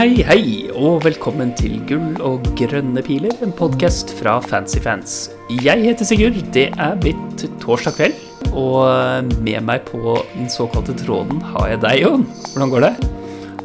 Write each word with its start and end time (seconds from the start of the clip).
Hei, 0.00 0.22
hei, 0.24 0.44
og 0.72 1.02
velkommen 1.04 1.50
til 1.58 1.74
Gull 1.84 2.14
og 2.24 2.46
grønne 2.56 3.02
piler, 3.04 3.34
en 3.44 3.50
podkast 3.52 4.14
fra 4.16 4.38
Fancyfans. 4.40 5.26
Jeg 5.60 5.84
heter 5.84 6.08
Sigurd, 6.08 6.38
det 6.56 6.70
er 6.80 6.94
blitt 7.02 7.44
torsdag 7.60 7.98
kveld, 7.98 8.16
og 8.56 9.28
med 9.44 9.60
meg 9.68 9.84
på 9.90 10.14
den 10.38 10.48
såkalte 10.48 10.96
tråden 11.02 11.44
har 11.50 11.68
jeg 11.74 11.82
deg, 11.84 12.00
Jon. 12.06 12.24
Hvordan 12.54 12.72
går 12.72 12.86
det? 12.86 12.92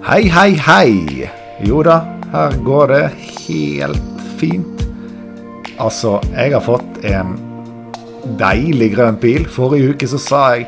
Hei, 0.10 0.20
hei, 0.36 0.50
hei. 0.68 1.32
Jo 1.64 1.80
da, 1.88 2.02
her 2.36 2.60
går 2.68 2.92
det 2.92 3.04
helt 3.46 4.30
fint. 4.36 4.88
Altså, 5.80 6.18
jeg 6.36 6.52
har 6.58 6.68
fått 6.68 7.04
en 7.16 7.38
deilig 8.44 8.92
grønn 8.98 9.24
pil. 9.24 9.48
Forrige 9.48 9.96
uke 9.96 10.16
så 10.18 10.20
sa 10.20 10.48
jeg 10.58 10.68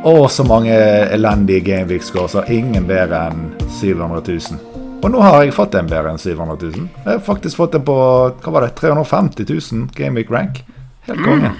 å, 0.00 0.22
så 0.32 0.48
mange 0.48 0.72
elendige 1.12 1.68
Gameweek 1.74 2.08
scores, 2.08 2.40
og 2.40 2.48
ingen 2.48 2.88
bedre 2.88 3.26
enn 3.28 3.50
700 3.68 4.24
000. 4.32 4.73
Og 5.04 5.10
nå 5.12 5.20
har 5.20 5.42
jeg 5.44 5.52
fått 5.52 5.74
en 5.76 5.88
bedre 5.90 6.14
enn 6.14 6.20
700 6.20 6.56
000. 6.62 6.84
Jeg 7.04 7.10
har 7.10 7.24
faktisk 7.26 7.58
fått 7.60 7.74
en 7.76 7.82
på 7.84 7.94
hva 7.94 8.52
var 8.54 8.64
det, 8.64 8.72
350 8.78 9.44
000 9.50 9.90
Gameweek 9.92 10.30
rank. 10.32 10.62
Helt 11.04 11.20
konge. 11.20 11.50
Mm. 11.52 11.58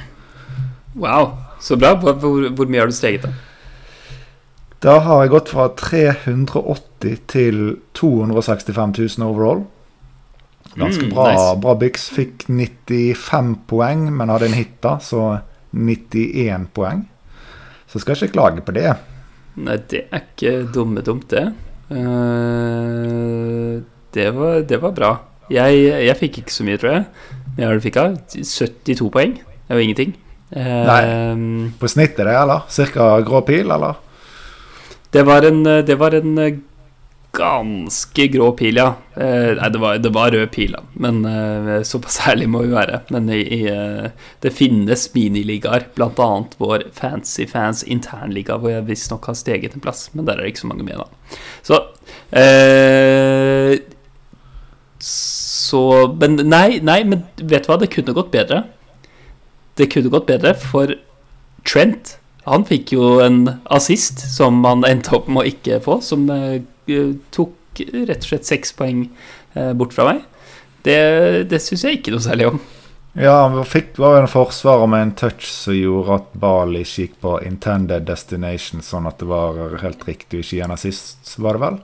Wow, 1.02 1.34
så 1.60 1.76
bra. 1.76 1.92
Hvor, 2.00 2.16
hvor, 2.22 2.46
hvor, 2.56 2.70
mye 2.70 2.80
har 2.80 2.88
du 2.88 2.96
steget, 2.96 3.26
da? 3.26 3.34
Da 4.84 4.94
har 5.04 5.24
jeg 5.24 5.32
gått 5.34 5.52
fra 5.52 5.68
380 5.76 7.20
til 7.28 7.60
265 8.00 8.96
000 9.18 9.28
overall. 9.28 9.66
Ganske 10.74 11.10
bra, 11.12 11.28
mm, 11.28 11.36
nice. 11.36 11.60
bra 11.60 11.76
byks. 11.84 12.08
Fikk 12.16 12.46
95 12.48 13.52
poeng, 13.68 14.08
men 14.16 14.32
hadde 14.32 14.48
en 14.48 14.56
hit, 14.56 14.78
da, 14.84 14.96
så 15.04 15.42
91 15.76 16.70
poeng. 16.72 17.04
Så 17.92 18.00
skal 18.00 18.16
jeg 18.16 18.30
ikke 18.30 18.38
klage 18.38 18.64
på 18.64 18.72
det. 18.76 18.88
Nei, 19.60 19.76
det 19.92 20.06
er 20.08 20.24
ikke 20.32 20.56
dumme 20.72 21.04
dumt, 21.04 21.28
det. 21.30 21.50
Uh, 21.90 23.82
det, 24.14 24.28
var, 24.36 24.60
det, 24.68 24.80
var, 24.82 24.94
bra. 24.96 25.12
Jeg, 25.52 25.80
jeg, 26.06 26.16
fikk 26.20 26.38
ikke 26.42 26.54
så 26.54 26.66
mye, 26.66 26.80
tror 26.80 26.92
jeg. 26.96 27.06
Men 27.54 27.64
jeg 27.66 27.84
fikk 27.88 28.00
av? 28.02 28.18
72 28.34 29.10
poeng. 29.14 29.36
Det 29.36 29.72
er 29.74 29.80
jo 29.80 29.86
ingenting. 29.88 30.14
Uh, 30.54 30.84
Nei. 30.90 31.02
På 31.80 31.90
snittet, 31.90 32.24
det, 32.24 32.36
eller? 32.36 32.64
Cirka 32.72 33.10
grå 33.26 33.42
pil, 33.46 33.72
eller? 33.74 34.00
Det 35.14 35.22
var 35.26 35.46
en, 35.46 35.62
det 35.86 35.94
var 36.00 36.16
en 36.18 36.32
ganske 37.34 38.26
grå 38.32 38.52
pil, 38.58 38.78
ja. 38.78 38.94
Eh, 39.16 39.52
nei, 39.58 39.68
det 39.72 39.80
var, 39.82 39.98
det 40.02 40.10
var, 40.14 40.30
rød 40.34 40.50
pil. 40.54 40.76
Men 41.00 41.24
eh, 41.28 41.82
såpass 41.86 42.20
ærlig 42.30 42.48
må 42.50 42.62
vi 42.64 42.74
være. 42.74 43.00
Men 43.14 43.28
i, 43.32 43.40
i, 43.42 43.60
eh, 43.70 44.28
det 44.44 44.54
finnes 44.54 45.06
miniligaer, 45.14 45.88
bl.a. 45.96 46.28
vår 46.60 46.86
Fancy 46.94 47.46
Fans 47.50 47.84
internliga, 47.84 48.58
hvor 48.60 48.72
jeg 48.74 48.86
visstnok 48.88 49.26
har 49.30 49.38
steget 49.38 49.74
en 49.74 49.84
plass. 49.84 50.06
Men 50.14 50.28
der 50.28 50.38
er 50.38 50.46
det 50.46 50.54
ikke 50.54 50.64
så 50.64 50.72
mange 50.72 50.86
med, 50.86 51.02
da. 51.02 51.38
Så 51.66 51.80
eh, 52.38 53.76
Så 55.04 55.84
Men 56.20 56.38
nei, 56.48 56.80
nei, 56.82 57.02
men 57.04 57.26
vet 57.40 57.66
du 57.66 57.72
hva? 57.72 57.80
Det 57.82 57.92
kunne 57.94 58.16
gått 58.16 58.34
bedre. 58.34 58.64
Det 59.74 59.90
kunne 59.90 60.12
gått 60.12 60.30
bedre, 60.30 60.54
for 60.54 60.94
Trent 61.64 62.18
han 62.44 62.66
fikk 62.68 62.90
jo 62.92 63.22
en 63.24 63.46
assist 63.72 64.20
som 64.28 64.58
han 64.66 64.84
endte 64.84 65.14
opp 65.16 65.30
med 65.32 65.40
å 65.40 65.48
ikke 65.48 65.78
få, 65.84 65.94
som 66.04 66.26
Eh, 66.28 66.60
tok 67.34 67.80
rett 67.80 68.22
og 68.22 68.28
slett 68.28 68.48
seks 68.48 68.74
poeng 68.78 69.06
eh, 69.54 69.72
bort 69.76 69.94
fra 69.96 70.06
meg. 70.10 70.24
Det, 70.84 70.98
det 71.50 71.60
syns 71.64 71.86
jeg 71.86 71.98
ikke 71.98 72.14
noe 72.14 72.24
særlig 72.24 72.50
om. 72.52 72.58
Ja, 73.14 73.44
han 73.46 73.60
fikk, 73.68 73.92
var 74.02 74.18
en 74.18 74.30
forsvarer 74.30 74.88
med 74.90 75.02
en 75.04 75.12
touch 75.14 75.46
som 75.46 75.76
gjorde 75.76 76.16
at 76.18 76.32
Bali 76.42 76.82
gikk 76.82 77.14
på 77.22 77.36
intended 77.46 78.08
destination, 78.08 78.82
sånn 78.82 79.06
at 79.06 79.22
det 79.22 79.28
var 79.30 79.78
helt 79.84 80.02
riktig 80.08 80.40
å 80.40 80.42
ikke 80.42 80.56
gi 80.56 80.64
en 80.66 80.74
assist, 80.74 81.36
var 81.38 81.54
det 81.54 81.62
vel? 81.62 81.78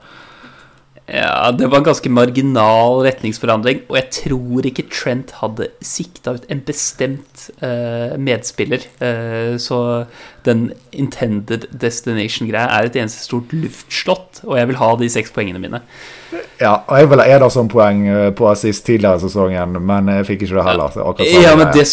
Ja, 1.10 1.50
det 1.50 1.66
var 1.66 1.80
en 1.80 1.86
ganske 1.88 2.10
marginal 2.12 3.00
retningsforandring, 3.02 3.82
og 3.90 3.96
jeg 3.98 4.10
tror 4.14 4.66
ikke 4.68 4.86
Trent 4.94 5.32
hadde 5.40 5.66
sikta 5.82 6.36
ut 6.36 6.44
en 6.52 6.60
bestemt 6.66 7.48
uh, 7.64 8.14
medspiller. 8.14 8.84
Uh, 9.02 9.58
så 9.58 9.80
den 10.46 10.68
intended 10.94 11.66
destination-greia 11.74 12.78
er 12.78 12.86
et 12.86 12.98
eneste 13.00 13.26
stort 13.26 13.50
luftslott, 13.50 14.44
og 14.46 14.54
jeg 14.60 14.70
vil 14.70 14.78
ha 14.78 14.92
de 15.00 15.08
seks 15.10 15.34
poengene 15.34 15.60
mine. 15.60 15.82
Ja, 16.60 16.76
og 16.86 16.94
jeg 17.00 17.10
ville 17.10 17.26
Ederson 17.34 17.68
poeng 17.68 18.06
eh, 18.08 18.28
på 18.36 18.46
assist 18.48 18.84
tidligere 18.86 19.18
i 19.18 19.24
sesongen, 19.24 19.74
men 19.84 20.08
jeg 20.14 20.28
fikk 20.28 20.46
ikke 20.46 20.60
det 20.60 20.66
heller. 20.68 20.96
ja, 21.26 21.56
men 21.58 21.72
det, 21.74 21.84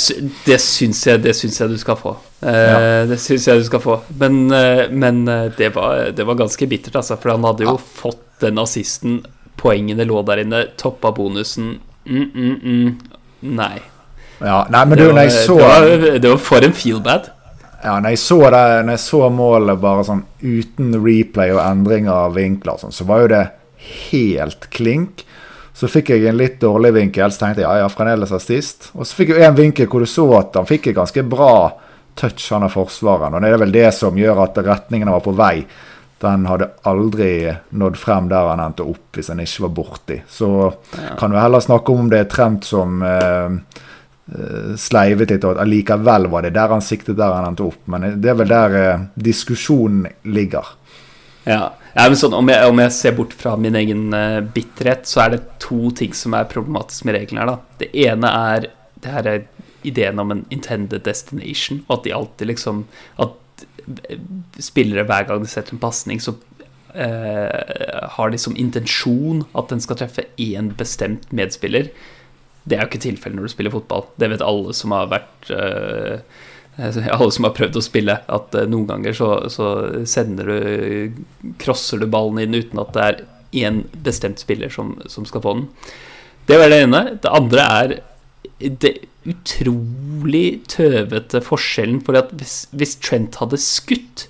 det, 0.45 0.59
syns 0.61 1.01
jeg, 1.09 1.23
det 1.25 1.33
syns 1.35 1.59
jeg 1.59 1.73
du 1.73 1.77
skal 1.81 1.97
få. 1.99 2.13
Uh, 2.45 2.53
ja. 2.53 2.77
Det 3.09 3.17
syns 3.23 3.49
jeg 3.49 3.63
du 3.63 3.67
skal 3.67 3.81
få. 3.83 3.97
Men, 4.21 4.45
men 4.93 5.25
det, 5.57 5.73
var, 5.75 6.13
det, 6.13 6.23
var, 6.29 6.39
ganske 6.39 6.69
bittert, 6.69 7.01
altså, 7.01 7.17
for 7.17 7.33
han 7.33 7.49
hadde 7.49 7.65
jo 7.67 7.75
ja. 7.75 7.83
fått 8.05 8.26
den 8.41 8.59
assisten, 8.61 9.21
poengene 9.57 10.05
lå 10.05 10.21
der 10.27 10.43
inne, 10.43 10.65
toppa 10.77 11.11
bonusen 11.15 11.77
mm, 12.05 12.27
mm, 12.33 12.57
mm. 12.63 12.97
Nei. 13.57 13.77
Ja, 14.39 14.65
nei, 14.69 14.83
men 14.85 14.99
du, 14.99 15.07
når 15.09 15.27
jeg 15.27 15.33
så 15.47 15.57
det 15.57 15.67
var, 15.67 16.19
det 16.21 16.31
var 16.31 16.41
for 16.41 16.65
en 16.65 16.75
feel 16.77 17.01
bad. 17.05 17.31
Ja, 17.83 17.99
når 18.01 18.15
jeg 18.15 18.19
så 18.21 18.37
det 18.49 18.61
Når 18.87 18.95
jeg 18.95 19.01
så 19.03 19.19
målet 19.29 19.81
bare 19.81 20.05
sånn 20.05 20.23
uten 20.41 20.95
replay 21.03 21.53
og 21.53 21.61
endringer 21.61 22.13
av 22.27 22.37
vinkler, 22.37 22.79
sånn, 22.81 22.93
så 22.93 23.05
var 23.09 23.23
jo 23.23 23.31
det 23.33 23.43
helt 24.09 24.69
klink. 24.73 25.25
Så 25.77 25.89
fikk 25.91 26.09
jeg 26.09 26.25
en 26.25 26.39
litt 26.39 26.57
dårlig 26.61 26.95
vinkel, 26.95 27.29
så 27.29 27.43
tenkte 27.43 27.61
jeg 27.61 27.69
ja, 27.69 27.83
ja, 27.83 27.89
fremdeles 27.93 28.33
assist. 28.33 28.89
Og 28.97 29.05
så 29.05 29.19
fikk 29.19 29.35
jeg 29.35 29.45
en 29.45 29.57
vinkel 29.57 29.89
hvor 29.91 30.01
du 30.01 30.09
så 30.09 30.25
at 30.39 30.57
han 30.57 30.65
fikk 30.69 30.89
et 30.89 30.97
ganske 30.97 31.21
bra 31.29 31.51
touch, 32.17 32.47
han 32.49 32.65
av 32.65 32.73
forsvareren. 32.73 33.37
Og 33.37 33.45
det 33.45 33.51
er 33.53 33.61
vel 33.61 33.75
det 33.75 33.91
som 33.93 34.17
gjør 34.17 34.41
at 34.47 34.57
retningen 34.65 35.13
var 35.13 35.21
på 35.21 35.35
vei 35.37 35.59
den 36.19 36.45
hadde 36.49 36.69
aldri 36.89 37.31
nådd 37.69 37.97
frem 37.99 38.29
der 38.31 38.49
han 38.51 38.61
endte 38.63 38.85
opp 38.87 39.17
hvis 39.17 39.29
han 39.29 39.41
ikke 39.43 39.67
var 39.67 39.73
borti. 39.77 40.21
Så 40.29 40.49
ja. 40.97 41.13
kan 41.19 41.33
vi 41.33 41.41
heller 41.41 41.63
snakke 41.63 41.93
om 41.93 42.09
det 42.11 42.23
er 42.23 42.31
Trent 42.31 42.65
som 42.65 43.03
eh, 43.05 43.57
eh, 44.33 44.71
sleivet 44.81 45.33
litt, 45.33 45.45
og 45.45 45.55
at 45.55 45.63
allikevel 45.65 46.29
var 46.33 46.47
det 46.47 46.55
der 46.57 46.73
han 46.73 46.85
siktet 46.85 47.19
der 47.19 47.35
han 47.35 47.51
endte 47.51 47.67
opp. 47.67 47.83
Men 47.85 48.09
det 48.21 48.33
er 48.33 48.39
vel 48.41 48.53
der 48.53 48.77
eh, 48.81 49.05
diskusjonen 49.29 50.07
ligger. 50.25 50.73
Ja, 51.47 51.61
ja 51.93 52.07
men 52.07 52.17
sånn, 52.19 52.35
om 52.35 52.49
jeg, 52.51 52.65
om 52.71 52.81
jeg, 52.81 52.95
ser 52.97 53.13
bort 53.17 53.35
fra 53.37 53.53
min 53.59 53.77
egen 53.79 54.09
uh, 54.11 54.41
bitterhet, 54.41 55.05
så 55.07 55.23
er 55.23 55.37
det 55.37 55.45
to 55.63 55.93
ting 55.95 56.17
som 56.17 56.35
er 56.35 56.49
problematisk 56.49 57.05
med 57.07 57.21
reglene 57.21 57.45
her. 57.45 57.53
da. 57.53 57.77
Det 57.85 57.93
ene 58.07 58.33
er 58.51 58.71
det 58.97 59.13
her 59.13 59.29
er 59.29 59.45
ideen 59.87 60.19
om 60.19 60.33
en 60.33 60.45
intended 60.51 61.05
destination, 61.05 61.83
og 61.87 61.99
at 61.99 62.07
de 62.07 62.15
alltid 62.17 62.49
liksom 62.49 62.87
At 63.21 63.35
spillere 64.63 65.05
hver 65.07 65.27
gang 65.29 65.43
de 65.43 65.49
setter 65.51 65.75
en 65.75 65.81
pasning, 65.81 66.21
så 66.23 66.35
eh, 66.93 68.07
har 68.17 68.33
de 68.33 68.39
som 68.41 68.57
intensjon 68.59 69.45
at 69.57 69.71
den 69.71 69.83
skal 69.83 69.99
treffe 70.01 70.27
én 70.41 70.73
bestemt 70.77 71.29
medspiller. 71.35 71.91
Det 72.67 72.75
er 72.75 72.83
jo 72.83 72.91
ikke 72.91 73.05
tilfellet 73.05 73.39
når 73.39 73.47
du 73.47 73.55
spiller 73.55 73.75
fotball. 73.75 74.07
Det 74.19 74.31
vet 74.33 74.43
alle 74.43 74.75
som 74.75 74.95
har 74.95 75.11
vært 75.13 75.51
eh, 75.55 76.19
alle 76.77 77.31
som 77.33 77.47
har 77.47 77.55
prøvd 77.57 77.79
å 77.79 77.85
spille, 77.85 78.19
at 78.27 78.57
eh, 78.57 78.67
noen 78.69 78.89
ganger 78.91 79.15
så, 79.17 79.31
så 79.53 79.71
sender 80.09 80.51
du 80.51 81.23
Crosser 81.61 82.01
du 82.01 82.09
ballen 82.11 82.43
inn 82.43 82.57
uten 82.57 82.83
at 82.83 82.93
det 82.93 83.07
er 83.07 83.23
én 83.67 83.81
bestemt 84.03 84.41
spiller 84.43 84.69
som, 84.73 84.97
som 85.09 85.25
skal 85.25 85.43
få 85.43 85.55
den. 85.57 85.65
Det 86.47 86.59
var 86.59 86.71
det 86.71 86.83
ene. 86.85 87.01
Det 87.23 87.31
andre 87.33 87.63
er 87.79 87.95
det 88.59 88.93
utrolig 89.27 90.63
tøvete 90.71 91.41
forskjellen. 91.45 92.01
For 92.05 92.17
at 92.19 92.31
hvis, 92.37 92.65
hvis, 92.75 92.95
Trent 93.03 93.37
hadde 93.41 93.59
skutt 93.61 94.27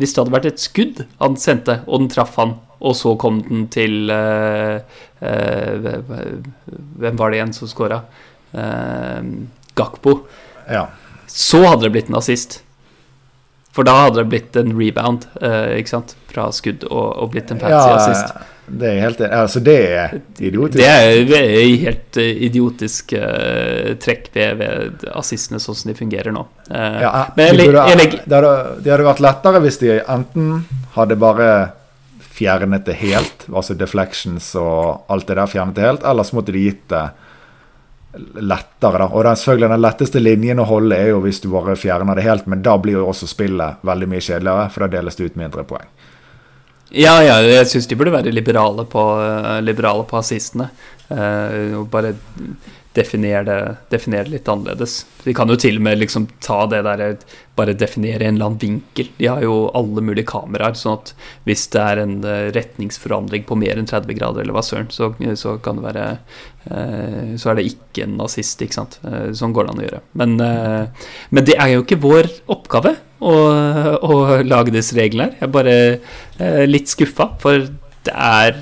Hvis 0.00 0.14
det 0.14 0.22
hadde 0.22 0.32
vært 0.32 0.48
et 0.48 0.62
skudd 0.62 1.04
han 1.20 1.36
sendte, 1.36 1.80
og 1.86 2.04
den 2.04 2.10
traff 2.12 2.38
han, 2.40 2.56
og 2.80 2.94
så 2.96 3.12
kom 3.20 3.42
den 3.44 3.66
til 3.72 4.08
uh, 4.08 4.80
uh, 5.20 5.90
Hvem 7.02 7.18
var 7.20 7.30
det 7.30 7.40
igjen 7.40 7.52
som 7.56 7.68
scora? 7.68 8.00
Uh, 8.54 9.46
Gakpo. 9.76 10.22
Ja. 10.70 10.88
Så 11.30 11.60
hadde 11.66 11.86
det 11.86 11.92
blitt 11.94 12.08
en 12.10 12.18
assist. 12.18 12.62
For 13.76 13.86
da 13.86 13.94
hadde 14.06 14.22
det 14.22 14.30
blitt 14.32 14.56
en 14.58 14.72
rebound 14.74 15.28
ikke 15.38 15.92
sant? 15.92 16.16
fra 16.30 16.48
skudd 16.54 16.82
og, 16.88 17.06
og 17.22 17.30
blitt 17.34 17.52
en 17.54 17.60
fancy 17.62 17.76
ja, 17.76 17.98
assist. 18.00 18.40
Det 18.70 18.86
er 18.86 19.00
helt 19.02 19.20
Altså, 19.26 19.60
det 19.64 19.76
er 19.90 20.14
idiotisk. 20.38 20.78
Det 20.78 20.86
er 20.86 21.80
helt 21.84 22.20
eh, 22.20 22.42
idiotisk 22.46 23.14
uh, 23.18 23.96
trekk 24.02 24.30
ved, 24.34 24.60
ved 24.60 25.08
assistene 25.16 25.60
sånn 25.62 25.78
som 25.78 25.90
de 25.90 25.96
fungerer 25.98 26.34
nå. 26.34 26.44
Uh, 26.70 27.00
ja, 27.02 27.12
de 27.34 27.48
burde, 27.58 27.84
det, 27.96 28.30
hadde, 28.30 28.54
det 28.84 28.94
hadde 28.94 29.08
vært 29.08 29.24
lettere 29.24 29.62
hvis 29.64 29.80
de 29.82 29.96
enten 30.00 30.62
hadde 30.94 31.18
bare 31.20 31.50
fjernet 32.40 32.86
det 32.86 32.96
helt, 33.02 33.48
altså 33.52 33.76
deflections 33.76 34.54
og 34.56 35.10
alt 35.12 35.28
det 35.28 35.36
der 35.36 35.50
fjernet 35.50 35.76
det 35.76 35.84
helt, 35.84 36.06
eller 36.08 36.24
så 36.24 36.38
måtte 36.38 36.54
de 36.56 36.62
gitt 36.64 36.86
det 36.92 37.04
lettere. 38.40 38.98
da, 38.98 39.06
og 39.06 39.24
den, 39.24 39.36
selvfølgelig 39.36 39.68
Den 39.68 39.82
letteste 39.84 40.22
linjen 40.22 40.62
å 40.62 40.68
holde 40.68 40.96
er 40.96 41.12
jo 41.12 41.20
hvis 41.24 41.42
du 41.42 41.50
bare 41.52 41.76
fjerner 41.78 42.16
det 42.18 42.26
helt, 42.26 42.46
men 42.50 42.62
da 42.62 42.76
blir 42.78 42.98
jo 42.98 43.08
også 43.10 43.28
spillet 43.30 43.84
veldig 43.86 44.08
mye 44.10 44.24
kjedeligere, 44.24 44.70
for 44.70 44.86
da 44.86 44.96
deles 44.96 45.18
det 45.18 45.30
ut 45.30 45.36
mindre 45.38 45.66
poeng. 45.68 45.90
Ja, 46.90 47.20
ja, 47.22 47.38
jeg 47.46 47.68
syns 47.70 47.86
de 47.86 47.96
burde 47.98 48.12
være 48.14 48.32
liberale 48.34 48.84
på, 48.90 49.04
uh, 49.22 49.58
liberale 49.62 50.06
på 50.10 50.18
assistene. 50.18 50.70
Uh, 51.10 51.86
bare 51.90 52.14
definere 52.94 53.44
det, 53.46 53.76
definere 53.90 54.26
det 54.26 54.34
litt 54.34 54.48
annerledes. 54.50 55.04
Vi 55.22 55.34
kan 55.36 55.50
jo 55.50 55.56
til 55.60 55.78
og 55.78 55.84
med 55.86 56.00
liksom 56.00 56.26
ta 56.42 56.64
det 56.70 56.82
der 56.86 57.04
Bare 57.58 57.74
definere 57.76 58.24
en 58.24 58.38
eller 58.38 58.48
annen 58.48 58.60
vinkel. 58.60 59.10
De 59.18 59.26
har 59.28 59.42
jo 59.44 59.68
alle 59.76 60.00
mulige 60.00 60.30
kameraer, 60.30 60.78
sånn 60.78 60.96
at 60.96 61.10
hvis 61.44 61.66
det 61.74 61.82
er 61.82 62.00
en 62.00 62.14
eh, 62.24 62.46
retningsforandring 62.56 63.44
på 63.44 63.58
mer 63.60 63.76
enn 63.76 63.90
30 63.90 64.16
grader, 64.16 64.46
eller 64.46 64.56
hva 64.56 64.62
søren, 64.64 64.88
så, 64.94 65.10
så, 65.36 65.58
kan 65.60 65.76
det 65.76 65.84
være 65.84 66.06
eh, 66.70 67.34
Så 67.36 67.50
er 67.50 67.58
det 67.58 67.66
ikke 67.68 68.06
en 68.06 68.16
nazist, 68.22 68.64
ikke 68.64 68.78
sant. 68.78 68.96
Eh, 69.04 69.28
sånn 69.36 69.52
går 69.52 69.68
det 69.68 69.74
an 69.74 69.82
å 69.82 69.84
gjøre. 69.84 70.00
Men, 70.22 70.34
men 70.40 71.50
det 71.50 71.58
er 71.58 71.74
jo 71.74 71.84
ikke 71.84 72.00
vår 72.00 72.30
oppgave 72.56 72.94
å, 73.20 73.34
å 74.08 74.40
lage 74.46 74.72
disse 74.72 74.96
reglene 74.96 75.28
her. 75.28 75.36
Jeg 75.42 75.50
er 75.50 75.54
bare 75.58 76.64
litt 76.70 76.88
skuffa, 76.88 77.34
for 77.44 77.68
det 78.08 78.16
er 78.16 78.56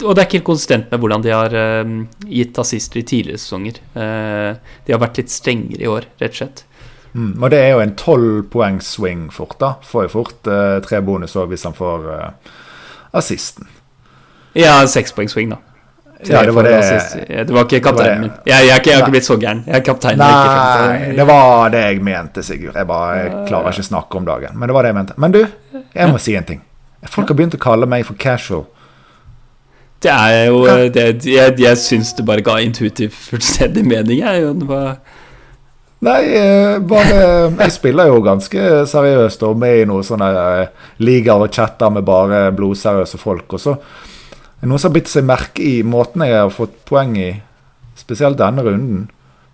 og 0.00 0.14
det 0.14 0.22
er 0.22 0.28
ikke 0.28 0.38
helt 0.40 0.48
konsistent 0.48 0.92
med 0.92 1.02
hvordan 1.02 1.24
de 1.24 1.32
har 1.34 1.54
uh, 1.54 1.94
gitt 2.26 2.58
assister 2.62 3.00
i 3.00 3.06
tidligere 3.06 3.40
sesonger. 3.42 3.80
Uh, 3.94 4.58
de 4.86 4.94
har 4.94 5.02
vært 5.02 5.20
litt 5.20 5.32
strengere 5.32 5.84
i 5.84 5.90
år, 5.90 6.08
rett 6.22 6.36
og 6.36 6.40
slett. 6.40 6.64
Mm, 7.12 7.34
og 7.42 7.50
det 7.52 7.60
er 7.60 7.74
jo 7.74 7.82
en 7.82 7.96
tolvpoengs-swing 8.00 9.26
fort, 9.34 9.58
da. 9.60 9.74
Får 9.84 10.08
jo 10.08 10.14
fort 10.14 10.48
uh, 10.48 10.78
tre 10.84 11.02
bonus 11.04 11.36
òg 11.36 11.52
hvis 11.52 11.66
han 11.68 11.76
får 11.76 12.08
assisten. 13.20 13.68
Ja, 14.56 14.80
seks 14.88 15.14
poengs 15.16 15.36
swing, 15.36 15.52
da. 15.52 15.60
Ja, 16.22 16.42
det 16.46 16.52
var 16.54 16.62
det 16.62 17.46
Det 17.46 17.50
var 17.50 17.64
ikke 17.66 17.80
kapteinen 17.82 18.20
min. 18.20 18.30
Jeg, 18.46 18.66
jeg, 18.66 18.80
jeg, 18.86 18.94
har 18.94 19.02
ikke 19.02 19.14
blitt 19.16 19.26
så 19.26 19.36
gæren. 19.36 19.64
Jeg 19.66 19.80
er 19.80 19.84
kaptein. 19.86 20.20
Nei, 20.20 21.14
det 21.18 21.24
var 21.26 21.72
det 21.74 21.80
jeg 21.82 22.02
mente, 22.04 22.44
Sigurd. 22.46 22.76
Jeg 22.78 22.86
bare 22.86 23.16
jeg 23.18 23.32
klarer 23.48 23.74
ikke 23.74 23.82
å 23.82 23.88
snakke 23.88 24.20
om 24.20 24.28
dagen. 24.28 24.54
Men 24.58 24.70
det 24.70 24.76
var 24.76 24.86
det 24.86 24.92
jeg 24.92 24.98
mente. 25.00 25.16
Men 25.18 25.34
du, 25.34 25.40
jeg 25.82 26.12
må 26.12 26.20
si 26.22 26.36
en 26.38 26.46
ting. 26.46 26.62
Folk 27.10 27.32
har 27.32 27.38
begynt 27.38 27.56
å 27.58 27.62
kalle 27.62 27.88
meg 27.90 28.06
for 28.06 28.18
casual. 28.22 28.68
Det 30.02 30.10
er 30.10 30.46
jo 30.50 30.62
det, 30.90 31.24
Jeg, 31.26 31.54
jeg 31.60 31.78
syns 31.78 32.12
det 32.18 32.24
bare 32.26 32.42
ga 32.44 32.56
intuitivt 32.62 33.14
fullstendig 33.14 33.84
mening, 33.86 34.18
jeg. 34.18 34.54
Var... 34.66 34.96
Nei, 36.02 36.22
eh, 36.34 36.78
bare 36.82 37.18
Jeg 37.60 37.74
spiller 37.76 38.10
jo 38.10 38.22
ganske 38.24 38.86
seriøst 38.90 39.44
og 39.46 39.60
med 39.62 39.84
i 39.84 39.86
noen 39.86 40.06
sånne 40.06 40.30
eh, 40.40 40.88
ligaer 41.06 41.46
og 41.46 41.54
chatter 41.54 41.92
med 41.94 42.06
bare 42.06 42.48
blodseriøse 42.56 43.20
folk. 43.22 43.54
Og 43.54 43.62
så 43.62 43.76
er 43.76 44.66
noen 44.66 44.82
som 44.82 44.90
har 44.90 44.96
bitt 44.98 45.12
seg 45.12 45.28
merke 45.28 45.62
i 45.62 45.82
måten 45.86 46.26
jeg 46.26 46.40
har 46.40 46.50
fått 46.54 46.80
poeng 46.88 47.14
i, 47.18 47.30
spesielt 47.98 48.40
denne 48.40 48.64
runden, 48.66 49.06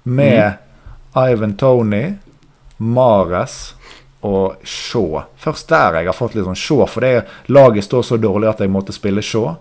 med 0.09 0.41
mm. 0.41 0.65
Ivan 1.29 1.57
Tony, 1.61 2.05
Mares 2.79 3.75
og 4.25 4.63
Shaw. 4.65 5.27
Først 5.37 5.69
der 5.69 6.01
jeg 6.01 6.09
har 6.09 6.17
fått 6.17 6.37
litt 6.37 6.49
sånn 6.49 6.59
Shaw, 6.59 6.87
for 6.89 7.05
det 7.05 7.27
laget 7.53 7.85
står 7.85 8.07
så 8.07 8.17
dårlig 8.21 8.49
at 8.49 8.65
jeg 8.65 8.73
måtte 8.73 8.97
spille 8.97 9.25
Shaw. 9.25 9.53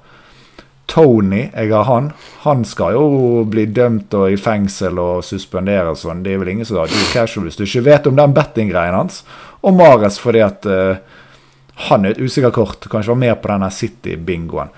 Tony, 0.87 1.49
jeg 1.51 1.71
har 1.73 1.83
han. 1.83 2.11
Han 2.45 2.63
skal 2.65 2.95
jo 2.95 3.43
bli 3.49 3.65
dømt 3.75 4.13
og 4.15 4.31
i 4.31 4.39
fengsel 4.39 4.99
og 5.01 5.25
suspendere 5.27 5.91
og 5.91 5.99
sånn. 5.99 6.23
Det 6.23 6.33
er 6.33 6.41
vel 6.41 6.53
ingen 6.53 6.67
som 6.67 6.79
har 6.79 6.91
du 6.91 6.97
casual 7.11 7.47
hvis 7.47 7.59
du 7.59 7.65
ikke 7.65 7.85
vet 7.89 8.07
om 8.07 8.15
den 8.17 8.35
betting-greien 8.35 8.95
hans. 8.95 9.21
Og 9.67 9.75
Mares 9.75 10.19
fordi 10.23 10.45
at 10.45 10.67
uh, 10.71 10.95
han 11.89 12.07
er 12.07 12.15
et 12.15 12.23
usikkert 12.23 12.55
kort. 12.55 12.87
Kanskje 12.89 13.13
var 13.13 13.21
med 13.25 13.35
på 13.41 13.51
denne 13.51 13.69
City-bingoen. 13.73 14.71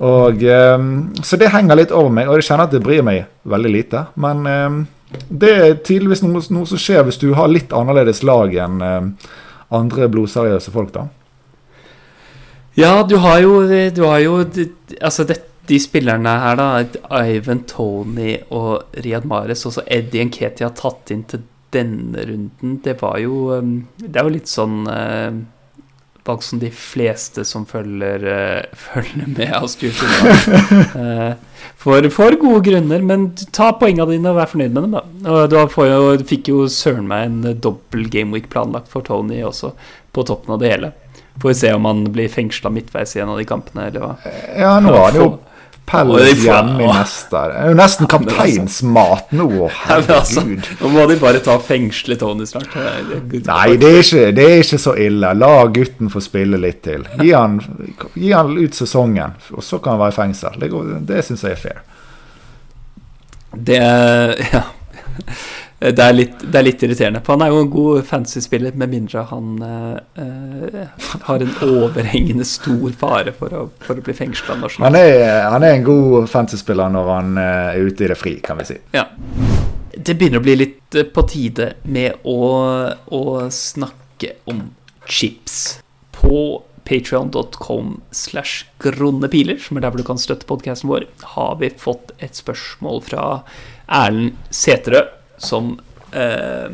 Og 0.00 0.46
um, 0.48 0.88
Så 1.22 1.36
det 1.36 1.50
henger 1.52 1.76
litt 1.76 1.92
over 1.92 2.14
meg, 2.14 2.30
og 2.30 2.38
jeg 2.38 2.48
kjenner 2.48 2.70
at 2.70 2.72
det 2.72 2.84
bryr 2.84 3.04
meg 3.04 3.26
veldig 3.44 3.72
lite. 3.74 4.06
Men 4.22 4.46
um, 4.46 4.80
det 5.28 5.50
er 5.52 5.78
tydeligvis 5.82 6.22
noe, 6.24 6.40
noe, 6.54 6.68
som 6.70 6.80
skjer 6.80 7.04
hvis 7.04 7.20
du 7.20 7.32
har 7.36 7.50
litt 7.50 7.74
annerledes 7.76 8.22
lag 8.24 8.54
enn 8.54 8.80
um, 8.80 9.14
andre 9.74 10.08
blodseriøse 10.10 10.72
folk, 10.74 10.94
da. 10.94 11.10
Ja, 12.78 13.02
du 13.02 13.16
har 13.16 13.40
jo, 13.42 13.62
du 13.66 14.02
har 14.06 14.18
jo 14.22 14.40
Altså, 15.00 15.24
det, 15.26 15.40
de 15.70 15.78
spillerne 15.80 16.34
her, 16.42 16.58
da, 16.58 17.22
Ivan 17.30 17.64
Tony 17.68 18.34
og 18.50 18.96
Riyad 18.98 19.26
Mahrez, 19.28 19.64
også 19.68 19.86
Eddie 19.86 20.26
Nketi 20.26 20.66
har 20.66 20.74
tatt 20.78 21.12
inn 21.14 21.24
til 21.30 21.44
denne 21.74 22.24
runden, 22.26 22.80
det 22.82 22.96
var 23.02 23.20
jo 23.22 23.52
um, 23.54 23.74
Det 24.00 24.16
er 24.18 24.26
jo 24.26 24.34
litt 24.34 24.50
sånn 24.50 24.80
uh, 24.90 25.30
valg 26.26 26.42
som 26.44 26.58
de 26.62 26.70
fleste 26.74 27.44
som 27.46 27.62
følger, 27.70 28.26
uh, 28.26 28.78
følger 28.88 29.30
med 29.30 29.54
av 29.60 29.68
Stuart 29.70 30.02
uh, 30.98 31.38
for, 31.80 32.10
for 32.12 32.36
gode 32.42 32.64
grunner, 32.66 33.04
men 33.06 33.30
ta 33.54 33.70
poengene 33.78 34.10
dine 34.10 34.32
og 34.32 34.40
vær 34.40 34.50
fornøyd 34.50 34.74
med 34.74 34.82
dem, 34.84 34.98
da. 34.98 35.04
Og 35.30 35.52
du, 35.52 35.56
jo, 35.86 36.10
fikk 36.28 36.50
jo 36.50 36.66
søren 36.70 37.06
meg 37.08 37.28
en 37.28 37.60
dobbel 37.62 38.10
gameweek 38.12 38.50
planlagt 38.52 38.90
for 38.92 39.06
Tony 39.06 39.40
også, 39.46 39.72
på 40.10 40.26
toppen 40.26 40.56
av 40.56 40.60
det 40.64 40.74
hele. 40.74 40.92
Får 41.40 41.48
vi 41.48 41.58
se 41.60 41.72
om 41.72 41.86
han 41.88 42.02
blir 42.12 42.28
fengsla 42.28 42.72
midtveis 42.72 43.16
i 43.16 43.22
en 43.24 43.32
av 43.32 43.38
de 43.40 43.46
kampene, 43.48 43.88
eller 43.88 44.04
hva. 44.04 44.34
Ja, 44.58 44.74
nå 44.84 44.92
er 44.96 45.14
det 45.14 45.22
jo 45.22 45.30
Pellet 45.90 46.38
hjemme 46.38 46.84
i 46.84 46.86
neste. 46.86 47.40
Det 47.50 47.56
er 47.58 47.72
jo 47.72 47.76
nesten 47.78 48.08
kapteinsmat 48.10 49.32
nå, 49.34 49.48
herregud. 49.74 50.12
Altså, 50.14 50.44
nå 50.84 50.90
må 50.94 51.06
de 51.10 51.16
bare 51.18 51.40
ta 51.42 51.56
fengsle 51.64 52.14
Tony 52.20 52.46
snart. 52.46 52.76
Nei, 52.76 53.74
det 53.80 53.88
er, 53.88 53.98
ikke, 53.98 54.28
det 54.36 54.44
er, 54.44 54.62
ikke, 54.62 54.78
så 54.78 54.94
ille. 54.94 55.32
La 55.34 55.50
gutten 55.74 56.12
få 56.12 56.22
spille 56.22 56.60
litt 56.62 56.82
til. 56.86 57.06
Gi 57.18 57.32
han, 57.34 57.58
gi 58.14 58.30
han 58.30 58.54
ut 58.60 58.78
sesongen, 58.78 59.34
og 59.50 59.66
så 59.66 59.80
kan 59.82 59.96
han 59.96 60.04
være 60.04 60.14
i 60.14 60.18
fengsel. 60.20 60.60
Det, 60.62 60.70
det 61.10 61.24
syns 61.26 61.46
jeg 61.48 61.58
er 61.58 61.64
fair. 61.64 61.82
Det 63.50 63.80
Ja. 64.54 64.68
Det 65.80 66.04
er, 66.04 66.12
litt, 66.12 66.42
det 66.44 66.58
er, 66.58 66.64
litt, 66.66 66.82
irriterende. 66.84 67.22
For 67.24 67.38
han 67.38 67.46
er 67.46 67.54
jo 67.54 67.60
en 67.64 67.70
god 67.72 68.02
fantasy-spiller, 68.04 68.74
med 68.76 68.90
mindre 68.92 69.22
han 69.30 69.62
uh, 69.64 70.80
har 71.24 71.40
en 71.40 71.54
overhengende 71.64 72.44
stor 72.44 72.92
fare 73.00 73.32
for 73.32 73.54
å, 73.56 73.62
for 73.80 73.96
å 73.96 74.04
bli 74.04 74.12
fengsla 74.16 74.58
Han, 74.60 74.98
han, 74.98 74.98
er 75.64 75.70
en 75.70 75.86
god 75.86 76.28
fantasy-spiller 76.28 76.92
når 76.92 77.08
han 77.14 77.38
uh, 77.40 77.44
er 77.72 77.88
ute 77.88 78.04
i 78.04 78.10
det 78.12 78.18
fri, 78.20 78.34
kan 78.44 78.60
vi 78.60 78.66
si. 78.68 78.76
Ja. 78.92 79.06
Det 79.96 80.18
begynner 80.20 80.42
å 80.42 80.44
bli 80.44 80.58
litt 80.58 80.98
på 81.14 81.24
tide 81.28 81.70
med 81.88 82.26
å, 82.28 82.40
å 83.16 83.22
snakke 83.48 84.34
om 84.52 84.66
chips. 85.08 85.80
På 86.12 86.60
patreon.com 86.84 87.94
slash 88.12 88.66
gronnepiler, 88.84 89.56
som 89.62 89.78
er 89.78 89.86
der 89.86 89.94
hvor 89.94 90.02
du 90.02 90.08
kan 90.10 90.20
støtte 90.20 90.48
podkasten 90.48 90.92
vår, 90.92 91.08
har 91.36 91.56
vi 91.62 91.72
fått 91.80 92.12
et 92.20 92.36
spørsmål 92.36 93.00
fra 93.08 93.24
Erlend 93.88 94.36
Seterød 94.52 95.16
som 95.40 95.74
eh, 96.12 96.70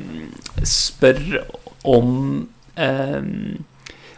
spør 0.66 1.40
om 1.86 2.12
eh, 2.76 3.32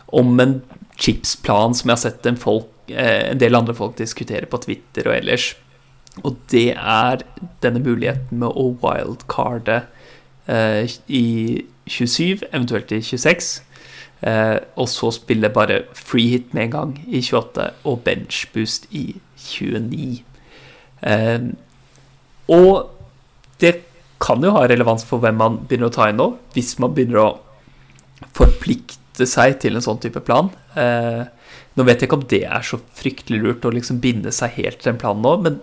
om 0.08 0.40
en 0.40 0.60
chipsplan 0.98 1.74
som 1.76 1.90
jeg 1.90 1.96
har 1.96 2.02
sett 2.02 2.26
en, 2.26 2.38
folk, 2.40 2.70
eh, 2.88 3.30
en, 3.30 3.40
del 3.40 3.56
andre 3.58 3.76
folk 3.76 3.98
diskutere 3.98 4.48
på 4.48 4.60
Twitter 4.64 5.08
og 5.08 5.18
ellers. 5.18 5.52
Og 6.24 6.38
det 6.50 6.72
er 6.74 7.22
denne 7.62 7.82
muligheten 7.84 8.40
med 8.40 8.56
å 8.56 8.70
wildcarde 8.82 9.82
eh, 10.48 10.88
i 11.06 11.26
27, 11.86 12.48
eventuelt 12.50 12.92
i 12.92 13.02
26. 13.04 13.50
Eh, 14.26 14.56
og 14.74 14.88
så 14.90 15.12
spille 15.14 15.52
bare 15.54 15.82
free 15.94 16.32
hit 16.34 16.54
med 16.56 16.68
en 16.68 16.74
gang 16.74 16.94
i 17.06 17.22
28 17.22 17.68
og 17.86 18.00
benchboost 18.08 18.88
i 18.90 19.20
29. 19.44 20.24
Eh, 21.06 21.50
og 22.48 22.88
det 23.60 23.74
kan 24.22 24.42
jo 24.42 24.52
ha 24.56 24.66
relevans 24.66 25.04
for 25.06 25.22
hvem 25.22 25.38
man 25.38 25.60
begynner 25.68 25.90
å 25.90 25.94
ta 25.94 26.08
inn 26.10 26.18
nå, 26.20 26.32
hvis 26.56 26.74
man 26.82 26.94
begynner 26.94 27.22
å 27.22 27.30
forplikte 28.34 29.26
seg 29.26 29.58
til 29.62 29.78
en 29.78 29.84
sånn 29.84 30.00
type 30.02 30.22
plan. 30.26 30.50
Eh, 30.78 31.24
nå 31.78 31.86
vet 31.86 32.02
jeg 32.02 32.08
ikke 32.08 32.18
om 32.18 32.28
det 32.30 32.42
er 32.46 32.64
så 32.66 32.80
fryktelig 32.98 33.40
lurt 33.42 33.66
å 33.66 33.74
liksom 33.74 34.00
binde 34.02 34.32
seg 34.34 34.56
helt 34.58 34.82
til 34.82 34.94
en 34.94 35.00
plan 35.00 35.20
nå, 35.22 35.34
men 35.44 35.60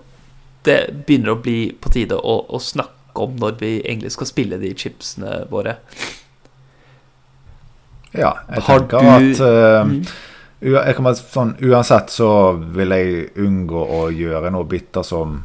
det 0.66 0.80
begynner 1.06 1.36
å 1.36 1.42
bli 1.42 1.74
på 1.80 1.92
tide 1.94 2.18
å, 2.18 2.38
å 2.48 2.62
snakke 2.64 3.26
om 3.26 3.36
når 3.40 3.60
vi 3.60 3.74
egentlig 3.82 4.14
skal 4.16 4.30
spille 4.30 4.60
de 4.62 4.72
chipsene 4.78 5.44
våre. 5.52 5.78
Ja, 8.16 8.32
jeg 8.48 8.64
Har 8.68 8.86
tenker 8.88 9.04
du... 9.04 9.12
at 9.12 9.44
uh, 9.44 10.16
jeg 10.66 10.96
kan 10.96 11.06
bare, 11.06 11.20
sånn, 11.20 11.52
Uansett 11.68 12.14
så 12.14 12.30
vil 12.56 12.96
jeg 12.96 13.28
unngå 13.44 13.82
å 14.00 14.06
gjøre 14.16 14.54
noe 14.56 14.68
bitter 14.70 15.04
som 15.06 15.42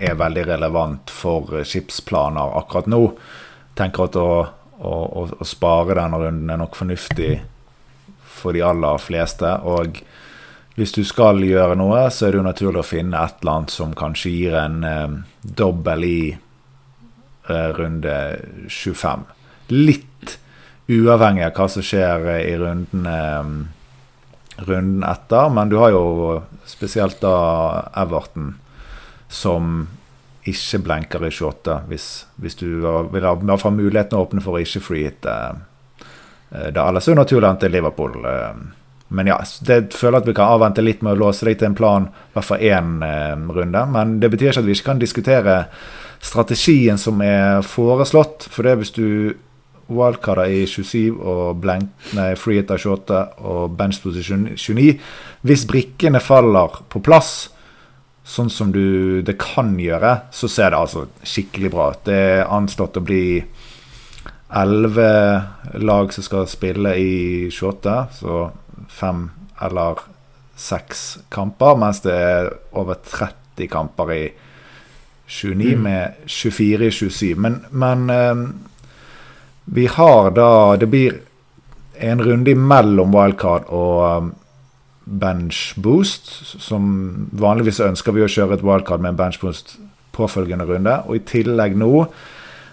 er 0.00 0.18
veldig 0.18 0.46
relevant 0.48 1.12
for 1.12 1.60
skipsplaner 1.66 2.56
akkurat 2.58 2.88
nå. 2.90 3.02
Tenker 3.78 4.08
at 4.08 4.18
å, 4.18 4.30
å, 4.80 4.94
å 5.30 5.46
spare 5.46 5.98
denne 5.98 6.20
runden 6.20 6.52
er 6.52 6.60
nok 6.60 6.78
fornuftig 6.78 7.34
for 8.40 8.56
de 8.56 8.64
aller 8.64 9.02
fleste. 9.02 9.52
Og 9.68 10.00
hvis 10.78 10.94
du 10.96 11.02
skal 11.04 11.42
gjøre 11.44 11.76
noe, 11.78 12.06
så 12.12 12.26
er 12.26 12.32
det 12.32 12.40
jo 12.40 12.46
naturlig 12.46 12.82
å 12.82 12.86
finne 12.86 13.20
et 13.20 13.42
eller 13.42 13.58
annet 13.58 13.74
som 13.74 13.96
kanskje 13.96 14.32
gir 14.32 14.56
en 14.60 14.78
eh, 14.86 15.18
dobbel 15.42 16.06
i 16.06 16.20
eh, 16.30 17.68
runde 17.76 18.14
25. 18.70 19.26
Litt 19.74 20.38
uavhengig 20.90 21.44
av 21.46 21.54
hva 21.58 21.68
som 21.70 21.84
skjer 21.84 22.26
eh, 22.32 22.46
i 22.52 22.56
runden, 22.60 23.06
eh, 23.06 24.64
runden 24.64 25.04
etter. 25.06 25.52
Men 25.52 25.72
du 25.72 25.78
har 25.82 25.92
jo 25.94 26.40
spesielt 26.68 27.20
da 27.22 27.36
Everton 27.98 28.54
som 29.30 29.86
ikke 30.50 30.80
blenker 30.84 31.24
i 31.26 31.30
28, 31.30 31.76
hvis, 31.90 32.06
hvis 32.40 32.58
du 32.58 32.66
vil 32.80 33.24
ha, 33.26 33.34
vil 33.38 33.52
ha 33.52 33.72
muligheten 33.72 34.18
å 34.18 34.24
åpne 34.24 34.42
for 34.44 34.56
å 34.56 34.62
ikke 34.62 34.82
free 34.82 35.06
hit. 35.06 35.26
Eh, 35.28 36.06
eh, 36.56 36.68
da 36.74 36.88
naturlig 36.90 37.48
at 37.48 37.62
det 37.62 37.70
er 37.70 37.76
Liverpool 37.76 38.18
eh, 38.24 38.62
men 39.10 39.26
ja, 39.26 39.40
det 39.66 39.94
føler 39.98 40.20
at 40.20 40.28
vi 40.28 40.36
kan 40.38 40.52
avvente 40.54 40.84
litt 40.84 41.00
med 41.02 41.16
å 41.16 41.22
låse 41.24 41.46
deg 41.46 41.58
til 41.58 41.72
en 41.72 41.78
plan, 41.78 42.04
i 42.06 42.34
hvert 42.36 42.46
fall 42.46 42.60
én 42.62 43.00
runde. 43.50 43.80
Men 43.90 44.20
det 44.22 44.28
betyr 44.30 44.52
ikke 44.52 44.62
at 44.62 44.68
vi 44.68 44.76
ikke 44.76 44.86
kan 44.86 45.00
diskutere 45.02 45.56
strategien 46.22 47.00
som 47.00 47.18
er 47.26 47.64
foreslått. 47.66 48.46
For 48.54 48.62
det 48.62 48.70
er 48.70 48.78
hvis 48.78 48.94
du 48.94 49.08
wildcarder 49.90 50.52
i 50.54 50.62
27 50.62 51.18
og 51.18 51.58
blank, 51.64 51.90
nei, 52.14 52.36
free 52.38 52.60
hit 52.60 52.70
av 52.70 52.78
28 52.78 53.22
og 53.50 53.74
bench 53.74 53.98
position 54.04 54.46
29 54.54 54.92
Hvis 55.42 55.66
brikkene 55.66 56.22
faller 56.22 56.78
på 56.92 57.02
plass, 57.02 57.50
sånn 58.24 58.50
som 58.52 58.70
du 58.72 59.22
det 59.26 59.38
kan 59.40 59.74
gjøre, 59.80 60.14
så 60.32 60.48
ser 60.48 60.72
det 60.72 60.80
altså 60.80 61.06
skikkelig 61.26 61.72
bra 61.72 61.90
ut. 61.94 62.04
Det 62.06 62.20
er 62.36 62.48
anslått 62.52 63.00
å 63.00 63.04
bli 63.04 63.24
elleve 64.50 65.10
lag 65.78 66.12
som 66.12 66.26
skal 66.26 66.48
spille 66.50 66.94
i 66.98 67.50
28, 67.50 67.96
så 68.20 68.50
fem 68.90 69.28
eller 69.62 70.02
seks 70.60 71.18
kamper, 71.32 71.78
mens 71.80 72.02
det 72.04 72.14
er 72.14 72.50
over 72.76 72.98
30 73.06 73.70
kamper 73.70 74.12
i 74.12 74.22
29 75.30 75.74
mm. 75.74 75.82
med 75.82 76.26
24 76.26 76.86
i 76.86 76.90
27. 76.90 77.34
Men, 77.36 77.60
men 77.70 78.10
um, 78.10 78.44
vi 79.64 79.86
har 79.86 80.30
da 80.34 80.76
Det 80.76 80.86
blir 80.90 81.20
en 82.00 82.22
runde 82.24 82.50
imellom 82.50 83.12
wildcard 83.14 83.68
og 83.68 84.16
um, 84.16 84.30
bench 85.10 85.74
boost. 85.76 86.30
Som 86.62 87.30
vanligvis 87.32 87.82
ønsker 87.84 88.16
vi 88.16 88.24
å 88.24 88.30
kjøre 88.30 88.58
et 88.58 88.66
wildcard 88.66 89.02
med 89.02 89.14
en 89.14 89.22
bench 89.24 89.40
boost 89.42 89.78
påfølgende 90.16 90.68
runde. 90.68 91.00
Og 91.08 91.18
i 91.18 91.24
tillegg 91.26 91.78
nå 91.78 92.06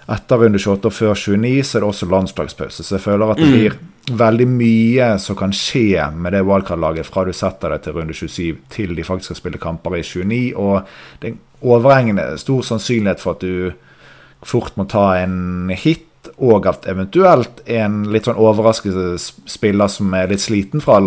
etter 0.07 0.39
runde 0.39 0.59
28 0.61 0.87
og 0.87 0.95
før 0.95 1.17
29 1.19 1.65
så 1.67 1.77
er 1.77 1.83
det 1.83 1.89
også 1.89 2.07
landslagspause. 2.11 2.83
Så 2.85 2.95
jeg 2.95 3.03
føler 3.03 3.33
at 3.33 3.41
det 3.41 3.47
mm. 3.47 3.55
blir 3.55 3.77
veldig 4.17 4.47
mye 4.47 5.09
som 5.19 5.35
kan 5.35 5.51
skje 5.55 6.05
med 6.15 6.31
det 6.31 6.45
wildcard-laget 6.47 7.09
fra 7.09 7.25
du 7.27 7.33
setter 7.35 7.75
deg 7.75 7.83
til 7.83 7.97
runde 7.97 8.15
27 8.15 8.61
til 8.71 8.95
de 8.95 9.03
faktisk 9.03 9.33
skal 9.33 9.41
spille 9.41 9.61
kamper 9.61 9.97
i 9.99 10.03
29. 10.07 10.39
Og 10.55 11.19
det 11.19 11.27
er 11.29 11.35
en 11.35 11.41
overhengende 11.75 12.29
stor 12.39 12.63
sannsynlighet 12.63 13.23
for 13.23 13.35
at 13.35 13.43
du 13.43 14.47
fort 14.47 14.77
må 14.77 14.85
ta 14.87 15.09
en 15.19 15.73
hit, 15.75 16.05
og 16.37 16.67
at 16.69 16.85
eventuelt 16.91 17.61
en 17.71 18.01
litt 18.11 18.27
sånn 18.27 18.39
overraskende 18.39 19.15
spiller 19.19 19.89
som 19.91 20.13
er 20.15 20.29
litt 20.31 20.43
sliten 20.43 20.83
fra 20.83 20.99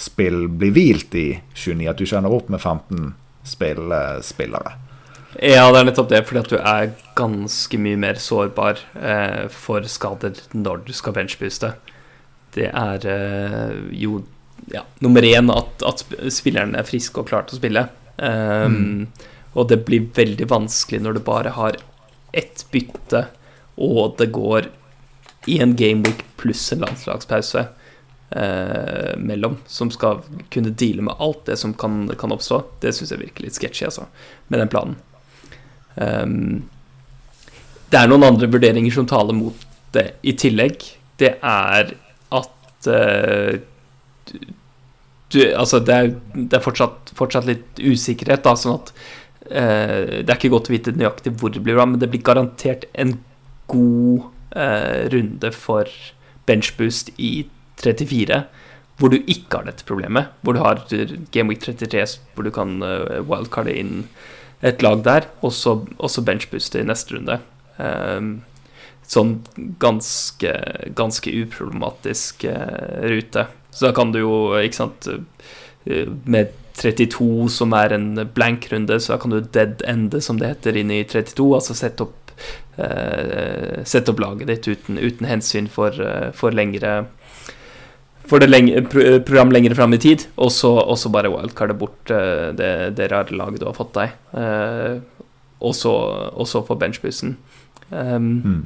landslagsspill, 0.00 0.48
blir 0.48 0.72
hvilt 0.72 1.14
i 1.14 1.40
29. 1.54 1.88
At 1.88 1.98
du 1.98 2.06
kjenner 2.06 2.32
opp 2.32 2.48
med 2.48 2.60
15 2.60 3.14
spillere. 3.44 4.72
Ja, 5.40 5.70
det 5.70 5.78
er 5.78 5.84
nettopp 5.86 6.10
det, 6.10 6.24
fordi 6.26 6.40
at 6.40 6.50
du 6.50 6.58
er 6.58 6.90
ganske 7.16 7.78
mye 7.78 7.96
mer 7.96 8.14
sårbar 8.18 8.78
eh, 9.00 9.48
for 9.48 9.82
skader 9.86 10.34
når 10.52 10.84
du 10.86 10.92
skal 10.92 11.14
benchbooste. 11.14 11.74
Det 12.52 12.68
er 12.68 13.06
eh, 13.06 13.76
jo 13.92 14.24
ja, 14.72 14.82
nummer 15.00 15.22
én 15.22 15.50
at, 15.50 15.82
at 15.86 16.04
spilleren 16.30 16.74
er 16.74 16.84
frisk 16.84 17.18
og 17.18 17.28
klar 17.28 17.46
til 17.46 17.56
å 17.56 17.60
spille. 17.60 17.86
Um, 18.18 18.74
mm. 18.74 19.06
Og 19.54 19.70
det 19.70 19.84
blir 19.86 20.10
veldig 20.14 20.50
vanskelig 20.50 21.00
når 21.00 21.16
du 21.16 21.22
bare 21.24 21.54
har 21.56 21.78
ett 22.36 22.66
bytte, 22.70 23.28
og 23.80 24.18
det 24.18 24.28
går 24.34 24.68
i 25.48 25.60
en 25.62 25.72
gameweek 25.78 26.20
pluss 26.36 26.72
en 26.74 26.84
landslagspause 26.84 27.64
eh, 28.30 29.16
mellom, 29.18 29.56
som 29.66 29.90
skal 29.90 30.22
kunne 30.50 30.70
deale 30.70 31.02
med 31.02 31.14
alt 31.18 31.44
det 31.46 31.56
som 31.56 31.74
kan, 31.74 32.04
kan 32.18 32.32
oppstå. 32.32 32.62
Det 32.82 32.92
syns 32.94 33.14
jeg 33.14 33.22
virker 33.24 33.46
litt 33.46 33.58
sketchy, 33.58 33.86
altså, 33.88 34.06
med 34.48 34.62
den 34.62 34.72
planen. 34.72 34.98
Um, 35.96 36.62
det 37.90 37.98
er 37.98 38.10
noen 38.10 38.28
andre 38.28 38.48
vurderinger 38.50 38.94
som 38.94 39.08
taler 39.10 39.36
mot 39.36 39.66
det 39.94 40.12
i 40.22 40.36
tillegg. 40.38 40.84
Det 41.20 41.34
er 41.42 41.94
at 42.40 42.90
uh, 42.90 43.58
du, 45.30 45.40
Altså, 45.54 45.78
det 45.86 45.94
er, 45.94 46.12
det 46.34 46.58
er 46.58 46.62
fortsatt, 46.62 47.12
fortsatt, 47.18 47.46
litt 47.46 47.82
usikkerhet, 47.82 48.42
da, 48.46 48.54
sånn 48.58 48.78
at 48.78 48.92
uh, 49.50 50.22
Det 50.22 50.26
er 50.26 50.36
ikke 50.38 50.52
godt 50.54 50.70
å 50.70 50.74
vite 50.74 50.94
nøyaktig 50.96 51.34
hvor 51.38 51.52
det 51.54 51.62
blir 51.66 51.78
bra, 51.78 51.86
men 51.86 52.02
det 52.02 52.10
blir 52.10 52.24
garantert 52.26 52.86
en 52.94 53.16
god 53.70 54.30
uh, 54.56 55.06
runde 55.12 55.52
for 55.54 55.90
benchboost 56.50 57.12
i 57.18 57.44
34 57.82 58.42
hvor 59.00 59.12
du 59.12 59.16
ikke 59.22 59.56
har 59.56 59.64
dette 59.64 59.86
problemet. 59.88 60.28
Hvor 60.44 60.56
du 60.56 60.60
har 60.60 60.82
Game 61.32 61.48
Week 61.48 61.62
33 61.64 62.04
hvor 62.34 62.44
du 62.44 62.52
kan 62.52 62.78
wildcarde 63.24 63.72
inn 63.72 64.04
et 64.60 64.82
lag 64.84 65.00
der, 65.04 65.28
og 65.40 65.54
så 65.54 66.24
benchbooste 66.24 66.82
i 66.82 66.86
neste 66.86 67.16
runde. 67.16 67.38
Um, 67.80 68.32
sånn 69.10 69.38
ganske, 69.82 70.52
ganske 70.96 71.32
uproblematisk 71.42 72.44
uh, 72.50 73.00
rute. 73.10 73.46
Så 73.72 73.88
da 73.88 73.94
kan 73.96 74.12
du 74.12 74.20
jo, 74.20 74.34
ikke 74.58 74.80
sant 74.82 75.06
uh, 75.08 75.22
Med 76.28 76.52
32, 76.76 77.48
som 77.52 77.72
er 77.76 77.94
en 77.96 78.12
blank-runde, 78.34 78.98
så 79.00 79.14
da 79.14 79.20
kan 79.22 79.32
du 79.32 79.40
dead 79.40 79.82
ende, 79.88 80.20
som 80.22 80.38
det 80.40 80.52
heter, 80.52 80.76
inn 80.76 80.92
i 80.92 81.02
32. 81.08 81.46
Altså 81.56 81.76
sette 81.76 82.04
opp, 82.04 82.32
eh, 82.80 83.80
sette 83.88 84.12
opp 84.12 84.20
laget 84.22 84.48
ditt 84.48 84.68
uten, 84.68 85.00
uten 85.00 85.28
hensyn 85.28 85.68
for, 85.72 85.96
for 86.36 86.56
lengre 86.56 86.92
for 88.30 88.42
det 88.42 88.50
lenge, 88.50 88.84
program 88.88 89.50
lenger 89.54 89.74
fram 89.74 89.94
i 89.96 90.00
tid, 90.02 90.26
og 90.38 90.52
så 90.54 91.12
bare 91.12 91.32
wildcarde 91.32 91.74
bort 91.78 92.12
uh, 92.14 92.50
det, 92.56 92.70
det 92.98 93.10
rare 93.10 93.34
laget 93.34 93.62
du 93.62 93.66
har 93.66 93.76
fått 93.76 93.96
deg. 93.98 94.14
Uh, 94.34 95.02
og 95.60 95.74
så 95.76 96.62
få 96.64 96.78
benchbussen. 96.78 97.34
Um, 97.90 98.30
mm. 98.44 98.62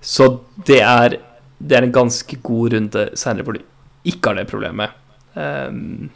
Så 0.00 0.30
det 0.66 0.80
er, 0.86 1.18
det 1.58 1.76
er 1.76 1.86
en 1.86 1.92
ganske 1.94 2.38
god 2.42 2.72
runde 2.76 3.04
senere 3.18 3.44
hvor 3.44 3.58
du 3.58 3.64
ikke 4.08 4.30
har 4.30 4.40
det 4.40 4.48
problemet. 4.50 4.96
Um, 5.34 6.08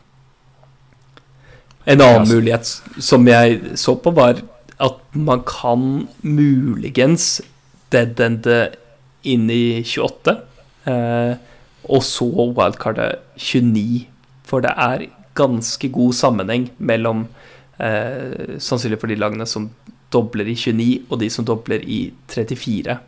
en 1.85 2.01
annen 2.01 2.31
mulighet 2.31 2.71
som 3.03 3.27
jeg 3.29 3.77
så 3.77 3.97
på, 4.01 4.15
var 4.17 4.41
at 4.83 5.03
man 5.13 5.43
kan 5.47 6.07
muligens 6.23 7.43
deadende 7.93 8.71
inn 9.25 9.51
i 9.53 9.83
28. 9.85 10.39
Uh, 10.89 11.37
og 11.85 12.03
så 12.07 12.27
wildcardet 12.29 13.23
29. 13.37 14.07
For 14.45 14.65
det 14.65 14.73
er 14.77 15.09
ganske 15.35 15.91
god 15.93 16.15
sammenheng 16.15 16.69
mellom 16.79 17.27
eh, 17.83 18.59
sannsynlig 18.63 19.01
for 19.03 19.11
de 19.11 19.19
lagene 19.19 19.47
som 19.49 19.71
dobler 20.15 20.49
i 20.51 20.57
29, 20.57 21.07
og 21.11 21.21
de 21.21 21.31
som 21.33 21.47
dobler 21.47 21.83
i 21.83 22.01
34. 22.31 22.99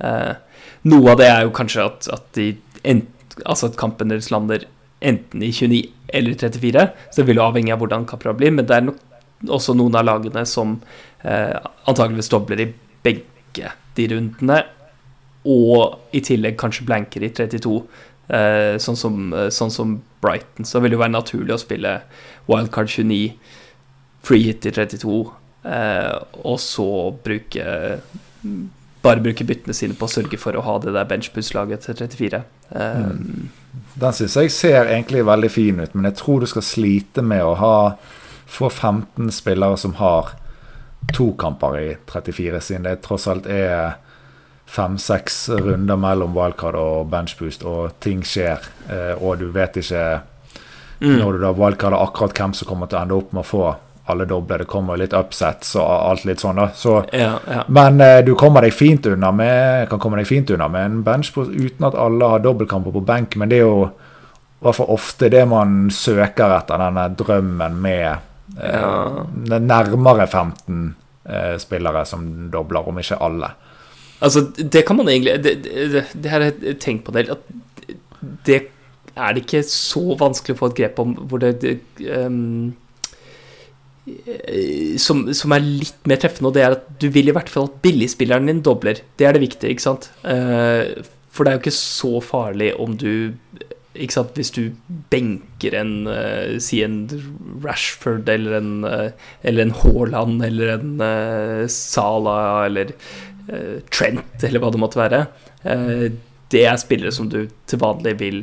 Eh, 0.00 0.60
noe 0.90 1.12
av 1.12 1.20
det 1.20 1.28
er 1.30 1.42
jo 1.44 1.56
kanskje 1.56 1.84
at, 1.84 2.08
at, 2.12 2.30
de, 2.38 2.54
ent, 2.84 3.36
altså 3.44 3.70
at 3.70 3.80
kampen 3.80 4.12
deres 4.12 4.30
lander 4.32 4.66
enten 5.04 5.42
i 5.44 5.50
29 5.52 5.82
eller 6.14 6.38
34, 6.40 6.86
så 7.10 7.20
det 7.20 7.28
vil 7.28 7.40
jo 7.40 7.48
avhenge 7.48 7.74
av 7.74 7.82
hvordan 7.82 8.06
Capra 8.08 8.32
blir, 8.36 8.54
men 8.54 8.66
det 8.68 8.78
er 8.78 8.86
nok 8.86 9.02
også 9.52 9.74
noen 9.76 9.96
av 9.98 10.06
lagene 10.06 10.44
som 10.48 10.78
eh, 11.26 11.56
antageligvis 11.84 12.30
dobler 12.32 12.64
i 12.64 12.70
begge 13.04 13.72
de 13.94 14.08
rundene, 14.10 14.62
og 15.44 16.14
i 16.16 16.22
tillegg 16.24 16.56
kanskje 16.60 16.86
blanker 16.88 17.24
i 17.26 17.28
32. 17.34 17.74
Eh, 18.28 18.78
sånn, 18.80 18.96
som, 18.96 19.32
eh, 19.36 19.50
sånn, 19.52 19.70
som, 19.70 19.98
Brighton, 20.24 20.64
så 20.64 20.78
det 20.78 20.86
vil 20.86 20.96
jo 20.96 21.02
være 21.02 21.12
naturlig 21.12 21.52
å 21.52 21.60
spille 21.60 21.98
wildcard 22.48 22.88
29, 22.88 23.34
free 24.24 24.46
hit 24.46 24.64
i 24.64 24.72
32, 24.72 25.18
eh, 25.68 26.14
og 26.40 26.56
så 26.64 26.88
bruke 27.24 27.66
bare 29.04 29.20
bruke 29.20 29.44
byttene 29.44 29.76
sine 29.76 29.96
på 29.98 30.08
å 30.08 30.12
sørge 30.14 30.38
for 30.40 30.56
å 30.56 30.62
ha 30.64 30.78
det 30.80 30.94
der 30.96 31.04
benchpuss-laget 31.04 31.84
til 31.84 31.98
34. 31.98 32.40
Um, 32.70 33.10
mm. 33.12 33.50
Den 34.00 34.16
syns 34.16 34.36
jeg 34.40 34.52
ser 34.54 34.88
egentlig 34.88 35.26
veldig 35.28 35.50
fin 35.52 35.82
ut, 35.82 35.92
men 35.92 36.08
jeg 36.08 36.16
tror 36.22 36.40
du 36.40 36.48
skal 36.48 36.64
slite 36.64 37.20
med 37.20 37.44
å 37.44 37.52
ha 37.60 37.76
få 38.48 38.70
15 38.70 39.28
spillere 39.36 39.76
som 39.76 39.98
har 40.00 40.32
to 41.12 41.34
kamper 41.36 41.76
i 41.76 41.88
34, 42.08 42.62
siden 42.64 42.88
det 42.88 43.02
tross 43.04 43.28
alt 43.28 43.44
er 43.50 43.98
fem-seks 44.66 45.48
runder 45.60 45.98
mellom 46.00 46.34
wildcard 46.36 46.78
og 46.78 47.08
benchboost, 47.12 47.64
og 47.68 47.98
ting 48.02 48.24
skjer, 48.26 48.62
eh, 48.90 49.12
og 49.20 49.38
du 49.42 49.50
vet 49.54 49.76
ikke 49.82 50.04
mm. 51.00 51.18
når 51.20 51.32
du 51.32 51.42
da 51.44 51.52
wildcarder 51.54 52.02
akkurat 52.02 52.36
hvem 52.38 52.54
som 52.56 52.68
kommer 52.68 52.90
til 52.90 52.98
å 52.98 53.02
ende 53.04 53.18
opp 53.18 53.34
med 53.34 53.44
å 53.44 53.48
få 53.48 53.64
alle 54.12 54.26
doble. 54.28 54.58
Det 54.60 54.68
kommer 54.68 55.00
litt 55.00 55.14
upsets 55.16 55.74
og 55.80 55.86
alt 55.88 56.26
litt 56.28 56.42
sånn. 56.42 56.60
da 56.60 56.68
så, 56.76 56.98
ja, 57.12 57.36
ja. 57.48 57.62
Men 57.72 58.00
eh, 58.04 58.20
du 58.24 58.34
kommer 58.38 58.64
deg 58.64 58.74
fint 58.76 59.06
unna 59.08 59.32
med 59.32 59.88
kan 59.90 60.02
komme 60.02 60.20
deg 60.20 60.28
fint 60.28 60.50
unna 60.52 60.68
med 60.68 60.90
en 60.90 60.98
benchboost 61.06 61.54
uten 61.54 61.88
at 61.88 61.96
alle 61.98 62.32
har 62.34 62.44
dobbeltkamper 62.44 62.94
på 62.94 63.04
benk. 63.04 63.38
Men 63.40 63.52
det 63.52 63.62
er 63.62 63.66
jo 63.66 63.78
i 63.88 64.66
hvert 64.66 64.78
fall 64.78 64.92
ofte 64.94 65.28
det 65.32 65.44
man 65.48 65.88
søker 65.92 66.54
etter, 66.58 66.80
denne 66.80 67.08
drømmen 67.18 67.80
med 67.84 68.06
eh, 68.60 68.76
ja. 68.80 69.58
nærmere 69.60 70.26
15 70.26 70.94
eh, 71.28 71.56
spillere 71.60 72.04
som 72.08 72.24
dobler, 72.52 72.88
om 72.88 73.00
ikke 73.00 73.20
alle. 73.24 73.50
Altså, 74.20 74.44
det 74.56 74.84
kan 74.86 74.96
man 74.96 75.08
egentlig 75.10 75.34
Det, 75.42 75.54
det, 75.64 76.04
det 76.14 76.30
har 76.30 76.44
jeg 76.46 76.78
tenkt 76.80 77.04
på 77.04 77.12
det 77.12 77.26
at 77.34 77.42
det 78.46 78.60
er 79.14 79.34
det 79.34 79.44
ikke 79.44 79.62
så 79.66 80.16
vanskelig 80.18 80.56
å 80.56 80.60
få 80.62 80.70
et 80.70 80.78
grep 80.80 81.00
om 81.02 81.12
hvor 81.28 81.42
det, 81.42 81.52
det 81.62 81.74
um, 82.18 82.72
som, 85.00 85.22
som, 85.32 85.54
er 85.54 85.64
litt 85.64 86.08
mer 86.08 86.20
treffende, 86.20 86.50
og 86.50 86.56
det 86.56 86.64
er 86.64 86.76
at 86.76 86.88
du 87.00 87.06
vil 87.14 87.30
i 87.30 87.34
hvert 87.34 87.48
fall 87.52 87.70
at 87.70 87.78
billigspilleren 87.84 88.50
din 88.50 88.64
dobler. 88.64 89.00
Det 89.16 89.28
er 89.28 89.36
det 89.36 89.44
viktige, 89.46 89.72
ikke 89.72 89.86
sant? 89.86 90.10
Uh, 90.26 91.04
for 91.32 91.44
det 91.44 91.52
er 91.52 91.56
jo 91.56 91.64
ikke 91.64 91.78
så 91.78 92.18
farlig 92.24 92.74
om 92.80 92.98
du 93.00 93.12
ikke 93.94 94.16
sant, 94.16 94.34
Hvis 94.34 94.50
du 94.50 94.74
benker 95.12 95.76
en 95.78 96.08
uh, 96.10 96.56
Si 96.58 96.80
en 96.82 97.04
Rashford 97.62 98.26
eller 98.28 98.56
en, 98.58 98.72
uh, 98.82 99.14
eller 99.46 99.68
en 99.68 99.76
Haaland 99.84 100.42
eller 100.42 100.72
en 100.74 101.04
Salah 101.70 102.64
eller 102.66 102.90
Trent 103.92 104.44
eller 104.46 104.62
hva 104.62 104.70
det 104.72 104.80
måtte 104.80 104.96
være 104.96 105.18
Det 106.52 106.62
er 106.64 106.78
spillere 106.80 107.12
som 107.12 107.28
du 107.28 107.42
til 107.68 107.80
vanlig 107.82 108.14
vil, 108.20 108.38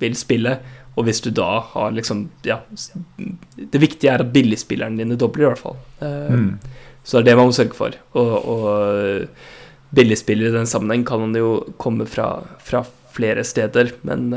vil 0.00 0.16
spille. 0.16 0.54
Og 0.98 1.06
hvis 1.06 1.20
du 1.22 1.30
da 1.34 1.60
har 1.72 1.94
liksom 1.94 2.26
Ja, 2.46 2.60
det 3.58 3.80
viktige 3.82 4.12
er 4.12 4.24
at 4.24 4.32
billigspillerne 4.34 4.98
dine 4.98 5.18
dobler, 5.20 5.46
i 5.46 5.52
hvert 5.52 5.62
fall. 5.62 5.78
Mm. 6.00 6.58
Så 7.04 7.18
det 7.18 7.22
er 7.22 7.30
det 7.30 7.38
man 7.38 7.50
må 7.50 7.56
sørge 7.56 7.78
for. 7.78 7.94
Og, 8.18 8.32
og 8.52 9.94
billigspillere 9.94 10.50
i 10.52 10.58
den 10.58 10.68
sammenheng 10.68 11.06
kan 11.08 11.34
jo 11.36 11.62
komme 11.80 12.06
fra, 12.06 12.42
fra 12.60 12.82
flere 13.14 13.44
steder, 13.46 13.94
men 14.06 14.30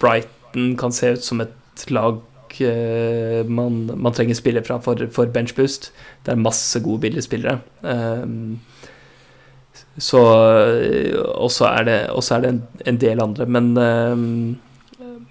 Brighton 0.00 0.76
kan 0.78 0.94
se 0.94 1.16
ut 1.16 1.24
som 1.24 1.42
et 1.44 1.90
lag 1.90 2.20
man, 2.56 3.82
man, 3.90 4.14
trenger 4.14 4.36
spillere 4.38 4.64
fra 4.64 4.78
for, 4.80 5.02
for 5.12 5.28
benchboost. 5.32 5.90
Det 6.24 6.32
er 6.32 6.40
masse 6.40 6.80
gode 6.80 7.02
billigspillere. 7.02 7.58
Um, 7.82 8.60
så 9.98 10.22
Og 11.36 11.50
så 11.52 11.68
er 11.70 11.84
det, 11.88 11.98
er 12.12 12.40
det 12.42 12.48
en, 12.48 12.62
en, 12.84 12.98
del 13.00 13.22
andre, 13.22 13.46
men 13.46 13.76
um, 13.76 14.56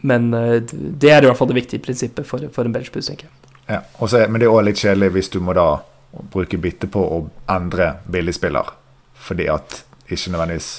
men 0.06 0.30
det 0.30 1.10
er 1.10 1.24
i 1.24 1.26
hvert 1.26 1.38
fall 1.38 1.50
det 1.50 1.58
viktige 1.58 1.82
prinsippet 1.82 2.28
for, 2.30 2.44
for 2.54 2.68
en 2.68 2.74
benchboost, 2.76 3.10
tenker 3.10 3.26
jeg. 3.26 3.46
Ja, 3.66 3.80
også, 3.98 4.22
men 4.30 4.42
det 4.42 4.46
er 4.46 4.54
òg 4.54 4.68
litt 4.68 4.78
kjedelig 4.78 5.14
hvis 5.16 5.32
du 5.34 5.40
må 5.42 5.56
da 5.58 5.80
bruke 6.34 6.60
bitte 6.62 6.90
på 6.92 7.02
å 7.02 7.22
endre 7.52 7.96
billigspiller, 8.12 8.70
fordi 9.28 9.48
at 9.50 9.82
ikke 10.06 10.36
nødvendigvis 10.36 10.70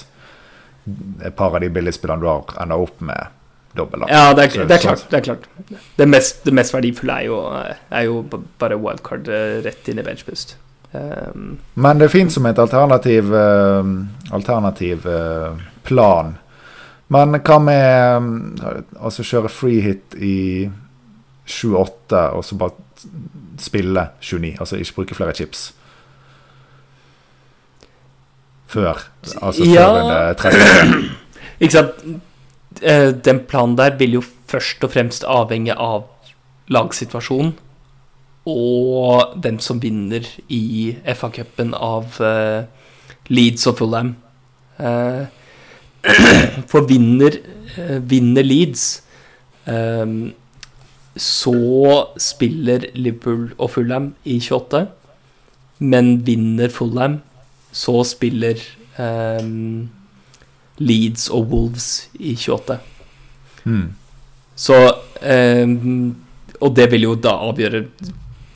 et 1.27 1.35
par 1.35 1.55
av 1.55 1.59
de 1.61 1.69
billigspillene 1.73 2.23
du 2.23 2.29
har, 2.29 2.53
ender 2.63 2.85
opp 2.85 3.01
med 3.03 3.33
dobbel. 3.77 4.07
Ja, 4.09 4.31
det 4.33 4.45
er, 4.45 4.53
så, 4.53 4.67
det 4.69 4.77
er, 4.77 4.85
klart. 4.85 5.03
Det, 5.09 5.17
er 5.19 5.25
klart. 5.25 5.49
Det, 5.97 6.07
mest, 6.09 6.39
det 6.47 6.53
mest 6.55 6.73
verdifulle 6.73 7.19
er 7.19 7.27
jo, 7.27 7.41
er 7.91 8.07
jo 8.07 8.21
bare 8.31 8.79
wildcard 8.79 9.27
eh, 9.27 9.59
rett 9.67 9.91
inn 9.91 9.99
i 10.01 10.05
benchboost. 10.07 10.55
Um, 10.93 11.59
Men 11.73 11.99
det 11.99 12.11
fint 12.11 12.31
som 12.33 12.45
et 12.45 12.59
alternativ, 12.59 13.33
uh, 13.33 13.85
alternativ 14.31 15.07
uh, 15.07 15.57
plan. 15.83 16.35
Men 17.07 17.39
hva 17.39 17.59
med 17.59 18.27
uh, 18.63 18.83
altså 18.99 19.23
kjøre 19.23 19.51
free 19.51 19.81
hit 19.81 20.15
i 20.17 20.69
28, 21.47 22.21
og 22.33 22.45
så 22.45 22.59
bare 22.59 22.71
spille 23.59 24.07
29? 24.21 24.55
Altså 24.59 24.79
ikke 24.79 25.01
bruke 25.01 25.15
flere 25.15 25.35
chips? 25.35 25.71
før. 28.67 29.01
Altså 29.41 29.63
ja, 29.63 29.87
før 29.87 30.49
en 30.51 31.05
Ikke 31.63 31.73
sant. 31.73 32.01
Eh, 32.81 33.09
den 33.25 33.39
planen 33.49 33.77
der 33.77 33.95
vil 33.97 34.19
jo 34.19 34.23
først 34.47 34.83
og 34.85 34.91
fremst 34.93 35.25
avhenge 35.27 35.73
av 35.73 36.05
lagsituasjonen 36.69 37.55
og 38.47 39.35
hvem 39.43 39.59
som 39.63 39.81
vinner 39.83 40.25
i 40.47 40.95
FA-cupen 41.03 41.73
av 41.75 42.19
uh, 42.23 42.63
Leeds 43.27 43.67
og 43.67 43.77
Fulham. 43.81 44.13
Uh, 44.79 45.27
for 46.71 46.87
vinner, 46.87 47.39
uh, 47.75 47.97
vinner 48.09 48.45
Leeds, 48.45 48.85
um, 49.67 50.31
så 51.17 51.57
spiller 52.21 52.87
Liverpool 52.95 53.49
og 53.57 53.71
Fulham 53.73 54.11
i 54.23 54.39
28. 54.39 54.85
Men 55.79 56.15
vinner 56.25 56.69
Fulham, 56.73 57.19
så 57.71 58.03
spiller 58.07 58.61
um, 58.97 59.89
Leeds 60.77 61.27
og 61.33 61.49
Wolves 61.51 62.07
i 62.19 62.35
28. 62.35 62.77
Hmm. 63.63 63.89
Så 64.55 64.77
um, 65.21 66.15
Og 66.61 66.71
det 66.75 66.87
vil 66.91 67.03
jo 67.03 67.15
da 67.21 67.35
avgjøre 67.45 67.83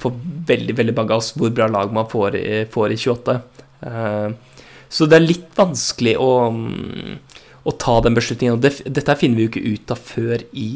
for 0.02 0.18
veldig 0.48 0.76
veldig 0.78 0.96
mange 0.98 1.16
av 1.16 1.22
oss 1.22 1.34
hvor 1.38 1.54
bra 1.56 1.68
lag 1.72 1.94
man 1.94 2.10
får, 2.10 2.38
får 2.74 2.96
i 2.96 2.98
28. 3.00 3.38
Uh, 3.82 3.92
ehm, 3.92 4.40
så 4.92 5.08
det 5.08 5.20
er 5.20 5.28
litt 5.28 5.52
vanskelig 5.56 6.18
å, 6.20 6.32
å 7.64 7.76
ta 7.80 8.00
den 8.04 8.18
beslutningen. 8.18 8.58
Og 8.58 8.66
det, 8.66 8.74
dette 8.92 9.16
finner 9.20 9.40
vi 9.40 9.46
jo 9.46 9.54
ikke 9.54 9.78
ut 9.78 9.94
av 9.96 10.02
før 10.04 10.44
i 10.52 10.70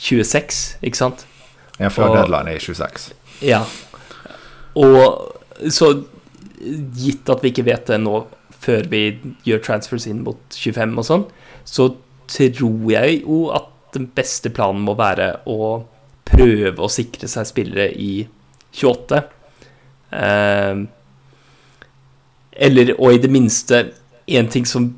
26, 0.00 0.60
ikke 0.86 1.00
sant? 1.00 1.26
Ja, 1.80 1.90
før 1.92 2.14
deadline 2.14 2.52
er 2.52 2.60
i 2.60 2.62
26. 2.62 3.10
Ja. 3.44 3.64
Og 4.78 5.70
så 5.72 5.90
gitt 6.60 7.30
at 7.32 7.42
vi 7.42 7.50
ikke 7.52 7.66
vet 7.66 7.88
det 7.88 7.98
nå 8.02 8.22
før 8.60 8.86
vi 8.92 9.02
gjør 9.48 9.62
transfers 9.64 10.06
inn 10.08 10.22
mot 10.26 10.40
25 10.52 10.98
og 11.00 11.06
sånn, 11.08 11.26
så 11.64 11.88
tror 12.30 12.92
jeg 12.92 13.22
jo 13.22 13.46
at 13.56 13.70
den 13.96 14.06
beste 14.14 14.52
planen 14.54 14.84
må 14.86 14.94
være 14.98 15.32
å 15.50 15.80
prøve 16.30 16.84
å 16.84 16.90
sikre 16.92 17.28
seg 17.30 17.48
spillere 17.48 17.90
i 17.92 18.12
28. 18.76 19.22
Eh, 20.20 20.84
eller, 22.66 22.94
og 22.98 23.14
i 23.14 23.20
det 23.22 23.30
minste 23.30 23.78
En 24.30 24.48
ting 24.50 24.66
som 24.66 24.88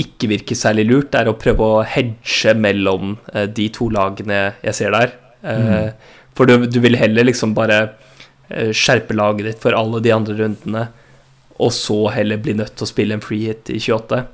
ikke 0.00 0.28
virker 0.30 0.56
særlig 0.56 0.86
lurt, 0.88 1.14
er 1.16 1.28
å 1.28 1.36
prøve 1.38 1.64
å 1.64 1.82
hedge 1.84 2.52
mellom 2.56 3.14
eh, 3.32 3.46
de 3.48 3.66
to 3.72 3.88
lagene 3.92 4.40
jeg 4.60 4.76
ser 4.76 4.92
der. 4.92 5.14
Eh, 5.40 5.64
mm. 5.64 6.18
For 6.36 6.48
du, 6.48 6.66
du, 6.68 6.76
vil 6.84 6.98
heller 7.00 7.26
liksom 7.26 7.54
bare 7.56 7.80
Eh, 8.50 8.72
skjerpe 8.74 9.14
laget 9.14 9.46
ditt 9.46 9.62
for 9.62 9.76
alle 9.78 10.00
de 10.02 10.10
andre 10.10 10.34
rundene, 10.34 10.88
og 11.62 11.70
så 11.74 12.08
heller 12.16 12.40
bli 12.42 12.56
nødt 12.58 12.74
til 12.74 12.86
å 12.86 12.90
spille 12.90 13.14
en 13.14 13.22
free 13.22 13.46
hit 13.46 13.70
i 13.70 13.78
28, 13.78 14.24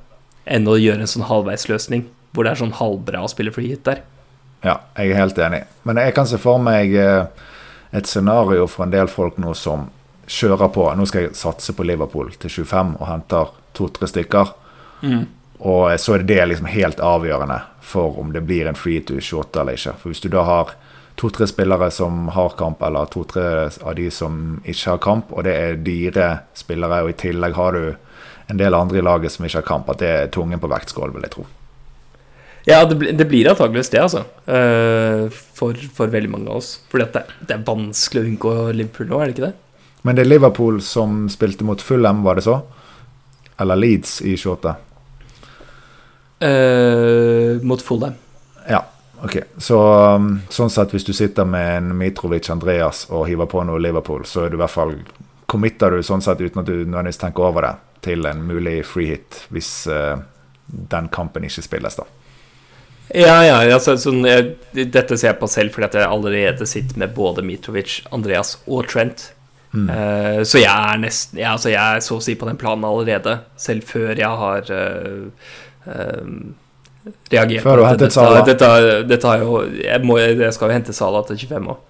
enn 0.57 0.69
å 0.71 0.79
gjøre 0.81 1.05
en 1.05 1.11
sånn 1.11 1.27
halvveisløsning 1.29 2.07
hvor 2.33 2.47
det 2.47 2.55
er 2.55 2.61
sånn 2.63 2.77
halvbra 2.79 3.25
å 3.25 3.29
spille 3.33 3.53
free 3.53 3.75
hit 3.75 3.85
der. 3.85 4.01
Ja, 4.67 4.81
jeg 4.99 5.13
er 5.13 5.21
helt 5.21 5.39
enig. 5.39 5.63
Men 5.87 6.01
jeg 6.03 6.15
kan 6.17 6.27
se 6.27 6.41
for 6.43 6.59
meg 6.63 6.95
eh, 6.99 7.29
et 7.95 8.09
scenario 8.11 8.67
for 8.67 8.87
en 8.87 8.95
del 8.95 9.11
folk 9.11 9.39
nå 9.39 9.55
som 9.55 9.87
kjører 10.27 10.73
på. 10.75 10.89
Nå 10.99 11.07
skal 11.07 11.29
jeg 11.29 11.39
satse 11.39 11.75
på 11.77 11.87
Liverpool 11.87 12.33
til 12.35 12.51
25 12.51 12.97
og 12.99 13.07
henter 13.07 13.53
to-tre 13.79 14.09
stykker. 14.11 14.51
Mm. 15.07 15.23
Og 15.59 16.01
så 16.01 16.17
er 16.17 16.27
det 16.27 16.43
liksom 16.51 16.67
helt 16.69 17.01
avgjørende 17.01 17.61
for 17.87 18.19
om 18.21 18.33
det 18.35 18.43
blir 18.49 18.67
en 18.67 18.77
free 18.77 19.05
to 19.07 19.21
shot 19.21 19.55
28 19.55 19.61
eller 19.63 19.79
ikke. 19.79 19.95
For 20.01 20.13
hvis 20.13 20.25
du 20.25 20.29
da 20.35 20.43
har 20.49 20.75
to-tre 21.17 21.47
spillere 21.49 21.91
som 21.95 22.27
har 22.35 22.57
kamp, 22.59 22.83
eller 22.83 23.07
to-tre 23.13 23.71
av 23.71 23.95
de 23.97 24.11
som 24.11 24.59
ikke 24.65 24.91
har 24.91 25.05
kamp, 25.05 25.31
og 25.33 25.47
det 25.47 25.55
er 25.55 25.79
dyre 25.81 26.27
spillere, 26.59 27.05
og 27.05 27.15
i 27.15 27.21
tillegg 27.23 27.57
har 27.57 27.79
du 27.79 27.95
en 28.53 28.61
del 28.61 28.75
andre 28.75 28.99
i 28.99 29.07
laget 29.07 29.33
som 29.33 29.47
ikke 29.47 29.63
har 29.63 29.71
kamp, 29.71 29.89
at 29.95 30.03
det 30.03 30.11
er 30.11 30.35
tungen 30.35 30.61
på 30.61 30.71
vektskål, 30.71 31.15
vil 31.15 31.25
jeg 31.25 31.37
tro. 31.39 31.47
Ja, 32.69 32.81
det, 32.85 32.97
blir, 32.99 33.13
det 33.13 33.25
blir 33.31 33.47
antakeligvis 33.49 33.93
det, 33.93 34.01
altså. 34.03 34.25
Uh, 34.51 35.31
for, 35.31 35.79
for, 35.95 36.11
veldig 36.11 36.31
mange 36.33 36.51
av 36.51 36.59
oss. 36.59 36.73
Fordi 36.91 37.07
det, 37.15 37.23
det, 37.47 37.55
er 37.55 37.67
vanskelig 37.67 38.25
å 38.25 38.27
unngå 38.33 38.55
Liverpool 38.75 39.13
nå, 39.13 39.21
er 39.21 39.31
det 39.31 39.37
ikke 39.37 39.45
det? 39.45 39.53
Men 40.03 40.19
det 40.19 40.25
er 40.25 40.33
Liverpool 40.33 40.81
som 40.83 41.29
spilte 41.31 41.67
mot 41.67 41.83
Fulham, 41.83 42.25
var 42.27 42.41
det 42.41 42.47
så? 42.49 42.57
Eller 43.63 43.79
Leeds 43.79 44.19
i 44.27 44.35
28? 44.35 44.75
Uh, 46.43 47.63
mot 47.63 47.83
Fulham. 47.83 48.19
Ja. 48.67 48.83
Ok, 49.23 49.39
så 49.63 49.79
um, 50.19 50.29
Sånn 50.53 50.69
sett, 50.75 50.91
hvis 50.93 51.07
du 51.07 51.15
sitter 51.17 51.47
med 51.49 51.71
en 51.79 51.95
Mitrovic 51.97 52.51
Andreas 52.53 53.07
og 53.09 53.29
hiver 53.31 53.49
på 53.49 53.63
noe 53.65 53.81
Liverpool, 53.81 54.27
så 54.29 54.45
er 54.45 54.51
du 54.51 54.59
i 54.59 54.65
hvert 54.65 54.75
fall 54.75 54.99
committer 55.47 55.95
du 55.95 56.03
sånn 56.05 56.21
sett 56.21 56.43
uten 56.43 56.61
at 56.61 56.69
du 56.69 56.83
nødvendigvis 56.83 57.23
tenker 57.23 57.47
over 57.47 57.71
det, 57.71 57.75
til 58.11 58.27
en 58.27 58.43
mulig 58.47 58.81
free 58.87 59.15
hit 59.15 59.45
hvis 59.55 59.71
uh, 59.87 60.19
den 60.67 61.09
kampen 61.15 61.47
ikke 61.47 61.65
spilles, 61.65 62.03
da. 62.03 62.11
Ja, 63.15 63.39
ja. 63.47 63.59
Altså, 63.71 63.95
sånn, 64.01 64.25
jeg, 64.27 64.57
dette 64.75 65.17
ser 65.17 65.33
jeg 65.33 65.39
på 65.41 65.49
selv 65.51 65.75
fordi 65.75 65.89
at 65.89 65.97
jeg 66.01 66.11
allerede 66.11 66.67
sitter 66.69 66.99
med 67.03 67.15
både 67.17 67.45
Mitrovic, 67.47 68.01
Andreas 68.15 68.57
og 68.67 68.89
Trent. 68.91 69.29
Mm. 69.77 69.89
Uh, 69.91 70.41
så 70.47 70.63
jeg 70.63 70.73
er 70.73 71.01
nesten 71.03 71.41
ja, 71.41 71.51
altså, 71.53 71.69
Jeg 71.69 71.99
er 71.99 72.01
så 72.01 72.17
å 72.17 72.23
si 72.23 72.37
på 72.39 72.47
den 72.49 72.57
planen 72.57 72.87
allerede, 72.87 73.41
selv 73.61 73.85
før 73.85 74.15
jeg 74.17 74.39
har 74.41 74.71
uh, 74.73 75.51
uh, 75.91 77.11
reagert 77.35 77.67
Før 77.67 77.83
du 77.83 77.85
har 77.85 77.93
hentet 77.93 78.15
Sala? 78.15 78.45
Dette, 78.47 78.71
dette, 79.11 79.35
jo, 79.43 79.59
jeg, 79.83 80.01
må, 80.07 80.17
jeg, 80.23 80.55
skal 80.57 80.71
jo 80.71 80.79
hente 80.79 80.95
Sala 80.97 81.21
til 81.29 81.43
25 81.43 81.69
år. 81.75 81.83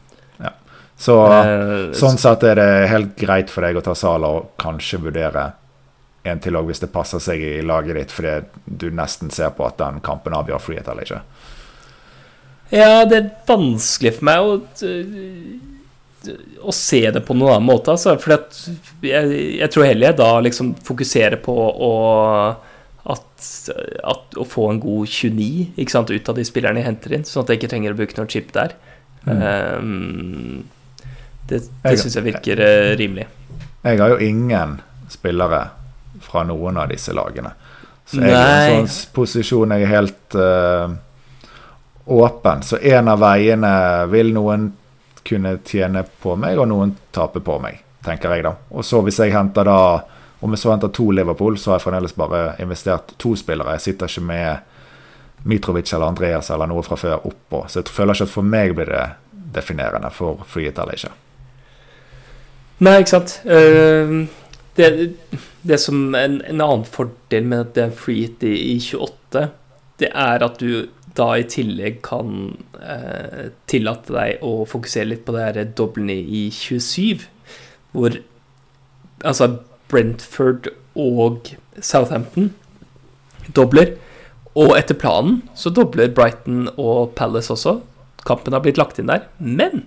Ja. 0.42 0.52
Så 0.98 1.20
sånn 2.00 2.18
sett 2.20 2.48
er 2.48 2.58
det 2.58 2.70
helt 2.90 3.14
greit 3.20 3.52
for 3.52 3.68
deg 3.68 3.78
å 3.78 3.84
ta 3.84 3.94
Sala 3.96 4.32
og 4.40 4.50
kanskje 4.60 5.04
vurdere 5.06 5.50
en 6.26 6.42
til 6.42 6.58
òg 6.58 6.70
hvis 6.70 6.82
det 6.82 6.92
passer 6.94 7.22
seg 7.22 7.42
i 7.42 7.54
laget 7.66 7.98
ditt, 7.98 8.14
fordi 8.14 8.34
du 8.66 8.90
nesten 8.94 9.32
ser 9.34 9.54
på 9.56 9.66
at 9.66 9.78
den 9.80 10.02
kampen 10.04 10.36
avgjør 10.36 10.62
frihet 10.62 10.90
eller 10.92 11.06
ikke? 11.06 11.22
Ja, 12.74 13.04
det 13.06 13.18
er 13.18 13.32
vanskelig 13.46 14.16
for 14.16 14.26
meg 14.26 14.42
å, 14.42 14.54
å 16.66 16.74
se 16.74 17.02
det 17.14 17.22
på 17.26 17.36
noen 17.36 17.54
annen 17.54 17.68
måte, 17.68 17.94
altså. 17.94 18.16
For 18.18 18.34
jeg, 18.34 19.42
jeg, 19.60 19.68
tror 19.70 19.86
heller 19.86 20.10
jeg 20.10 20.18
da 20.18 20.30
liksom 20.42 20.74
fokuserer 20.86 21.38
på 21.42 21.54
å 21.54 21.92
at, 23.06 23.48
at, 24.02 24.34
å 24.34 24.44
få 24.48 24.64
en 24.72 24.80
god 24.82 25.06
29 25.06 25.78
ikke 25.78 25.94
sant, 25.94 26.10
ut 26.10 26.30
av 26.32 26.38
de 26.38 26.44
spillerne 26.46 26.82
jeg 26.82 26.88
henter 26.88 27.14
inn, 27.14 27.26
sånn 27.28 27.44
at 27.44 27.52
jeg 27.52 27.60
ikke 27.60 27.70
trenger 27.70 27.94
å 27.94 27.98
bruke 28.00 28.18
noen 28.18 28.32
chip 28.32 28.50
der. 28.56 28.74
Mm. 29.26 29.42
Um, 29.46 30.64
det 31.46 31.62
det 31.84 31.94
syns 32.00 32.18
jeg 32.18 32.26
virker 32.26 32.62
uh, 32.62 32.94
rimelig. 32.98 33.28
Jeg 33.86 34.00
har 34.02 34.10
jo 34.10 34.18
ingen 34.22 34.80
spillere 35.12 35.68
fra 36.22 36.44
noen 36.46 36.78
av 36.80 36.90
disse 36.90 37.14
lagene. 37.16 37.52
Så 38.06 38.22
jeg 38.22 38.32
er 38.32 38.70
i 38.70 38.74
en 38.78 38.88
sånn 38.88 39.14
posisjon 39.16 39.74
jeg 39.74 39.86
er 39.86 39.90
helt 39.90 40.36
uh, 40.38 40.92
åpen. 42.06 42.62
Så 42.62 42.78
en 42.78 43.10
av 43.10 43.22
veiene 43.22 43.72
vil 44.12 44.30
noen 44.34 44.68
kunne 45.26 45.56
tjene 45.66 46.04
på 46.22 46.36
meg, 46.38 46.58
og 46.62 46.68
noen 46.70 46.94
tape 47.14 47.42
på 47.42 47.58
meg, 47.62 47.80
tenker 48.06 48.36
jeg 48.36 48.46
da. 48.46 48.54
Og 48.70 48.86
så 48.86 49.02
hvis 49.02 49.18
jeg 49.22 49.34
henter 49.34 49.66
da 49.66 49.80
Om 50.44 50.52
jeg 50.52 50.60
så 50.60 50.68
henter 50.68 50.90
to 50.92 51.06
Liverpool, 51.16 51.54
så 51.58 51.70
har 51.70 51.78
jeg 51.78 51.86
fremdeles 51.86 52.12
bare 52.12 52.40
investert 52.60 53.14
to 53.18 53.30
spillere. 53.40 53.72
Jeg 53.78 53.80
sitter 53.80 54.10
ikke 54.10 54.22
med 54.28 55.46
Mitrovic 55.48 55.94
eller 55.94 56.10
Andreas 56.12 56.50
eller 56.52 56.68
noe 56.68 56.82
fra 56.84 56.98
før 57.00 57.24
oppå. 57.24 57.62
Så 57.72 57.80
jeg 57.80 57.88
føler 57.88 58.12
ikke 58.12 58.26
at 58.28 58.34
for 58.34 58.44
meg 58.44 58.74
blir 58.76 58.90
det 58.92 59.06
definerende 59.56 60.10
for 60.12 60.44
frihet 60.46 60.76
eller 60.76 61.00
ikke. 61.00 61.14
Nei, 62.84 62.98
ikke 63.00 63.14
sant. 63.14 63.38
Uh, 63.48 64.28
det, 64.76 64.88
det, 65.62 65.78
som 65.82 66.14
en, 66.14 66.40
en, 66.42 66.60
annen 66.60 66.84
fordel 66.88 67.48
med 67.48 67.64
at 67.64 67.74
det 67.76 67.84
er 67.86 67.96
free 67.96 68.26
hit 68.26 68.44
i, 68.46 68.54
i 68.74 68.76
28, 68.80 69.48
det 70.02 70.12
er 70.12 70.44
at 70.44 70.60
du 70.60 70.86
da 71.16 71.30
i 71.40 71.46
tillegg 71.48 72.02
kan 72.04 72.32
eh, 72.76 73.48
tillate 73.70 74.12
deg 74.12 74.42
å 74.44 74.66
fokusere 74.68 75.08
litt 75.14 75.24
på 75.24 75.32
det 75.36 75.46
her 75.46 75.70
doblene 75.78 76.16
i 76.20 76.46
27, 76.52 77.24
hvor 77.96 78.18
altså 79.24 79.54
Brentford 79.88 80.68
og 80.96 81.54
Southampton 81.80 82.50
dobler. 83.56 83.94
Og 84.56 84.72
etter 84.76 84.96
planen 84.96 85.42
så 85.56 85.72
dobler 85.72 86.12
Brighton 86.16 86.66
og 86.76 87.12
Palace 87.16 87.52
også. 87.52 87.78
Kampen 88.26 88.56
har 88.56 88.64
blitt 88.64 88.80
lagt 88.80 89.00
inn 89.00 89.10
der. 89.12 89.28
Men 89.38 89.84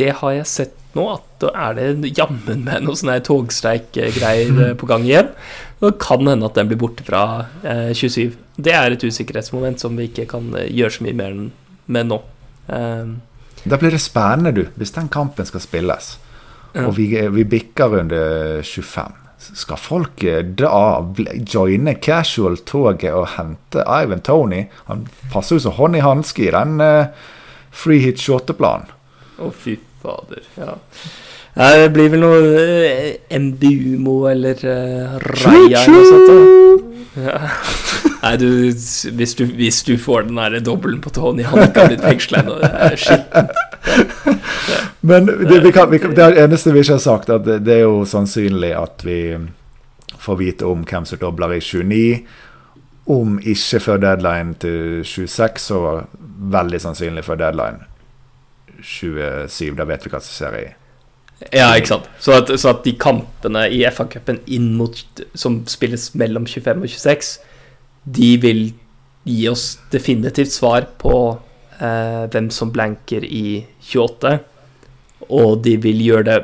det 0.00 0.14
har 0.20 0.36
jeg 0.38 0.48
sett 0.48 0.76
nå, 0.96 1.04
at 1.12 1.26
da 1.42 1.50
er 1.68 1.76
det 1.78 2.12
jammen 2.18 2.64
med 2.66 2.84
noe 2.84 2.98
sånn 2.98 3.12
togstreikgreier 3.26 4.62
eh, 4.64 4.76
på 4.78 4.88
gang 4.90 5.06
igjen. 5.06 5.30
Det 5.80 5.94
kan 6.02 6.26
hende 6.26 6.48
at 6.48 6.58
den 6.58 6.70
blir 6.70 6.80
borte 6.80 7.06
fra 7.06 7.46
eh, 7.62 7.92
27. 7.96 8.34
Det 8.60 8.74
er 8.76 8.94
et 8.94 9.04
usikkerhetsmoment 9.06 9.80
som 9.80 9.96
vi 9.96 10.10
ikke 10.10 10.26
kan 10.34 10.50
eh, 10.58 10.68
gjøre 10.68 10.96
så 10.96 11.06
mye 11.06 11.18
mer 11.20 11.38
med 11.90 12.10
nå. 12.10 12.18
Um, 12.70 13.20
da 13.64 13.78
blir 13.80 13.94
det 13.94 14.02
spennende, 14.02 14.52
du, 14.56 14.66
hvis 14.80 14.92
den 14.96 15.08
kampen 15.12 15.46
skal 15.48 15.62
spilles, 15.62 16.12
ja. 16.74 16.84
og 16.86 16.94
vi, 16.98 17.08
vi 17.32 17.46
bikker 17.48 17.96
runde 17.96 18.20
25. 18.66 19.18
Skal 19.40 19.80
folk 19.80 20.24
eh, 20.26 20.42
da 20.44 21.00
joine 21.48 21.94
casual-toget 22.02 23.14
og 23.16 23.30
hente 23.36 23.84
Ivan 23.86 24.24
Tony? 24.26 24.66
Han 24.90 25.06
passer 25.32 25.56
jo 25.56 25.68
som 25.68 25.78
hånd 25.78 25.96
i 25.96 26.04
hanske 26.04 26.48
i 26.48 26.50
den 26.54 26.82
uh, 26.82 27.30
free 27.70 28.02
hit 28.04 28.20
28-planen. 28.20 28.90
Å, 29.40 29.46
oh, 29.46 29.54
fy 29.54 29.78
fader. 30.02 30.46
Ja. 30.56 30.76
Det 31.54 31.88
blir 31.94 32.12
vel 32.12 32.22
noe 32.22 32.40
uh, 32.40 33.38
MBUMO 33.40 34.16
eller 34.30 34.60
uh, 34.64 35.16
Raya 35.18 35.82
eller 35.82 35.96
noe 35.96 36.10
sånt. 36.10 36.86
Ja. 37.20 37.40
Nei, 38.20 38.34
du 38.38 38.46
hvis, 39.16 39.34
du 39.34 39.44
hvis, 39.44 39.80
du 39.82 39.96
får 39.98 40.28
den 40.28 40.38
der 40.38 40.60
dobbelen 40.62 41.00
på 41.02 41.10
Tony 41.10 41.42
Han 41.42 41.64
ikke 41.64 41.82
har 41.82 41.88
blitt 41.90 42.04
fengsla 42.04 42.42
ennå, 42.42 42.58
det 42.60 42.70
er 42.70 43.00
skittent. 43.00 43.56
Men 45.00 45.26
det, 45.26 45.58
vi 45.64 45.72
kan, 45.74 45.90
vi 45.90 45.98
kan, 45.98 46.14
det 46.14 46.28
eneste 46.38 46.74
vi 46.74 46.84
ikke 46.84 46.98
har 46.98 47.02
sagt, 47.02 47.32
at 47.32 47.46
det, 47.48 47.58
det 47.66 47.80
er 47.80 47.86
jo 47.88 48.04
sannsynlig 48.06 48.70
at 48.76 49.02
vi 49.06 49.20
får 50.20 50.38
vite 50.38 50.68
om 50.68 50.84
hvem 50.86 51.08
som 51.08 51.18
dobler 51.18 51.56
i 51.56 51.60
29. 51.64 52.02
Om 53.10 53.38
ikke 53.40 53.80
før 53.82 54.02
deadline 54.04 54.54
til 54.60 55.00
26, 55.02 55.64
så 55.64 55.80
veldig 56.52 56.84
sannsynlig 56.84 57.24
før 57.26 57.40
deadline 57.40 57.89
27. 58.82 59.74
Da 59.78 59.86
vet 59.88 60.06
vi 60.06 60.12
hva 60.12 60.22
som 60.22 60.36
skjer 60.36 60.60
i 60.60 60.68
ja, 61.48 61.70
ikke 61.72 61.94
sant. 61.94 62.08
Så 62.20 62.34
at, 62.36 62.50
så 62.60 62.74
at 62.74 62.82
de 62.84 62.92
kampene 63.00 63.62
i 63.72 63.80
FA-cupen 63.88 64.42
som 65.32 65.62
spilles 65.70 66.10
mellom 66.20 66.44
25 66.44 66.84
og 66.84 66.92
26, 66.92 67.30
de 68.04 68.30
vil 68.42 68.60
gi 69.24 69.46
oss 69.48 69.78
definitivt 69.92 70.52
svar 70.52 70.84
på 71.00 71.14
eh, 71.80 72.26
hvem 72.32 72.50
som 72.52 72.72
blanker 72.74 73.24
i 73.24 73.62
28. 73.88 74.36
Og 75.30 75.62
de 75.64 75.76
vil 75.80 76.04
gjøre 76.04 76.28
det 76.28 76.38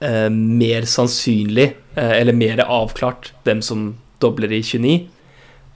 eh, 0.00 0.30
mer 0.32 0.88
sannsynlig, 0.88 1.68
eh, 1.96 2.14
eller 2.20 2.36
mer 2.36 2.64
avklart, 2.64 3.34
hvem 3.44 3.60
som 3.64 3.90
dobler 4.22 4.52
i 4.52 4.62
29. 4.64 4.96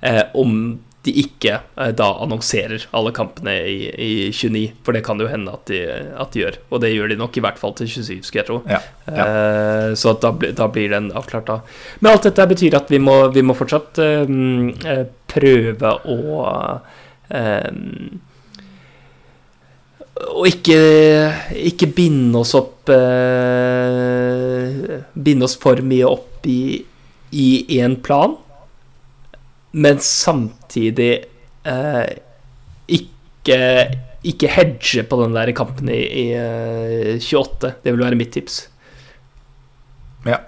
Eh, 0.06 0.22
om 0.38 0.78
de 1.06 1.12
ikke 1.22 1.54
eh, 1.62 1.92
da 1.96 2.08
annonserer 2.22 2.86
alle 2.96 3.12
kampene 3.16 3.54
i, 3.70 3.76
i, 3.92 4.10
29, 4.34 4.64
for 4.86 4.96
det 4.96 5.02
kan 5.06 5.18
det 5.18 5.26
jo 5.26 5.32
hende 5.32 5.54
at 5.54 5.64
de, 5.70 5.80
at 6.16 6.34
de, 6.34 6.42
gjør. 6.42 6.58
Og 6.70 6.82
det 6.82 6.92
gjør 6.92 7.12
de 7.12 7.18
nok 7.20 7.38
i 7.38 7.44
hvert 7.44 7.60
fall 7.60 7.74
til 7.78 7.88
27, 7.90 8.26
skal 8.26 8.40
jeg 8.42 8.48
tro. 8.50 8.58
Ja, 8.70 8.80
ja. 9.06 9.26
Eh, 9.26 9.88
så 9.98 10.16
da, 10.22 10.32
da, 10.34 10.66
blir 10.72 10.92
den 10.92 11.10
avklart 11.16 11.48
da. 11.50 11.56
Men 12.00 12.12
alt 12.12 12.26
dette 12.28 12.50
betyr 12.50 12.78
at 12.80 12.90
vi 12.92 13.00
må, 13.02 13.16
vi 13.34 13.42
må 13.46 13.56
fortsatt 13.56 14.02
eh, 14.02 15.02
prøve 15.32 15.90
å 16.06 16.16
og 20.16 20.46
ikke, 20.48 20.76
ikke 21.68 21.88
binde 21.90 22.38
oss 22.38 22.54
opp 22.56 22.86
Binde 25.26 25.44
oss 25.48 25.56
for 25.58 25.82
mye 25.82 26.06
opp 26.06 26.46
i 26.46 27.50
én 27.82 27.98
plan 28.06 28.36
men 29.76 30.00
samtidig 30.00 31.10
eh, 31.68 32.06
ikke, 32.88 33.58
ikke 34.24 34.52
hedge 34.54 35.04
på 35.08 35.18
den 35.20 35.36
der 35.36 35.52
kampen 35.56 35.90
i, 35.92 36.00
i 36.00 36.26
eh, 36.36 37.20
28. 37.20 37.74
Det 37.84 37.92
vil 37.92 38.04
være 38.04 38.18
mitt 38.18 38.32
tips. 38.36 38.62
Ja. 40.26 40.40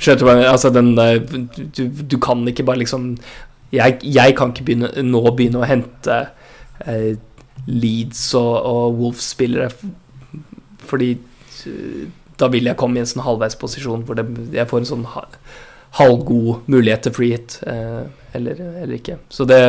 Skjønner 0.00 0.20
du 0.20 0.28
hva 0.28 0.36
Altså, 0.50 0.70
den 0.72 0.92
der 0.96 1.18
du, 1.20 1.82
du, 1.88 2.18
kan 2.22 2.46
ikke 2.48 2.64
bare 2.64 2.80
liksom 2.80 3.16
Jeg, 3.72 3.98
jeg 4.02 4.36
kan 4.38 4.52
ikke 4.52 4.64
begynne, 4.68 4.92
nå 5.04 5.20
begynne 5.30 5.60
å 5.60 5.68
hente 5.68 6.20
eh, 6.86 7.18
Leeds 7.68 8.22
og, 8.38 8.54
og 8.66 8.94
Wolves-spillere, 8.96 9.68
fordi 10.88 11.10
uh, 11.68 12.06
da 12.40 12.48
vil 12.50 12.70
jeg 12.70 12.78
komme 12.80 12.96
i 12.96 13.02
en 13.02 13.10
sånn 13.10 13.22
halvveisposisjon 13.26 14.06
hvor 14.08 14.16
det, 14.16 14.24
jeg 14.56 14.66
får 14.70 14.80
en 14.80 14.88
sånn 14.88 15.04
halvgod 15.98 16.70
mulighet 16.72 17.04
til 17.04 17.14
free 17.14 17.36
hit. 17.36 17.58
Eh, 17.68 18.08
eller, 18.32 18.60
eller, 18.82 18.94
ikke. 18.96 19.18
Så 19.28 19.44
det, 19.48 19.60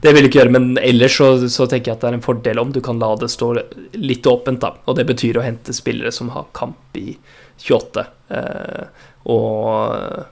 det 0.00 0.12
vil 0.12 0.24
du 0.24 0.30
ikke 0.30 0.42
gjøre. 0.42 0.54
Men 0.54 0.68
ellers 0.82 1.16
så, 1.16 1.30
så, 1.48 1.66
tenker 1.66 1.92
jeg 1.92 1.98
at 1.98 2.04
det 2.04 2.10
er 2.10 2.18
en 2.18 2.24
fordel 2.24 2.60
om 2.62 2.72
du 2.74 2.80
kan 2.84 3.00
la 3.02 3.12
det 3.20 3.30
stå 3.32 3.52
litt 3.98 4.28
åpent. 4.28 4.60
da, 4.62 4.74
Og 4.84 4.98
det 4.98 5.08
betyr 5.08 5.40
å 5.40 5.46
hente 5.46 5.74
spillere 5.76 6.12
som 6.14 6.32
har 6.36 6.50
kamp 6.56 7.00
i 7.00 7.16
28. 7.62 8.06
Eh, 8.36 9.08
og 9.32 10.28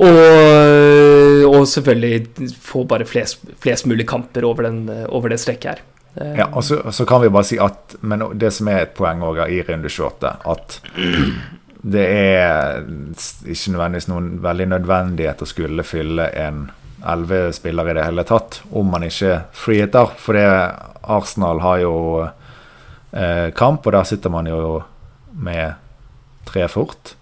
og, 0.00 1.44
og, 1.44 1.64
selvfølgelig 1.68 2.54
få 2.62 2.86
bare 2.88 3.04
flest, 3.04 3.42
flest 3.60 3.84
mulig 3.90 4.06
kamper 4.08 4.46
over, 4.48 4.64
den, 4.64 4.86
over 5.12 5.28
det 5.28 5.40
strekket 5.42 5.74
her. 5.74 5.82
Eh, 6.14 6.38
ja, 6.38 6.46
og 6.56 6.64
så, 6.64 6.80
så, 6.90 7.04
kan 7.06 7.20
vi 7.22 7.30
bare 7.30 7.46
si 7.46 7.58
at 7.60 7.94
Men 8.00 8.24
det 8.34 8.50
som 8.56 8.70
er 8.70 8.82
et 8.82 8.94
poeng 8.96 9.20
også 9.22 9.46
i 9.52 9.60
runde 9.66 9.90
28, 9.92 10.32
at 10.54 10.78
det 11.82 12.04
er 12.04 12.82
ikke 12.84 13.72
nødvendigvis 13.72 14.10
noen 14.10 14.34
veldig 14.44 14.66
nødvendighet 14.74 15.42
å 15.42 15.48
skulle 15.48 15.86
fylle 15.86 16.28
en 16.36 16.66
elleve 17.00 17.54
spiller 17.56 17.88
i 17.88 17.94
det 17.96 18.04
hele 18.04 18.24
tatt, 18.28 18.60
om 18.76 18.90
man 18.92 19.06
ikke 19.06 19.38
freeheter. 19.56 20.12
For 20.20 20.36
det 20.36 20.44
Arsenal 21.10 21.62
har 21.64 21.78
jo 21.80 21.94
eh, 22.20 23.48
kamp, 23.56 23.86
og 23.86 23.96
der 23.96 24.04
sitter 24.08 24.32
man 24.32 24.50
jo 24.50 24.82
med 25.32 25.78
tre 26.44 26.66
fort 26.68 27.14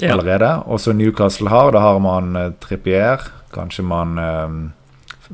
ja. 0.00 0.12
allerede. 0.12 0.50
Og 0.66 0.80
så 0.80 0.92
Newcastle 0.92 1.48
har, 1.48 1.72
da 1.72 1.80
har 1.80 2.02
man 2.04 2.36
eh, 2.36 2.52
Trippier. 2.60 3.24
Kanskje 3.54 3.86
man 3.86 4.20
eh, 4.20 4.58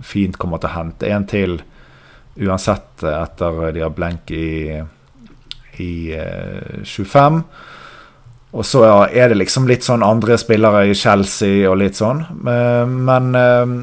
fint 0.07 0.39
kommer 0.39 0.63
til 0.63 0.71
å 0.71 0.77
hente 0.77 1.11
en 1.11 1.27
til 1.27 1.59
uansett 2.39 3.03
etter 3.03 3.73
de 3.75 3.83
har 3.83 3.95
blenk 3.95 4.31
i, 4.31 4.79
i 5.83 5.93
eh, 6.15 6.85
25. 6.87 7.43
Og 8.57 8.65
så 8.65 8.83
er 9.13 9.29
det 9.29 9.41
liksom 9.43 9.67
litt 9.69 9.85
sånn 9.85 10.05
andre 10.05 10.39
spillere 10.41 10.87
i 10.89 10.97
Chelsea 10.97 11.69
og 11.69 11.79
litt 11.83 11.99
sånn. 11.99 12.23
Eh, 12.25 12.85
men 12.89 13.35
eh, 13.37 13.75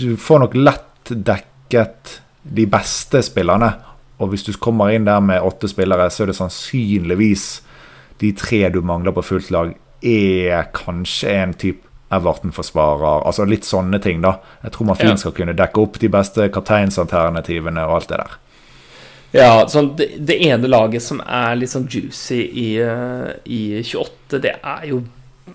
du 0.00 0.10
får 0.18 0.42
nok 0.44 0.56
lett 0.58 1.12
dekket 1.12 2.18
de 2.42 2.66
beste 2.70 3.22
spillerne. 3.22 3.70
Og 4.18 4.32
hvis 4.32 4.46
du 4.48 4.52
kommer 4.58 4.90
inn 4.90 5.06
der 5.06 5.22
med 5.22 5.44
åtte 5.46 5.70
spillere, 5.70 6.08
så 6.10 6.24
er 6.24 6.32
det 6.32 6.38
sannsynligvis 6.40 7.48
de 8.18 8.32
tre 8.34 8.64
du 8.74 8.80
mangler 8.82 9.14
på 9.14 9.22
fullt 9.22 9.52
lag, 9.54 9.76
er 10.02 10.72
kanskje 10.74 11.34
en 11.38 11.54
type 11.54 11.86
Everton-forsvarer. 12.14 13.26
Altså 13.28 13.44
litt 13.44 13.66
sånne 13.68 14.00
ting, 14.02 14.22
da. 14.24 14.38
Jeg 14.64 14.74
tror 14.74 14.88
man 14.90 14.98
fint 14.98 15.20
skal 15.20 15.34
kunne 15.36 15.54
dekke 15.56 15.82
opp 15.82 15.98
de 16.00 16.08
beste 16.12 16.48
kapteinsalternativene 16.54 17.84
og 17.84 17.98
alt 17.98 18.12
det 18.12 18.20
der. 18.22 18.36
Ja, 19.36 19.68
sånn, 19.68 19.92
det, 19.98 20.08
det, 20.24 20.38
ene 20.48 20.70
laget 20.70 21.04
som 21.04 21.20
er 21.20 21.58
litt 21.58 21.72
sånn 21.72 21.88
juicy 21.90 22.40
i, 22.48 22.68
uh, 22.80 23.28
i 23.44 23.82
28, 23.82 24.40
det 24.40 24.54
er 24.56 24.86
jo 24.88 25.02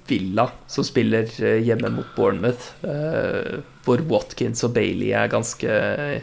Villa, 0.09 0.45
som 0.69 0.85
spiller 0.85 1.25
uh, 1.41 1.57
hjemme 1.57 1.89
mot 1.95 2.11
Bournemouth. 2.15 2.69
Uh, 2.85 3.63
hvor 3.83 4.03
Watkins 4.07 4.63
og 4.63 4.75
Bailey 4.77 5.11
er 5.17 5.31
ganske 5.31 5.79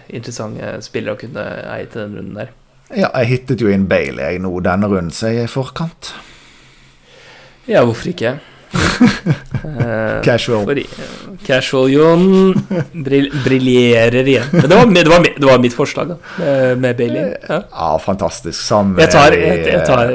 interessante 0.09 0.79
spillere 0.85 1.19
å 1.19 1.21
kunne 1.21 1.47
eie 1.75 1.89
til 1.91 2.07
den 2.07 2.17
runden 2.21 2.39
der. 2.39 2.55
Ja, 2.91 3.11
jeg 3.21 3.31
hittet 3.35 3.63
jo 3.63 3.71
inn 3.71 3.87
Bailey 3.91 4.41
nå 4.43 4.53
denne 4.65 4.89
runden, 4.91 5.13
så 5.15 5.31
jeg 5.31 5.45
er 5.45 5.51
i 5.51 5.53
forkant. 5.53 6.15
Ja, 7.69 7.85
hvorfor 7.85 8.11
ikke? 8.15 8.39
Eh, 9.61 10.23
Casual. 10.25 10.65
For, 10.65 10.79
uh, 10.79 11.37
Casual 11.45 11.91
Jon 11.93 12.55
briljerer 13.45 14.29
igjen. 14.29 14.49
Men 14.53 14.69
det 14.71 14.77
var, 14.77 14.87
det, 14.95 15.05
var, 15.11 15.27
det 15.37 15.47
var 15.47 15.59
mitt 15.63 15.77
forslag, 15.77 16.15
da, 16.15 16.17
med, 16.39 16.79
med 16.79 16.97
Bailey. 16.97 17.35
Ja. 17.49 17.61
Ja, 17.71 17.91
fantastisk. 18.03 18.57
Sammen 18.61 19.01
Jeg 19.03 19.13
tar, 19.13 19.37
jeg, 19.37 19.67
jeg 19.69 19.85
tar 19.87 20.15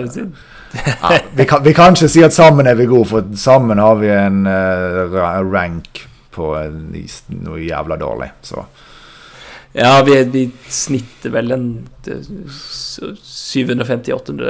ja, 0.76 1.20
vi, 1.32 1.46
kan, 1.46 1.64
vi 1.64 1.74
kan 1.78 1.96
ikke 1.96 2.10
si 2.12 2.24
at 2.26 2.36
sammen 2.36 2.68
er 2.68 2.76
vi 2.76 2.88
gode, 2.90 3.08
for 3.12 3.38
sammen 3.40 3.80
har 3.80 3.96
vi 4.02 4.10
en 4.12 4.42
uh, 4.50 5.16
rank 5.46 6.04
på 6.36 6.52
en, 6.60 6.90
noe 7.46 7.62
jævla 7.64 8.00
dårlig. 8.02 8.32
Så 8.44 8.66
Ja, 9.76 9.98
vi, 10.08 10.14
vi 10.32 10.42
snitter 10.72 11.30
vel 11.34 11.52
en 11.52 11.64
750 12.06 14.12
000-800 14.14 14.46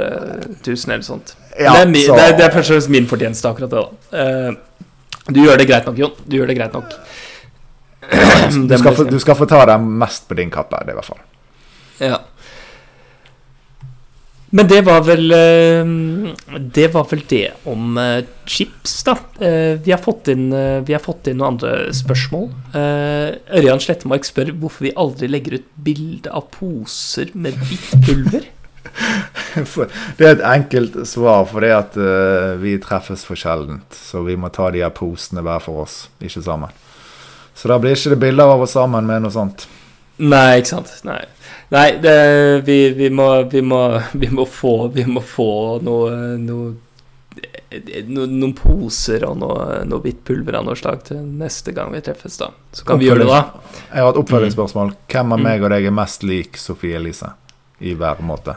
000 0.66 0.76
eller 0.94 1.02
sånt. 1.02 1.32
Ja, 1.58 1.72
det, 1.72 1.80
er 1.80 1.86
mi, 1.90 2.02
så- 2.06 2.14
det, 2.14 2.22
er, 2.28 2.36
det 2.38 2.44
er 2.46 2.50
først 2.54 2.70
og 2.70 2.74
fremst 2.76 2.90
min 2.94 3.06
fortjeneste, 3.10 3.48
akkurat 3.50 3.70
det. 3.72 3.82
da 4.12 4.22
uh, 4.22 4.54
Du 5.32 5.40
gjør 5.42 5.56
det 5.58 5.66
greit 5.66 5.86
nok, 5.88 5.98
Jon. 5.98 6.12
Du 6.26 6.36
gjør 6.38 6.46
det 6.52 6.56
greit 6.60 6.72
nok. 6.76 6.90
du 8.68 8.76
skal, 8.78 8.94
få, 8.94 9.02
du 9.10 9.18
skal 9.18 9.34
få 9.40 9.46
ta 9.50 9.64
deg 9.72 9.80
mest 10.04 10.28
på 10.30 10.34
din 10.38 10.50
kappe, 10.54 10.78
det 10.86 10.92
i 10.94 10.96
hvert 11.00 11.10
fall. 11.10 11.22
Ja. 11.98 12.18
Men 14.56 14.68
det 14.70 14.80
var 14.86 15.02
vel 15.04 15.32
eh, 15.36 15.88
Det 16.72 16.86
var 16.94 17.06
vel 17.10 17.22
det 17.28 17.44
om 17.68 17.98
eh, 18.00 18.24
chips, 18.48 19.02
da. 19.04 19.16
Eh, 19.40 19.76
Vi 19.82 19.92
har 19.92 20.00
fått 20.02 20.30
inn, 20.32 20.48
vi 20.86 20.94
har 20.94 21.02
fått 21.02 21.28
inn 21.28 21.40
noen 21.40 21.56
andre 21.56 21.92
spørsmål. 21.94 22.48
Ørjan 22.76 23.82
Slettemark 23.82 24.26
spør 24.26 24.54
hvorfor 24.56 24.86
vi 24.86 24.94
aldri 24.96 25.28
legger 25.30 25.58
ut 25.58 25.66
bilde 25.88 26.32
av 26.32 26.46
poser 26.54 27.32
med 27.34 27.58
hvitt 27.66 27.96
pulver. 28.06 28.46
Det 30.16 30.24
er 30.24 30.36
et 30.36 30.44
enkelt 30.46 30.96
svar, 31.08 31.44
for 31.50 31.64
det 31.64 31.72
at 31.74 31.96
vi 32.60 32.76
treffes 32.80 33.24
for 33.26 33.38
sjeldent. 33.40 33.96
Så 33.96 34.22
vi 34.24 34.36
må 34.40 34.48
ta 34.52 34.68
de 34.72 34.82
her 34.84 34.92
posene 34.94 35.42
hver 35.44 35.62
for 35.64 35.84
oss, 35.84 36.06
ikke 36.22 36.44
sammen. 36.44 36.72
Så 37.56 37.68
da 37.72 37.78
blir 37.80 37.96
ikke 37.96 38.14
det 38.14 38.20
bilder 38.22 38.52
av 38.52 38.64
oss 38.64 38.76
sammen 38.76 39.08
med 39.08 39.24
noe 39.24 39.32
sånt. 39.34 39.66
Nei, 40.22 40.60
ikke 40.60 40.74
sant. 40.76 40.92
Nei, 41.08 41.22
Nei 41.74 41.86
det, 41.98 42.16
vi, 42.66 42.90
vi, 42.94 43.08
må, 43.10 43.26
vi, 43.50 43.60
må, 43.62 43.80
vi, 44.22 44.28
må 44.30 44.44
få, 44.46 44.74
vi 44.94 45.04
må 45.10 45.20
få 45.20 45.48
noe, 45.82 46.36
noe 46.38 46.74
no, 48.06 48.26
noen 48.30 48.52
poser 48.56 49.24
og 49.26 49.34
noe, 49.40 49.80
noe 49.84 50.00
hvitt 50.04 50.22
pulver 50.24 50.56
av 50.60 50.64
noe 50.68 50.78
slag 50.78 51.02
til 51.08 51.18
neste 51.26 51.74
gang 51.76 51.90
vi 51.92 52.00
treffes, 52.06 52.38
da. 52.40 52.52
Så 52.72 52.86
kan 52.86 53.00
vi 53.02 53.08
gjøre 53.10 53.24
det 53.24 53.32
da. 53.32 53.40
Jeg 53.90 54.04
har 54.06 54.12
et 54.14 54.20
oppfølgingsspørsmål. 54.22 54.94
Hvem 55.10 55.34
av 55.34 55.42
Mm. 55.42 55.44
meg 55.48 55.66
og 55.66 55.74
deg 55.74 55.88
er 55.90 55.96
mest 55.98 56.22
lik 56.24 56.56
Sofie 56.56 56.96
Elise? 56.96 57.32
I 57.82 57.92
hver 57.98 58.22
måte. 58.24 58.54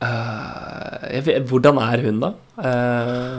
Uh, 0.00 1.20
vet, 1.26 1.42
hvordan 1.48 1.78
er 1.80 2.02
hun, 2.04 2.18
da? 2.22 2.30
Eh, 2.60 3.38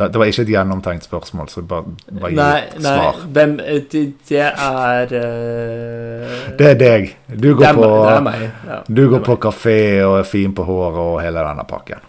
Det, 0.00 0.06
det 0.08 0.20
var 0.20 0.30
ikke 0.30 0.44
et 0.46 0.50
gjennomtenkt 0.54 1.04
spørsmål, 1.04 1.48
så 1.52 1.62
bare, 1.68 1.90
bare 2.08 2.30
gi 2.32 2.36
nei, 2.38 2.60
et 2.64 2.76
nei, 2.80 2.92
svar. 2.94 3.18
hvem 3.34 3.50
Det, 3.60 4.04
det 4.30 4.44
er 4.48 5.10
uh, 5.12 6.38
Det 6.56 6.68
er 6.70 6.78
deg. 6.80 7.10
Du 7.28 7.50
går 7.58 7.66
er, 7.68 7.76
på, 7.76 7.90
meg-. 8.24 8.46
Ja, 8.70 8.78
du 8.88 9.02
går 9.12 9.20
på 9.26 9.36
kafé 9.44 9.76
og 10.06 10.16
er 10.22 10.30
fin 10.30 10.54
på 10.56 10.64
håret 10.64 11.02
og 11.02 11.18
hele 11.20 11.44
denne 11.50 11.66
pakken. 11.68 12.06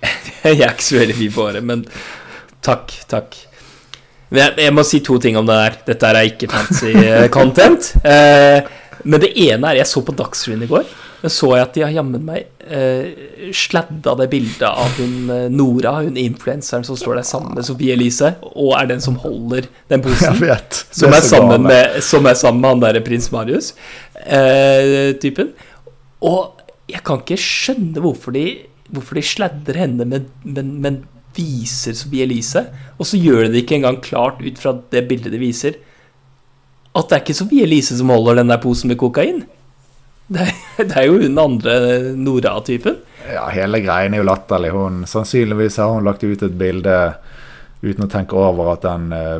Jeg 0.46 0.62
er 0.62 0.72
ikke 0.72 0.86
så 0.86 0.96
veldig 1.02 1.18
fin 1.18 1.34
på 1.34 1.44
håret, 1.44 1.68
men 1.68 1.84
takk, 2.64 2.96
takk. 3.10 3.36
Men 4.28 4.42
jeg, 4.42 4.54
jeg 4.64 4.76
må 4.76 4.84
si 4.84 5.02
to 5.04 5.16
ting 5.20 5.36
om 5.40 5.46
det 5.48 5.56
der. 5.56 5.76
Dette 5.90 6.08
er 6.08 6.28
ikke 6.28 6.48
fancy 6.52 6.90
eh, 6.92 7.28
content. 7.32 7.92
Uh, 8.00 8.64
men 9.08 9.22
det 9.24 9.34
ene 9.44 9.70
er 9.74 9.82
Jeg 9.82 9.92
så 9.92 10.02
på 10.04 10.16
Dagsrevyen 10.16 10.64
i 10.64 10.70
går. 10.72 10.88
Da 11.18 11.30
så 11.32 11.48
jeg 11.56 11.64
at 11.66 11.74
de 11.74 11.82
har 11.82 11.94
jammen 11.96 12.22
meg 12.22 12.46
eh, 12.62 13.50
sladda 13.56 14.14
det 14.20 14.28
bildet 14.30 14.68
av 14.68 14.92
hun 15.00 15.32
eh, 15.34 15.48
Nora, 15.50 15.96
hun 16.04 16.18
influenseren 16.20 16.86
som 16.86 16.98
står 16.98 17.18
der 17.18 17.26
sammen 17.26 17.56
med 17.58 17.66
Sophie 17.66 17.96
Elise, 17.96 18.36
og 18.52 18.76
er 18.78 18.92
den 18.92 19.02
som 19.02 19.18
holder 19.24 19.66
den 19.90 20.04
posen. 20.04 20.38
Som 20.94 21.10
er, 21.10 21.24
sammen 21.26 21.66
med, 21.66 21.98
som 22.06 22.28
er 22.28 22.38
sammen 22.38 22.62
med 22.62 22.74
han 22.74 22.84
derre 22.86 23.02
prins 23.06 23.32
Marius, 23.34 23.72
eh, 24.22 25.10
typen. 25.18 25.50
Og 26.22 26.62
jeg 26.88 27.02
kan 27.06 27.24
ikke 27.24 27.40
skjønne 27.42 28.02
hvorfor 28.04 28.38
de, 28.38 28.46
hvorfor 28.94 29.18
de 29.18 29.26
sladder 29.26 29.82
henne, 29.82 30.06
men, 30.08 30.30
men, 30.46 30.72
men 30.84 31.02
viser 31.38 31.98
Sophie 31.98 32.24
Elise. 32.26 32.62
Og 32.98 33.10
så 33.10 33.18
gjør 33.18 33.46
de 33.46 33.56
det 33.56 33.64
ikke 33.64 33.80
engang 33.80 34.00
klart 34.04 34.38
ut 34.42 34.58
fra 34.62 34.78
det 34.94 35.06
bildet 35.10 35.34
de 35.34 35.42
viser, 35.42 35.82
at 36.96 37.10
det 37.10 37.14
er 37.14 37.22
ikke 37.22 37.36
Sophie 37.36 37.66
Elise 37.66 37.98
som 37.98 38.10
holder 38.10 38.40
den 38.40 38.50
der 38.50 38.62
posen 38.62 38.90
med 38.90 38.98
kokain. 38.98 39.44
Det 40.28 40.44
er, 40.44 40.56
det 40.84 40.96
er 40.96 41.06
jo 41.08 41.20
hun 41.22 41.40
andre 41.40 41.76
Nora-typen. 42.16 42.98
Ja, 43.28 43.46
hele 43.52 43.80
greien 43.84 44.14
er 44.14 44.22
jo 44.22 44.28
latterlig. 44.28 44.72
Hun, 44.76 45.02
sannsynligvis 45.08 45.78
har 45.80 45.94
hun 45.94 46.04
lagt 46.04 46.24
ut 46.24 46.42
et 46.44 46.58
bilde 46.58 46.98
uten 47.80 48.04
å 48.04 48.10
tenke 48.10 48.36
over 48.36 48.74
at 48.74 48.84
den 48.84 49.12
eh, 49.14 49.38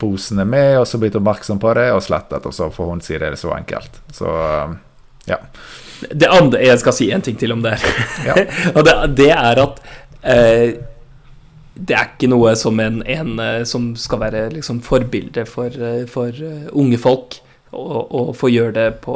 posen 0.00 0.40
er 0.40 0.48
med, 0.48 0.78
og 0.78 0.88
så 0.88 1.00
blitt 1.02 1.16
oppmerksom 1.18 1.60
på 1.62 1.74
det 1.76 1.88
og 1.94 2.02
slettet, 2.06 2.46
og 2.46 2.54
så 2.54 2.70
får 2.72 2.90
hun 2.92 3.02
si 3.04 3.18
det 3.18 3.32
er 3.32 3.38
så 3.40 3.52
enkelt. 3.56 4.00
Så 4.14 4.30
eh, 4.30 4.74
ja. 5.30 5.38
Det 6.10 6.28
andre 6.28 6.60
Jeg 6.66 6.80
skal 6.82 6.92
si 6.92 7.06
en 7.14 7.22
ting 7.24 7.36
til 7.40 7.54
om 7.54 7.62
det 7.64 7.76
her. 7.78 8.02
Ja. 8.28 8.34
og 8.76 8.84
det, 8.86 8.96
det 9.20 9.30
er 9.34 9.62
at 9.62 9.80
eh, 10.22 10.66
det 11.74 11.96
er 11.98 12.12
ikke 12.12 12.30
noe 12.30 12.52
som 12.58 12.78
en, 12.80 13.00
en 13.02 13.38
eh, 13.42 13.62
som 13.66 13.92
skal 13.98 14.22
være 14.22 14.46
liksom 14.54 14.80
forbilde 14.86 15.46
for, 15.50 15.74
eh, 15.74 16.04
for 16.10 16.44
unge 16.72 17.00
folk, 17.02 17.40
å 17.74 18.28
få 18.38 18.52
gjøre 18.52 18.74
det 18.76 18.90
på 19.02 19.14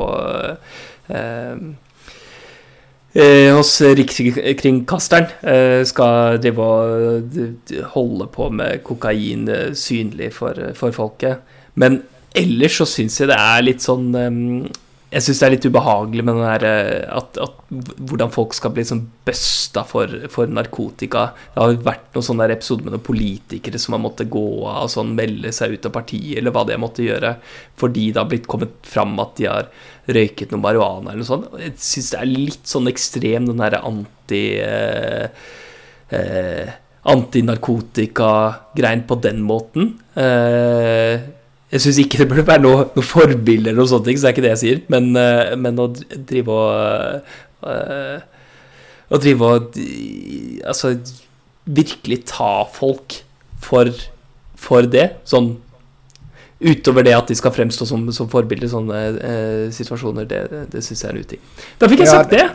hos 3.57 3.81
Rikskringkasteren. 3.81 5.27
Eh, 5.43 5.85
skal 5.89 6.39
drive 6.43 6.63
og 6.63 7.39
holde 7.95 8.29
på 8.33 8.51
med 8.51 8.83
kokain 8.87 9.49
eh, 9.49 9.73
synlig 9.75 10.33
for, 10.37 10.55
for 10.75 10.93
folket. 10.93 11.41
Men 11.75 12.03
ellers 12.37 12.79
så 12.79 12.87
syns 12.87 13.21
jeg 13.21 13.31
det 13.31 13.39
er 13.39 13.65
litt 13.65 13.85
sånn 13.85 14.13
eh, 14.15 14.69
jeg 15.09 15.25
syns 15.25 15.39
det 15.41 15.47
er 15.47 15.53
litt 15.55 15.67
ubehagelig 15.71 16.25
med 16.27 16.37
den 16.37 16.45
der, 16.45 16.65
eh, 16.69 17.05
at, 17.17 17.39
at, 17.41 17.61
hvordan 18.11 18.33
folk 18.33 18.53
skal 18.57 18.75
bli 18.77 18.83
sånn 18.85 19.07
busta 19.25 19.85
for, 19.89 20.13
for 20.33 20.51
narkotika. 20.53 21.31
Det 21.55 21.63
har 21.63 21.79
vært 21.87 22.11
noen 22.13 22.27
sånne 22.27 22.49
episoder 22.53 22.85
med 22.85 22.97
noen 22.97 23.07
politikere 23.07 23.81
som 23.81 23.97
har 23.97 24.03
måttet 24.05 24.29
gå 24.33 24.43
av 24.69 24.83
og 24.85 24.93
sånn, 24.93 25.15
melde 25.17 25.53
seg 25.57 25.79
ut 25.79 25.89
av 25.89 25.95
partiet, 25.97 26.37
eller 26.41 26.53
hva 26.53 26.67
det 26.69 26.77
har 26.77 26.83
måttet 26.83 27.07
gjøre, 27.07 27.31
fordi 27.81 28.11
det 28.13 28.21
har 28.21 28.29
blitt 28.29 28.51
kommet 28.53 28.77
fram 28.89 29.17
at 29.25 29.33
de 29.41 29.49
har 29.49 29.71
røyket 30.19 30.53
noe 30.53 30.65
marihuana 30.67 31.15
eller 31.15 31.25
noe 31.25 31.31
sånt. 31.31 31.49
Jeg 31.63 31.79
syns 31.89 32.13
det 32.13 32.21
er 32.21 32.35
litt 32.35 32.69
sånn 32.75 32.93
ekstrem, 32.93 33.49
den 33.49 33.65
derre 33.65 33.81
anti... 33.89 34.45
Eh, 34.61 35.49
eh, 36.13 36.77
Antinarkotikagreien 37.09 39.07
på 39.09 39.17
den 39.25 39.39
måten. 39.47 39.95
Eh, 40.19 41.23
jeg 41.69 41.85
syns 41.85 42.01
ikke 42.01 42.23
det 42.23 42.29
burde 42.31 42.47
være 42.49 42.65
noe, 42.65 42.89
noe 42.95 43.05
forbilde 43.05 43.69
eller 43.69 43.83
noe 43.83 43.91
sånt, 43.91 44.09
så 44.09 44.25
det 44.25 44.31
er 44.31 44.35
ikke 44.37 44.45
det 44.47 44.53
jeg 44.55 44.63
sier. 44.63 44.83
Men, 44.93 45.11
eh, 45.21 45.55
men 45.61 45.81
å 45.81 45.91
drive 45.93 46.55
og 46.55 47.69
eh, 47.69 48.27
Å 49.09 49.17
drive 49.17 49.47
og 49.47 49.77
Altså 50.69 50.95
virkelig 51.69 52.23
ta 52.29 52.53
folk 52.73 53.19
for, 53.61 53.91
for 54.57 54.89
det. 54.89 55.11
Sånn 55.29 55.57
Utover 56.59 57.05
det 57.07 57.13
at 57.15 57.29
de 57.31 57.37
skal 57.39 57.53
fremstå 57.55 57.87
som, 57.87 58.09
som 58.11 58.27
forbilder 58.33 58.67
i 58.67 58.71
sånne 58.73 59.03
eh, 59.23 59.67
situasjoner, 59.71 60.25
det, 60.27 60.41
det 60.73 60.81
syns 60.83 61.05
jeg 61.05 61.13
er 61.13 61.15
en 61.15 61.29
uting. 61.29 61.45
Da 61.79 61.91
fikk 61.93 62.03
jeg 62.03 62.11
sagt 62.11 62.33
det. 62.35 62.49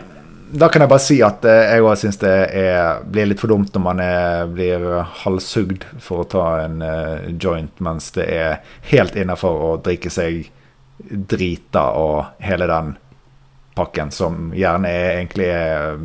Da 0.53 0.67
kan 0.69 0.83
jeg 0.83 0.89
bare 0.91 1.01
si 1.01 1.15
at 1.25 1.45
eh, 1.49 1.63
jeg 1.73 1.81
òg 1.81 1.95
syns 1.97 2.19
det 2.21 2.33
er, 2.53 2.99
blir 3.09 3.25
litt 3.31 3.41
for 3.41 3.49
dumt 3.49 3.73
når 3.73 3.81
man 3.81 4.01
er, 4.03 4.43
blir 4.53 4.83
halshugd 5.23 5.87
for 6.03 6.21
å 6.21 6.27
ta 6.29 6.43
en 6.67 6.83
eh, 6.85 7.31
joint, 7.41 7.73
mens 7.81 8.11
det 8.13 8.27
er 8.29 8.59
helt 8.91 9.17
innafor 9.17 9.63
å 9.65 9.71
drikke 9.81 10.11
seg 10.13 10.51
drita 11.09 11.87
og 11.97 12.43
hele 12.45 12.67
den 12.69 12.93
pakken, 13.73 14.11
som 14.13 14.51
gjerne 14.53 14.91
er, 14.93 15.07
egentlig 15.15 15.49
er 15.49 15.97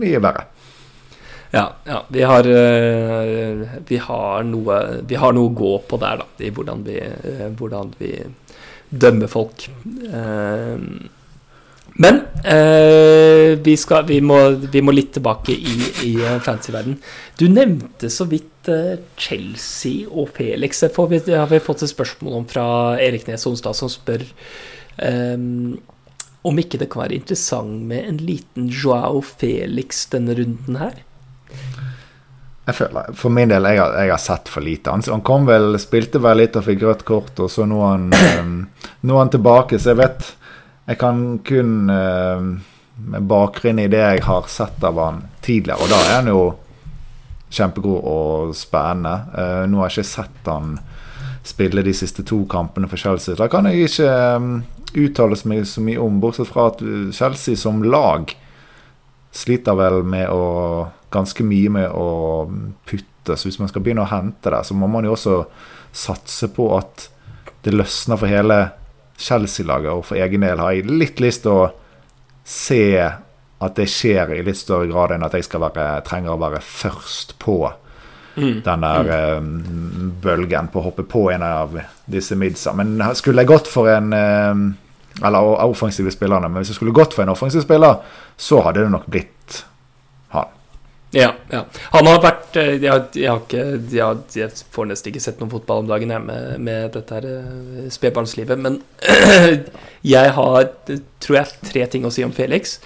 mye 0.00 0.22
verre. 0.22 0.48
Ja, 1.54 1.68
ja 1.86 2.02
vi, 2.08 2.26
har, 2.26 2.46
eh, 2.50 3.62
vi, 3.86 4.02
har 4.02 4.50
noe, 4.50 4.80
vi 5.06 5.18
har 5.18 5.34
noe 5.34 5.50
å 5.50 5.54
gå 5.62 5.72
på 5.86 5.98
der, 6.02 6.24
da, 6.24 6.28
i 6.42 6.50
hvordan 6.54 6.84
vi, 6.86 6.98
eh, 7.06 7.46
hvordan 7.58 7.94
vi 8.02 8.12
dømmer 8.90 9.30
folk. 9.30 9.66
Eh, 10.10 10.76
Men 12.00 12.22
eh, 12.44 13.58
vi, 13.60 13.76
skal, 13.76 14.06
vi, 14.08 14.20
må, 14.24 14.38
vi 14.72 14.80
må 14.80 14.94
litt 14.94 15.12
tilbake 15.18 15.52
i, 15.52 15.74
i 16.08 16.14
eh, 16.16 16.38
fantasyverden. 16.40 16.96
Du 17.36 17.44
nevnte 17.52 18.08
så 18.12 18.24
vidt 18.30 18.70
eh, 18.72 18.96
Chelsea 19.20 20.08
og 20.08 20.32
Felix. 20.38 20.80
Det 20.80 20.94
vi, 21.10 21.20
har 21.34 21.50
vi 21.50 21.60
fått 21.60 21.84
et 21.84 21.92
spørsmål 21.92 22.38
om 22.40 22.48
fra 22.48 22.64
Erik 23.04 23.28
Nes 23.28 23.44
Onsdag, 23.50 23.76
som 23.76 23.92
spør 23.92 24.24
eh, 24.24 25.36
om 26.40 26.62
ikke 26.64 26.80
det 26.80 26.88
kan 26.88 27.04
være 27.04 27.18
interessant 27.20 27.84
med 27.92 28.08
en 28.08 28.24
liten 28.24 28.72
Joao 28.72 29.20
Felix 29.20 30.06
denne 30.14 30.38
runden 30.40 30.80
her. 30.80 31.02
Jeg 32.70 32.78
føler, 32.78 33.12
For 33.18 33.34
min 33.34 33.52
del, 33.52 33.66
jeg 33.66 33.80
har, 33.82 33.96
jeg 34.00 34.14
har 34.14 34.24
sett 34.24 34.48
for 34.48 34.64
lite. 34.64 34.92
Han, 34.94 35.04
han 35.04 35.26
kom 35.26 35.44
vel, 35.48 35.74
spilte 35.82 36.20
vel 36.22 36.40
litt 36.40 36.56
og 36.56 36.64
fikk 36.64 36.84
rødt 36.86 37.04
kort, 37.08 37.36
og 37.44 37.52
så 37.52 37.68
nå 37.68 37.84
er 37.84 37.96
han, 37.98 38.12
eh, 38.16 38.92
nå 39.04 39.16
er 39.16 39.26
han 39.26 39.36
tilbake, 39.36 39.76
så 39.76 39.92
jeg 39.92 40.00
vet 40.06 40.36
Jeg 40.90 40.98
kan 40.98 41.38
kun 41.46 41.90
eh, 41.90 42.46
med 43.06 43.22
bakgrunn 43.30 43.78
i 43.78 43.86
det 43.86 44.00
jeg 44.00 44.24
har 44.26 44.48
sett 44.50 44.82
av 44.84 44.98
han 44.98 45.22
tidligere. 45.40 45.78
Og 45.84 45.92
da 45.92 46.00
er 46.02 46.16
han 46.16 46.30
jo 46.32 46.40
kjempegod 47.50 48.02
og 48.06 48.54
spennende. 48.58 49.12
Uh, 49.34 49.62
nå 49.70 49.80
har 49.80 49.90
jeg 49.90 50.00
ikke 50.00 50.10
sett 50.10 50.50
han 50.50 50.76
spille 51.46 51.82
de 51.86 51.94
siste 51.96 52.24
to 52.26 52.42
kampene 52.50 52.90
for 52.90 53.00
Chelsea. 53.00 53.38
Da 53.38 53.48
kan 53.50 53.66
jeg 53.70 53.86
ikke 53.86 54.10
um, 54.36 54.50
uttale 54.98 55.38
meg 55.50 55.62
så 55.66 55.82
mye 55.82 56.02
om, 56.02 56.20
bortsett 56.22 56.50
fra 56.50 56.68
at 56.70 56.82
Chelsea 57.16 57.58
som 57.58 57.82
lag 57.86 58.34
sliter 59.34 59.78
vel 59.78 60.02
med 60.06 60.30
å 60.30 60.46
Ganske 61.10 61.42
mye 61.42 61.66
med 61.74 61.88
å 61.90 62.44
putte. 62.86 63.34
Så 63.34 63.48
hvis 63.48 63.56
man 63.58 63.66
skal 63.66 63.82
begynne 63.82 64.04
å 64.04 64.10
hente 64.12 64.46
det, 64.46 64.60
så 64.62 64.76
må 64.78 64.86
man 64.86 65.02
jo 65.02 65.16
også 65.16 65.40
satse 65.90 66.46
på 66.54 66.68
at 66.76 67.08
det 67.66 67.74
løsner 67.74 68.20
for 68.20 68.30
hele 68.30 68.58
Chelsea-laget. 69.20 69.92
Og 69.92 70.06
for 70.08 70.20
egen 70.20 70.46
del 70.46 70.62
har 70.62 70.76
jeg 70.76 70.88
litt 70.90 71.20
lyst 71.22 71.44
til 71.44 71.58
å 71.58 71.68
se 72.46 72.84
at 73.60 73.76
det 73.76 73.86
skjer 73.92 74.32
i 74.38 74.42
litt 74.44 74.58
større 74.58 74.88
grad 74.88 75.12
enn 75.14 75.26
at 75.26 75.36
jeg 75.36 75.44
skal 75.46 75.66
være, 75.66 75.86
trenger 76.06 76.32
å 76.32 76.40
være 76.40 76.62
først 76.64 77.36
på 77.42 77.58
mm. 78.36 78.62
den 78.64 78.86
der 78.86 79.10
mm. 79.44 79.50
um, 79.50 80.12
bølgen 80.22 80.70
på 80.72 80.80
å 80.80 80.86
hoppe 80.88 81.04
på 81.04 81.26
en 81.34 81.44
av 81.44 81.76
disse 82.10 82.38
midsa. 82.40 82.72
Men 82.76 82.96
skulle 83.18 83.44
jeg 83.44 83.52
gått 83.52 83.68
for 83.70 83.90
en 83.92 84.14
um, 84.14 84.70
Eller 85.26 85.66
offensive 85.66 86.08
spillerne, 86.14 86.48
men 86.48 86.62
hvis 86.62 86.70
jeg 86.70 86.78
skulle 86.78 86.94
gått 86.96 87.12
for 87.12 87.26
en 87.26 87.32
offensiv 87.32 87.60
spiller, 87.64 87.98
så 88.40 88.60
hadde 88.64 88.84
det 88.86 88.92
nok 88.92 89.08
blitt. 89.10 89.34
Ja, 91.10 91.32
ja. 91.50 91.64
Han 91.90 92.06
har 92.06 92.20
vært 92.22 92.56
eh, 92.60 92.76
Jeg, 92.78 93.06
jeg 93.18 93.26
har 93.26 93.40
ikke 93.42 93.62
jeg, 93.90 94.18
jeg, 94.38 94.58
får 94.70 94.90
nesten 94.92 95.10
ikke 95.10 95.22
sett 95.24 95.40
noen 95.42 95.50
fotball 95.50 95.82
om 95.82 95.88
dagen 95.90 96.12
jeg, 96.14 96.22
med, 96.22 96.60
med 96.62 96.92
dette 96.94 97.16
her 97.16 97.26
uh, 97.26 97.88
spedbarnslivet. 97.90 98.60
Men 98.62 98.78
jeg 100.14 100.34
har, 100.36 100.68
tror 101.22 101.40
jeg, 101.40 101.62
tre 101.66 101.86
ting 101.90 102.06
å 102.06 102.12
si 102.14 102.22
om 102.26 102.34
Felix. 102.34 102.78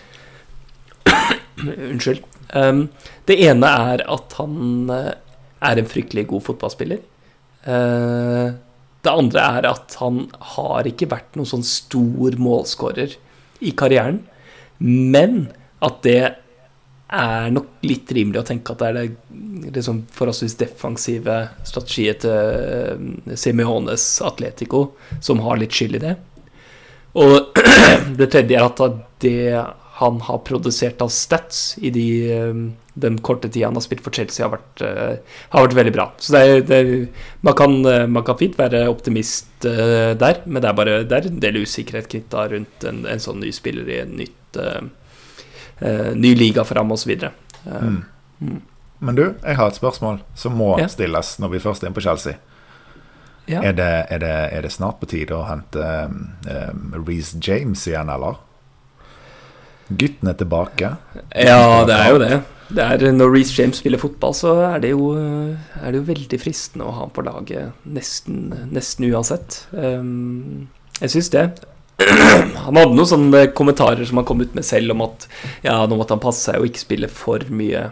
Unnskyld. 1.60 2.24
Um, 2.54 2.86
det 3.28 3.36
ene 3.44 3.68
er 3.92 4.04
at 4.08 4.36
han 4.38 4.88
uh, 4.88 5.12
er 5.64 5.80
en 5.80 5.90
fryktelig 5.90 6.24
god 6.32 6.46
fotballspiller. 6.48 7.02
Uh, 7.64 8.56
det 9.04 9.12
andre 9.12 9.44
er 9.58 9.68
at 9.68 9.98
han 10.00 10.22
har 10.56 10.88
ikke 10.88 11.10
vært 11.12 11.36
noen 11.36 11.50
sånn 11.50 11.66
stor 11.66 12.38
målskårer 12.40 13.18
i 13.60 13.74
karrieren. 13.76 14.22
Men 14.80 15.50
at 15.84 16.00
det 16.06 16.22
er 17.14 17.54
nok 17.54 17.84
litt 17.86 18.10
rimelig 18.16 18.42
å 18.42 18.46
tenke 18.48 18.74
at 18.74 18.82
det 18.82 18.90
er 18.90 18.98
det 18.98 19.72
liksom 19.78 20.02
forholdsvis 20.14 20.58
defensive 20.60 21.38
strategiet 21.66 22.24
til 22.24 23.36
Simeones 23.38 24.06
Atletico 24.24 24.86
som 25.24 25.42
har 25.46 25.60
litt 25.60 25.74
skyld 25.74 25.98
i 26.00 26.04
det. 26.08 26.14
Og 27.22 27.56
det 28.18 28.30
tredje 28.32 28.58
er 28.58 28.68
at 28.68 29.00
det 29.22 29.40
han 29.94 30.16
har 30.26 30.40
produsert 30.42 31.02
av 31.02 31.10
stats 31.14 31.76
i 31.78 31.90
de, 31.94 32.06
um, 32.34 32.62
den 32.98 33.18
korte 33.22 33.46
tida 33.46 33.68
han 33.68 33.76
har 33.78 33.84
spilt 33.84 34.02
for 34.02 34.14
Chelsea, 34.14 34.42
har 34.42 34.56
vært, 34.56 34.82
uh, 34.82 35.36
har 35.52 35.66
vært 35.68 35.76
veldig 35.78 35.92
bra. 35.94 36.08
Så 36.18 36.34
det 36.34 36.40
er, 36.42 36.64
det 36.66 36.80
man, 37.46 37.54
kan, 37.54 37.76
uh, 37.86 38.02
man, 38.10 38.24
kan, 38.26 38.38
fint 38.40 38.58
være 38.58 38.88
optimist 38.90 39.68
uh, 39.68 40.10
der, 40.18 40.42
men 40.48 40.58
det 40.58 40.70
er 40.70 40.80
bare 40.80 40.96
det 41.06 41.20
er 41.20 41.30
en 41.30 41.38
del 41.44 41.60
usikkerhet 41.62 42.10
knytta 42.10 42.48
rundt 42.56 42.88
en, 42.90 43.04
en, 43.06 43.22
sånn 43.22 43.38
ny 43.44 43.54
spiller 43.54 43.86
i 43.86 44.00
en 44.02 44.18
nytt, 44.18 44.58
ny 46.14 46.34
liga 46.38 46.64
fram 46.64 46.92
osv. 46.94 47.12
Mm. 47.64 47.98
Mm. 48.38 48.60
Men 49.04 49.18
du, 49.18 49.24
jeg 49.42 49.58
har 49.58 49.68
et 49.68 49.78
spørsmål 49.78 50.20
som 50.38 50.56
må 50.56 50.74
ja. 50.80 50.88
stilles 50.88 51.34
når 51.42 51.56
vi 51.56 51.62
først 51.64 51.82
er 51.82 51.90
inne 51.90 51.98
på 51.98 52.04
Chelsea. 52.04 52.38
Ja. 53.44 53.60
Er, 53.60 53.74
det, 53.76 53.90
er, 54.08 54.18
det, 54.22 54.32
er, 54.56 54.64
det, 54.64 54.72
snart 54.72 55.02
på 55.02 55.08
tide 55.10 55.36
å 55.36 55.44
hente 55.44 55.84
um, 56.08 56.30
um 56.48 56.94
Reece 57.04 57.36
James 57.44 57.82
igjen, 57.90 58.08
eller? 58.08 58.38
Gutten 59.90 60.30
er 60.30 60.38
tilbake. 60.40 60.94
Ja, 61.36 61.84
det 61.84 61.98
er 61.98 62.08
jo 62.14 62.22
det. 62.22 62.38
det 62.72 62.86
er, 62.86 63.04
når 63.12 63.34
Reece 63.34 63.58
James 63.58 63.82
spiller 63.82 64.00
fotball, 64.00 64.32
så 64.38 64.54
er 64.70 64.80
det, 64.80 64.94
jo, 64.94 65.10
er 65.82 65.92
det 65.92 66.00
jo 66.00 66.06
veldig 66.08 66.40
fristende 66.40 66.88
å 66.88 66.94
ha 66.94 67.04
ham 67.04 67.12
på 67.12 67.26
laget 67.26 67.84
nesten, 67.84 68.46
nesten 68.72 69.10
uansett. 69.10 69.60
Um, 69.76 70.70
jeg 71.02 71.12
syns 71.18 71.30
det. 71.34 71.44
Han 71.98 72.78
hadde 72.78 72.96
noen 72.96 73.08
sånne 73.08 73.42
kommentarer 73.56 74.04
som 74.08 74.18
han 74.20 74.26
kom 74.28 74.42
ut 74.42 74.54
med 74.56 74.66
selv, 74.66 74.94
om 74.94 75.04
at 75.06 75.28
ja, 75.64 75.76
nå 75.86 75.98
måtte 75.98 76.16
han 76.16 76.22
passe 76.22 76.48
seg 76.48 76.60
og 76.60 76.70
ikke 76.70 76.82
spille 76.82 77.10
for 77.12 77.44
mye 77.54 77.88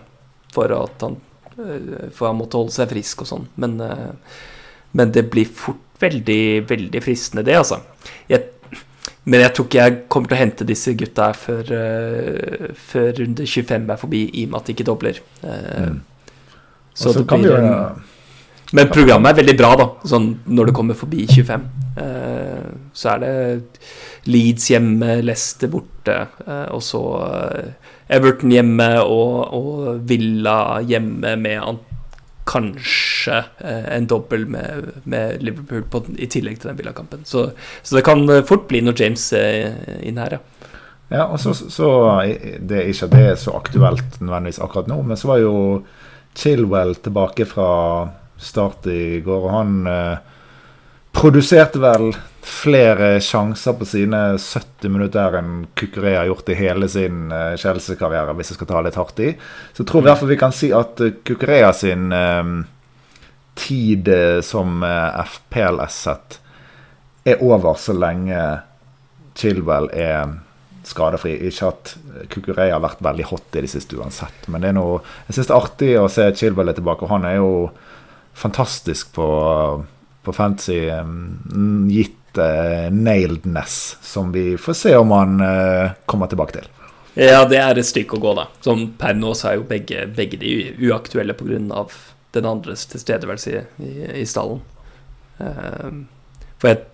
for 0.52 0.72
at 0.76 1.04
han 1.06 1.18
eh, 1.56 2.08
For 2.12 2.28
han 2.28 2.40
måtte 2.40 2.58
holde 2.60 2.74
seg 2.74 2.90
frisk 2.92 3.24
og 3.24 3.30
sånn. 3.30 3.46
Men, 3.62 3.78
eh, 3.84 4.40
men 4.98 5.14
det 5.14 5.28
blir 5.32 5.48
fort 5.48 5.80
veldig, 6.02 6.66
veldig 6.68 7.02
fristende, 7.04 7.46
det, 7.46 7.60
altså. 7.60 7.82
Jeg 8.30 8.48
men 9.22 9.38
jeg 9.38 9.52
tror 9.54 9.66
ikke 9.68 9.82
jeg 9.84 9.98
kommer 10.10 10.30
til 10.30 10.34
å 10.34 10.40
hente 10.40 10.64
disse 10.66 10.92
gutta 10.98 11.28
her 11.28 11.36
før, 11.38 11.68
uh, 11.70 12.72
før 12.74 13.12
runde 13.20 13.44
25 13.46 13.92
er 13.94 14.00
forbi, 14.00 14.22
i 14.34 14.46
og 14.48 14.50
med 14.50 14.58
at 14.58 14.66
de 14.66 14.74
ikke 14.74 14.86
dobler. 14.88 15.20
Mm. 15.46 16.00
Så 16.98 17.12
det 17.14 17.22
blir 17.30 17.54
en, 17.54 18.00
Men 18.72 18.90
programmet 18.92 19.32
er 19.32 19.42
veldig 19.42 19.56
bra, 19.58 19.72
da, 19.76 19.87
sånn 20.08 20.28
når 20.48 20.70
det 20.70 20.76
kommer 20.78 20.96
forbi 20.98 21.26
25. 21.28 21.64
Uh, 21.92 22.02
eh, 22.02 22.68
så 22.96 23.14
er 23.14 23.22
det 23.22 23.32
Leeds 24.32 24.70
hjemme, 24.72 25.18
Leicester 25.24 25.68
borte, 25.72 26.14
og 26.72 26.80
så 26.85 27.00
Everton 28.12 28.52
hjemme 28.54 28.88
og, 29.02 29.35
og 29.56 30.04
Villa 30.08 30.78
hjemme 30.87 31.35
med 31.40 31.58
kanskje 32.44 33.44
eh, 33.58 33.96
en 33.96 34.06
dobbel 34.06 34.46
med, 34.46 34.88
med 35.04 35.42
Liverpool 35.42 35.85
på, 35.90 36.02
i 36.18 36.26
tillegg 36.30 36.61
til 36.61 36.72
den 36.72 36.78
Villa-kampen. 36.80 37.26
Så, 37.28 37.50
så, 37.82 37.96
det 37.96 38.04
kan 38.06 38.24
eh, 38.30 38.44
fort 38.46 38.66
bli 38.70 38.82
noe 38.85 38.96
James 38.98 39.28
eh, 39.38 39.70
inn 40.02 40.20
her, 40.22 40.38
ja. 40.38 40.42
Ja, 41.12 41.26
og 41.26 41.37
så, 41.42 41.52
så 41.52 41.87
Det 42.56 42.78
er 42.78 42.87
ikke 42.88 43.11
det 43.12 43.18
er 43.20 43.35
så 43.37 43.52
aktuelt 43.58 44.14
nødvendigvis 44.22 44.62
akkurat 44.64 44.88
nå, 44.88 45.02
men 45.04 45.18
så 45.20 45.28
var 45.28 45.42
jo 45.42 45.54
Chilwell 46.38 46.94
tilbake 47.04 47.44
fra 47.50 47.68
start 48.42 48.87
i 48.90 49.20
går, 49.24 49.46
og 49.48 49.55
han 49.57 49.88
eh, 49.90 50.18
produserte 51.12 51.81
vel 51.83 52.12
flere 52.42 53.14
sjanser 53.22 53.76
på 53.78 53.87
sine 53.87 54.20
70 54.40 54.90
minutter 54.90 55.38
enn 55.38 55.66
Kukuré 55.78 56.16
har 56.16 56.26
gjort 56.26 56.50
i 56.50 56.59
hele 56.59 56.88
sin 56.90 57.31
uh, 57.31 57.55
Chelsea-karriere, 57.61 58.35
hvis 58.35 58.50
jeg 58.50 58.59
skal 58.59 58.70
ta 58.72 58.83
litt 58.83 58.98
hardt 58.98 59.22
i. 59.22 59.31
Så 59.70 59.85
jeg 59.85 59.90
tror 59.92 60.02
i 60.02 60.09
hvert 60.09 60.22
fall 60.22 60.33
vi 60.33 60.40
kan 60.40 60.55
si 60.57 60.72
at 60.74 60.98
Kukurea 61.22 61.70
sin 61.76 62.11
eh, 62.16 62.52
tid 63.62 64.09
som 64.42 64.83
FPLS-sett 64.83 66.40
er 67.28 67.42
over 67.44 67.76
så 67.78 67.94
lenge 67.94 68.40
Chilwell 69.38 69.90
er 69.94 70.33
skadefri. 70.88 71.37
Ikke 71.48 71.70
at 71.70 71.94
Kukuré 72.33 72.70
har 72.72 72.83
vært 72.83 73.02
veldig 73.05 73.28
hot 73.31 73.57
i 73.57 73.64
det 73.64 73.70
siste 73.72 73.98
uansett, 74.00 74.48
men 74.48 74.64
det 74.64 74.72
er 74.72 74.78
noe, 74.78 75.00
jeg 75.28 75.38
syns 75.38 75.48
det 75.48 75.55
er 75.55 75.61
artig 75.61 75.92
å 76.00 76.11
se 76.12 76.28
Chilwell 76.38 76.74
tilbake. 76.74 77.07
og 77.07 77.14
Han 77.14 77.28
er 77.28 77.38
jo 77.38 77.52
fantastisk 78.35 79.12
på 79.16 79.29
på 80.23 80.33
fantasy 80.33 80.90
um, 80.90 81.88
gitt 81.90 82.38
uh, 82.38 82.92
nailedness, 82.92 83.99
som 84.03 84.33
vi 84.33 84.57
får 84.59 84.73
se 84.73 84.97
om 84.97 85.11
han 85.11 85.40
uh, 85.40 85.90
kommer 86.07 86.27
tilbake 86.27 86.53
til. 86.61 86.68
Ja, 87.14 87.42
det 87.49 87.59
er 87.61 87.77
et 87.77 87.88
stykke 87.88 88.16
å 88.16 88.23
gå, 88.23 88.35
da. 88.38 88.47
Sånn 88.64 88.87
per 88.99 89.16
nå 89.18 89.35
så 89.37 89.51
er 89.51 89.59
jo 89.59 89.66
begge, 89.68 90.07
begge 90.16 90.38
de 90.40 90.53
uaktuelle 90.81 91.35
pga. 91.37 91.87
den 92.33 92.47
andres 92.49 92.87
tilstedeværelse 92.88 93.51
i, 93.51 93.64
i, 93.85 93.92
i 94.23 94.27
stallen. 94.27 94.62
Uh, 95.40 96.07
for 96.62 96.73
jeg, 96.73 96.87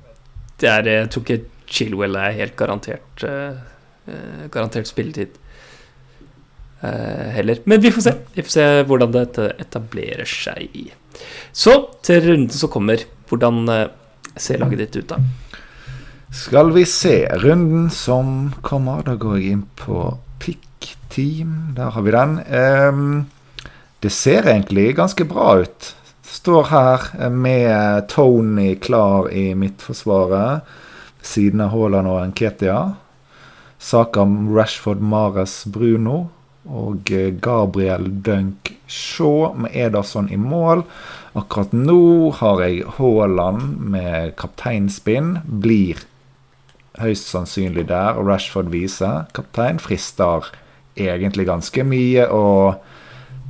jeg 0.65 1.11
tror 1.13 1.27
ikke 1.27 1.45
Chilwell 1.69 2.17
er 2.17 2.39
helt 2.39 2.57
garantert 2.57 3.23
uh, 3.29 3.61
garantert 4.49 4.89
spilletid 4.89 5.35
heller. 7.35 7.59
Men 7.65 7.81
vi 7.81 7.91
får 7.91 8.03
se. 8.07 8.15
Vi 8.35 8.43
får 8.43 8.55
se 8.55 8.67
hvordan 8.87 9.15
dette 9.15 9.51
etablerer 9.59 10.29
seg. 10.29 10.93
Så 11.53 11.75
til 12.07 12.23
runden 12.23 12.55
som 12.55 12.71
kommer. 12.71 13.03
Hvordan 13.29 13.65
eh, 13.73 13.89
ser 14.39 14.63
laget 14.63 14.85
ditt 14.85 14.97
ut, 15.01 15.15
da? 15.15 15.19
Skal 16.35 16.73
vi 16.77 16.85
se. 16.89 17.17
Runden 17.43 17.89
som 17.91 18.53
kommer, 18.63 19.03
da 19.03 19.17
går 19.19 19.39
jeg 19.39 19.57
inn 19.57 19.67
på 19.81 20.05
pick 20.39 20.95
team. 21.11 21.75
Der 21.77 21.91
har 21.97 22.07
vi 22.07 22.15
den. 22.15 22.39
Um, 22.47 23.27
det 24.05 24.13
ser 24.15 24.47
egentlig 24.47 24.95
ganske 24.97 25.27
bra 25.27 25.59
ut. 25.65 25.95
Står 26.23 26.69
her 26.71 27.29
med 27.33 28.09
Tony 28.13 28.77
klar 28.79 29.31
i 29.33 29.55
midtforsvaret. 29.59 30.63
Siden 31.25 31.61
av 31.65 31.73
Haaland 31.75 32.09
og 32.09 32.27
Nketia. 32.31 32.95
om 34.17 34.55
Rashford 34.55 35.01
Mares 35.01 35.65
Bruno 35.65 36.29
og 36.69 37.09
Gabriel 37.43 38.11
Dunk 38.25 38.75
Shaw 38.89 39.55
med 39.57 39.75
Ederson 39.77 40.29
i 40.33 40.37
mål. 40.41 40.85
Akkurat 41.39 41.73
nå 41.77 42.31
har 42.41 42.63
jeg 42.65 42.87
Haaland 42.99 43.79
med 43.93 44.35
kapteinspinn. 44.41 45.39
Blir 45.45 46.05
høyst 47.01 47.31
sannsynlig 47.31 47.89
der. 47.91 48.19
Og 48.19 48.29
Rashford 48.29 48.73
viser 48.73 49.27
kaptein. 49.37 49.81
Frister 49.83 50.51
egentlig 50.99 51.47
ganske 51.49 51.85
mye 51.87 52.27
å 52.33 52.45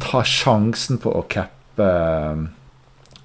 ta 0.03 0.23
sjansen 0.27 1.01
på 1.03 1.15
å 1.17 1.25
cappe 1.31 1.89
eh, 1.89 2.45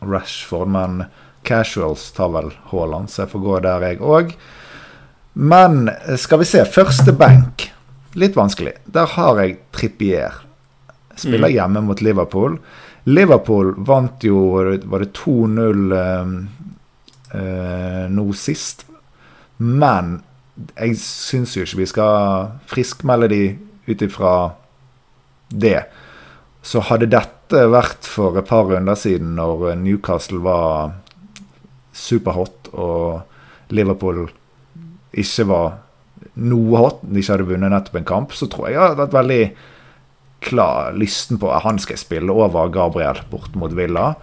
Rashford, 0.04 0.72
men 0.74 1.06
casuals 1.48 2.10
tar 2.16 2.32
vel 2.34 2.50
Haaland, 2.72 3.12
så 3.12 3.24
jeg 3.24 3.34
får 3.34 3.44
gå 3.44 3.60
der, 3.66 3.86
jeg 3.88 4.02
òg. 4.04 4.34
Men 5.34 5.88
skal 6.20 6.44
vi 6.44 6.48
se. 6.50 6.64
Første 6.70 7.16
benk. 7.18 7.73
Litt 8.16 8.36
vanskelig. 8.38 8.76
Der 8.86 9.06
har 9.16 9.40
jeg 9.42 9.60
Trippier. 9.76 10.42
Spiller 11.16 11.50
Mm. 11.50 11.54
hjemme 11.54 11.82
mot 11.86 12.02
Liverpool. 12.02 12.60
Liverpool 13.06 13.74
vant 13.78 14.24
jo 14.24 14.38
Var 14.54 15.00
det 15.00 15.14
2-0 15.14 15.92
eh, 15.94 17.40
eh, 17.40 18.08
nå 18.10 18.34
sist? 18.34 18.86
Men 19.58 20.24
jeg 20.78 20.98
syns 20.98 21.56
jo 21.56 21.64
ikke 21.64 21.78
vi 21.78 21.86
skal 21.86 22.52
friskmelde 22.70 23.30
de 23.30 23.60
ut 23.88 24.02
ifra 24.02 24.54
det. 25.50 25.86
Så 26.64 26.82
hadde 26.82 27.10
dette 27.12 27.68
vært 27.70 28.06
for 28.08 28.38
et 28.38 28.48
par 28.48 28.66
runder 28.66 28.96
siden, 28.96 29.36
når 29.36 29.76
Newcastle 29.76 30.40
var 30.40 30.94
superhot 31.94 32.72
og 32.74 33.22
Liverpool 33.70 34.30
ikke 35.14 35.46
var 35.50 35.83
noe 36.40 36.80
hot, 36.80 37.04
de 37.04 37.22
ikke 37.22 37.36
hadde 37.36 37.48
vunnet 37.50 37.74
nettopp 37.74 38.00
en 38.00 38.10
kamp, 38.10 38.36
så 38.36 38.48
tror 38.52 38.70
jeg 38.70 38.78
jeg 38.78 38.84
hadde 38.84 39.02
vært 39.04 39.18
veldig 39.20 39.44
klar 40.44 40.96
lysten 41.00 41.40
på 41.40 41.50
at 41.56 41.64
han 41.64 41.80
skal 41.80 42.00
spille 42.00 42.34
over 42.34 42.72
Gabriel 42.74 43.22
bort 43.32 43.56
mot 43.60 43.74
Villa. 43.76 44.14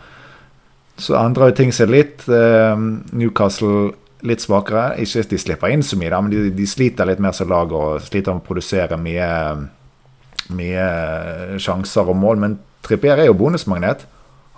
Så 1.01 1.17
endrer 1.17 1.51
jo 1.51 1.57
ting 1.57 1.73
seg 1.73 1.93
litt. 1.93 2.27
Eh, 2.29 2.77
Newcastle 3.17 3.95
litt 4.29 4.45
svakere. 4.45 4.99
Ikke 5.01 5.25
at 5.25 5.33
de 5.33 5.41
slipper 5.41 5.73
inn 5.73 5.85
så 5.87 5.97
mye, 6.01 6.13
men 6.13 6.33
de, 6.33 6.49
de 6.55 6.69
sliter 6.69 7.09
litt 7.09 7.23
mer 7.23 7.37
som 7.37 7.49
lag 7.51 7.73
og 7.73 8.03
sliter 8.05 8.37
med 8.37 8.45
å 8.45 8.49
produsere 8.51 9.01
mye, 9.01 9.31
mye 10.57 10.89
sjanser 11.63 12.11
og 12.11 12.19
mål. 12.21 12.43
Men 12.45 12.59
Trippier 12.85 13.21
er 13.21 13.31
jo 13.31 13.39
bonusmagnet. 13.41 14.05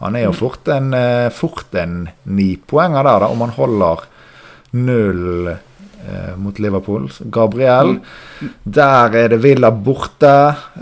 Han 0.02 0.18
er 0.18 0.26
jo 0.26 0.34
fort 0.34 0.66
en, 0.72 0.90
eh, 0.98 1.28
fort 1.30 1.74
en 1.78 2.08
nipoenger 2.26 3.06
der, 3.06 3.22
da, 3.22 3.30
om 3.30 3.44
han 3.44 3.54
holder 3.54 4.08
null 4.72 5.52
eh, 6.08 6.32
mot 6.36 6.58
Liverpool. 6.58 7.08
Gabriel, 7.32 7.96
der 8.64 9.16
er 9.24 9.28
det 9.32 9.40
Villa 9.42 9.70
borte. 9.70 10.32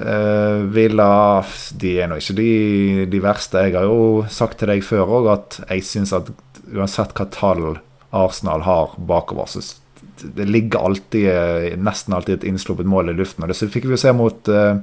Eh, 0.01 0.63
Villa 0.75 1.11
de 1.81 1.93
er 2.01 2.09
nå 2.11 2.19
ikke 2.21 2.37
de, 2.39 2.51
de 3.13 3.21
verste. 3.25 3.67
Jeg 3.67 3.77
har 3.79 3.89
jo 3.89 4.25
sagt 4.31 4.59
til 4.63 4.69
deg 4.73 4.83
før 4.87 5.15
òg 5.21 5.31
at 5.35 5.61
jeg 5.69 5.85
syns 5.85 6.13
at 6.17 6.31
uansett 6.71 7.15
hva 7.19 7.27
tall 7.35 7.79
Arsenal 8.13 8.65
har 8.67 8.97
bakover, 8.99 9.47
så 9.51 9.63
det 10.21 10.45
ligger 10.51 10.83
alltid, 10.85 11.27
eh, 11.31 11.77
nesten 11.81 12.13
alltid 12.17 12.35
et 12.41 12.49
innsluppet 12.51 12.87
mål 12.89 13.09
i 13.13 13.17
luften. 13.17 13.45
Og 13.45 13.49
det 13.49 13.57
så 13.57 13.69
fikk 13.73 13.87
vi 13.89 13.95
jo 13.97 14.01
se 14.03 14.13
mot 14.13 14.49
eh, 14.53 14.77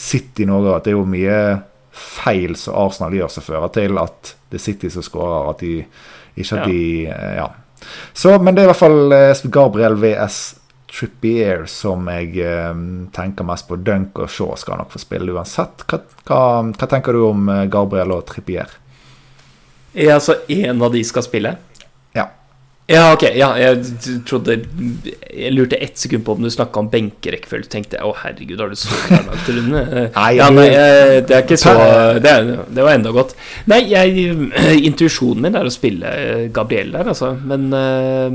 City 0.00 0.46
nå 0.48 0.62
at 0.72 0.86
det 0.86 0.94
er 0.94 0.96
jo 0.96 1.04
mye 1.08 1.40
feil 2.00 2.54
som 2.56 2.78
Arsenal 2.80 3.12
gjør 3.18 3.32
som 3.34 3.44
fører 3.44 3.72
til 3.74 3.98
at 4.00 4.30
det 4.50 4.56
er 4.60 4.62
City 4.64 4.88
som 4.94 5.04
skårer, 5.04 5.50
at 5.50 5.60
de 5.64 5.72
ikke 6.40 6.54
at 6.56 6.62
Ja. 6.62 6.66
de 6.70 7.06
eh, 7.10 7.34
Ja. 7.42 7.48
Så, 8.12 8.34
men 8.38 8.54
det 8.54 8.62
er 8.62 8.68
i 8.68 8.72
hvert 8.72 8.82
fall 8.82 9.14
eh, 9.16 9.44
Gabriel 9.52 9.96
VS 10.00 10.40
Trippier 10.90 11.64
som 11.70 12.08
jeg 12.10 12.42
eh, 12.42 12.82
tenker 13.14 13.46
mest 13.46 13.68
på. 13.68 13.78
Dunk 13.80 14.18
og 14.20 14.30
Shaw 14.32 14.56
skal 14.58 14.80
nok 14.80 14.92
få 14.94 15.02
spille 15.02 15.34
uansett. 15.34 15.86
Hva, 15.86 16.02
hva, 16.26 16.42
hva 16.74 16.90
tenker 16.90 17.16
du 17.16 17.24
om 17.28 17.50
eh, 17.52 17.66
Gabriel 17.70 18.16
og 18.16 18.26
Trippier? 18.30 18.78
Ja, 19.92 20.16
altså 20.18 20.38
én 20.50 20.82
av 20.82 20.92
de 20.94 21.02
skal 21.06 21.26
spille? 21.26 21.56
Ja. 22.90 23.04
Ok. 23.14 23.22
Ja, 23.38 23.52
jeg 23.58 23.84
trodde 24.26 24.56
Jeg 25.30 25.52
lurte 25.54 25.78
ett 25.78 25.98
sekund 26.00 26.24
på 26.26 26.34
om 26.34 26.42
du 26.42 26.50
snakka 26.50 26.82
om 26.82 26.88
benkerekkefølge. 26.90 27.70
Tenkte 27.70 27.98
jeg 28.00 28.06
å 28.08 28.14
herregud, 28.22 28.58
har 28.60 28.72
du 28.72 28.78
så 28.78 28.90
langt 29.28 29.48
runde? 29.48 29.84
Nei, 30.16 30.30
ja, 30.38 30.50
nei, 30.54 30.68
det 31.26 31.36
er 31.36 31.44
ikke 31.44 31.60
så 31.60 31.74
Det, 32.22 32.34
det 32.74 32.84
var 32.84 32.96
enda 32.98 33.14
godt. 33.14 33.36
Nei, 33.70 33.82
jeg 33.92 34.36
Intuisjonen 34.90 35.46
min 35.46 35.58
er 35.60 35.68
å 35.68 35.74
spille 35.74 36.14
eh, 36.20 36.46
Gabriel 36.54 36.92
der, 36.96 37.12
altså. 37.14 37.32
Men 37.46 37.68
eh, 37.76 38.28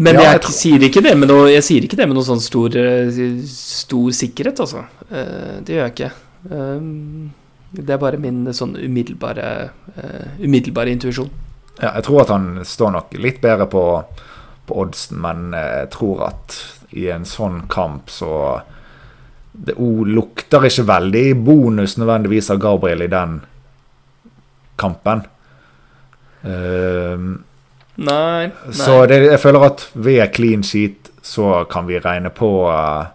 Men 0.00 0.16
Ja, 0.16 0.30
jeg, 0.32 0.42
jeg 0.48 0.56
sier 0.56 0.86
ikke 0.88 1.02
det 1.04 1.12
med 1.20 1.28
noe 1.30 1.50
Jeg 1.52 1.66
sier 1.66 1.84
ikke 1.86 1.98
det 2.00 2.06
med 2.08 2.16
noe 2.18 2.26
sånn 2.26 2.42
stor, 2.42 2.74
eh, 2.80 3.10
stor 3.50 4.10
sikkerhet, 4.16 4.62
altså. 4.66 4.86
Det 5.10 5.74
gjør 5.76 5.86
jeg 5.86 5.94
ikke. 5.94 6.12
Eh, 6.50 7.39
Det 7.70 7.94
er 7.94 8.00
bare 8.02 8.18
min 8.18 8.42
sånn 8.54 8.74
umiddelbare 8.78 9.46
uh, 9.94 10.42
Umiddelbare 10.42 10.90
intuisjon. 10.90 11.30
Ja, 11.80 11.94
jeg 11.94 12.04
tror 12.08 12.24
at 12.24 12.32
han 12.34 12.48
står 12.66 12.92
nok 12.96 13.14
litt 13.22 13.38
bedre 13.40 13.68
på, 13.70 13.84
på 14.68 14.80
oddsen, 14.82 15.20
men 15.22 15.54
eh, 15.56 15.84
jeg 15.84 15.92
tror 15.94 16.26
at 16.26 16.56
i 16.92 17.06
en 17.14 17.24
sånn 17.24 17.62
kamp 17.72 18.10
så 18.12 18.60
Det 19.52 19.74
o, 19.80 20.04
lukter 20.04 20.66
ikke 20.68 20.84
veldig 20.88 21.24
bonus 21.44 21.96
nødvendigvis 21.98 22.50
av 22.52 22.60
Gabriel 22.62 23.02
i 23.02 23.08
den 23.10 23.40
kampen. 24.80 25.24
Uh, 26.44 27.40
Nei, 28.00 28.46
nei. 28.48 28.72
så 28.72 29.02
det, 29.10 29.18
jeg 29.26 29.40
føler 29.42 29.66
at 29.66 29.82
ved 29.92 30.22
clean 30.32 30.62
sheet 30.64 31.10
så 31.26 31.66
kan 31.68 31.84
vi 31.88 31.98
regne 32.00 32.30
på 32.32 32.48
uh, 32.70 33.10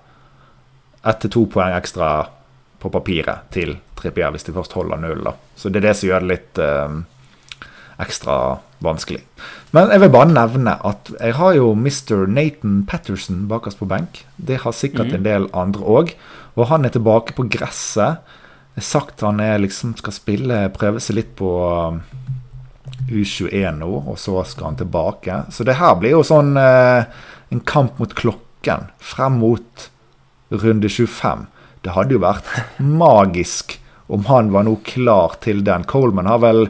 ett 1.05 1.23
til 1.23 1.31
to 1.33 1.45
poeng 1.49 1.73
ekstra 1.73 2.11
på 2.85 2.93
papiret 2.93 3.49
til 3.55 3.75
Trippier 3.97 4.33
hvis 4.35 4.45
de 4.47 4.53
først 4.55 4.77
holder 4.77 5.01
null. 5.01 5.27
Så 5.57 5.71
det 5.71 5.81
er 5.81 5.89
det 5.89 5.97
som 5.99 6.09
gjør 6.09 6.23
det 6.25 6.31
litt 6.31 6.61
eh, 6.61 6.97
ekstra 8.05 8.37
vanskelig. 8.85 9.21
Men 9.75 9.91
jeg 9.91 10.03
vil 10.03 10.13
bare 10.13 10.31
nevne 10.31 10.75
at 10.87 11.11
jeg 11.15 11.35
har 11.39 11.55
jo 11.57 11.71
Mr. 11.75 12.25
Nathan 12.31 12.83
Patterson 12.87 13.45
bakerst 13.49 13.79
på 13.81 13.89
benk. 13.89 14.23
Det 14.37 14.61
har 14.63 14.75
sikkert 14.75 15.13
en 15.15 15.25
del 15.25 15.49
andre 15.55 15.83
òg. 15.83 16.13
Og 16.55 16.69
han 16.69 16.87
er 16.87 16.93
tilbake 16.95 17.35
på 17.35 17.47
gresset. 17.51 18.21
Det 18.75 18.83
er 18.83 18.87
sagt 18.87 19.23
han 19.23 19.41
er 19.43 19.61
liksom 19.63 19.95
skal 19.99 20.15
spille, 20.15 20.61
prøve 20.75 21.01
seg 21.03 21.19
litt 21.19 21.33
på 21.39 21.49
um, 21.63 22.01
U21 23.07 23.79
nå, 23.79 23.91
og 24.03 24.17
så 24.19 24.43
skal 24.47 24.71
han 24.71 24.79
tilbake. 24.79 25.41
Så 25.51 25.67
det 25.67 25.77
her 25.79 25.95
blir 25.99 26.17
jo 26.17 26.23
sånn 26.27 26.55
eh, 26.59 27.07
en 27.51 27.63
kamp 27.67 27.99
mot 28.01 28.15
klokken 28.15 28.89
frem 28.99 29.39
mot 29.43 29.87
runde 30.51 30.91
25. 30.91 31.45
Det 31.85 31.93
hadde 31.93 32.17
jo 32.17 32.23
vært 32.23 32.49
magisk 32.81 33.77
om 34.07 34.25
han 34.29 34.51
var 34.53 34.65
nå 34.65 34.75
klar 34.85 35.37
til 35.41 35.63
den. 35.65 35.85
Coleman 35.89 36.29
har 36.29 36.41
vel 36.43 36.67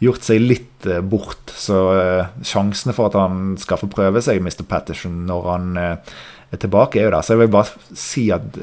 gjort 0.00 0.24
seg 0.26 0.42
litt 0.42 0.86
eh, 0.88 1.02
bort, 1.04 1.52
så 1.54 1.78
eh, 1.94 2.30
sjansene 2.46 2.94
for 2.96 3.10
at 3.10 3.18
han 3.20 3.54
skal 3.60 3.80
få 3.82 3.90
prøve 3.92 4.22
seg, 4.24 4.40
Mr. 4.42 4.64
Patterson, 4.68 5.22
når 5.28 5.48
han 5.50 5.80
eh, 5.80 6.16
er 6.50 6.62
tilbake, 6.62 7.00
er 7.00 7.08
jo 7.08 7.14
der. 7.14 7.26
Så 7.26 7.36
jeg 7.36 7.42
vil 7.44 7.54
bare 7.54 7.96
si 8.06 8.26
at 8.34 8.58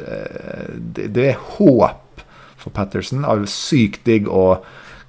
det 1.08 1.28
er 1.30 1.42
håp 1.58 2.24
for 2.58 2.74
Patterson. 2.76 3.24
Det 3.24 3.36
er 3.36 3.52
sykt 3.52 4.08
digg 4.08 4.32
å 4.32 4.48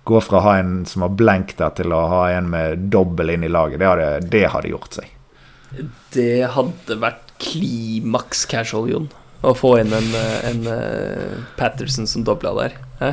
gå 0.09 0.21
fra 0.25 0.39
å 0.39 0.45
ha 0.47 0.57
en 0.61 0.83
som 0.89 1.05
har 1.05 1.17
blenkt 1.17 1.59
der, 1.61 1.73
til 1.77 1.93
å 1.93 2.05
ha 2.13 2.27
en 2.33 2.53
med 2.53 2.89
dobbel 2.93 3.35
inn 3.35 3.45
i 3.45 3.53
laget. 3.53 3.81
Det 3.81 3.89
hadde, 3.89 4.11
det 4.31 4.45
hadde 4.55 4.73
gjort 4.73 5.01
seg. 5.01 5.15
Det 6.15 6.49
hadde 6.55 7.01
vært 7.03 7.35
klimaks 7.43 8.47
casual, 8.49 8.89
Jon. 8.93 9.11
Å 9.43 9.55
få 9.55 9.77
inn 9.79 9.93
en, 9.95 10.13
eh, 10.19 10.51
en 10.51 10.67
eh, 10.73 11.41
Patterson 11.57 12.07
som 12.11 12.25
dobla 12.27 12.55
der. 12.59 12.79
Hæ? 12.99 13.13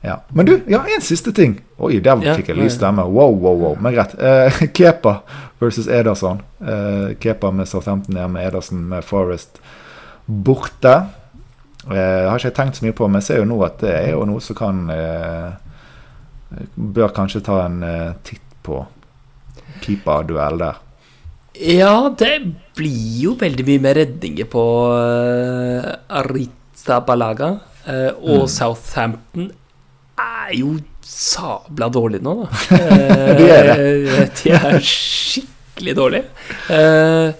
Ja. 0.00 0.20
Men 0.28 0.46
du, 0.46 0.60
ja, 0.70 0.84
en 0.94 1.02
siste 1.02 1.32
ting. 1.34 1.58
Oi, 1.76 1.98
der 2.02 2.20
fikk 2.36 2.52
jeg 2.52 2.58
lys 2.58 2.76
stemme. 2.78 3.02
Wow, 3.02 3.34
wow, 3.42 3.56
wow. 3.58 3.78
Men 3.82 3.96
greit. 3.96 4.14
Eh, 4.14 4.62
Kepa 4.76 5.18
versus 5.58 5.88
Ederson. 5.90 6.42
Eh, 6.62 7.16
Kepa 7.18 7.50
med 7.50 7.68
Southampton 7.68 8.14
nede 8.14 8.28
med 8.30 8.46
Ederson 8.46 8.84
med 8.92 9.04
Forest 9.04 9.58
borte. 10.26 10.94
Eh, 11.88 12.28
har 12.28 12.36
ikke 12.36 12.50
jeg 12.50 12.56
tenkt 12.58 12.78
så 12.78 12.84
mye 12.86 12.96
på, 12.96 13.08
men 13.08 13.22
jeg 13.22 13.28
ser 13.30 13.40
jo 13.42 13.48
nå 13.48 13.58
at 13.64 13.80
det 13.82 13.94
er 13.94 14.12
jo 14.12 14.26
noe 14.28 14.42
som 14.44 14.58
kan 14.58 14.84
eh, 14.92 15.48
Bør 16.74 17.10
kanskje 17.12 17.42
ta 17.44 17.58
en 17.66 17.82
eh, 17.84 18.12
titt 18.24 18.44
på 18.64 18.80
keeperduell 19.84 20.56
der. 20.62 20.78
Ja, 21.58 22.14
det 22.18 22.34
blir 22.78 23.22
jo 23.24 23.32
veldig 23.40 23.64
mye 23.66 23.80
med 23.82 23.96
redninger 23.98 24.46
på 24.52 24.62
uh, 24.94 25.88
Arita 26.20 27.00
Balaga. 27.06 27.58
eh, 27.88 28.10
og 28.20 28.44
Mm. 28.44 28.48
Southampton 28.52 29.50
er 30.18 30.52
jo 30.58 30.74
sabla 31.02 31.88
dårlige 31.90 32.22
nå, 32.22 32.34
da. 32.42 32.48
Uh, 32.78 33.36
De 33.38 33.48
er 33.50 34.28
de 34.42 34.50
er 34.52 34.78
skikkelig 34.84 35.94
dårlige. 35.96 36.24
Uh, 36.68 37.32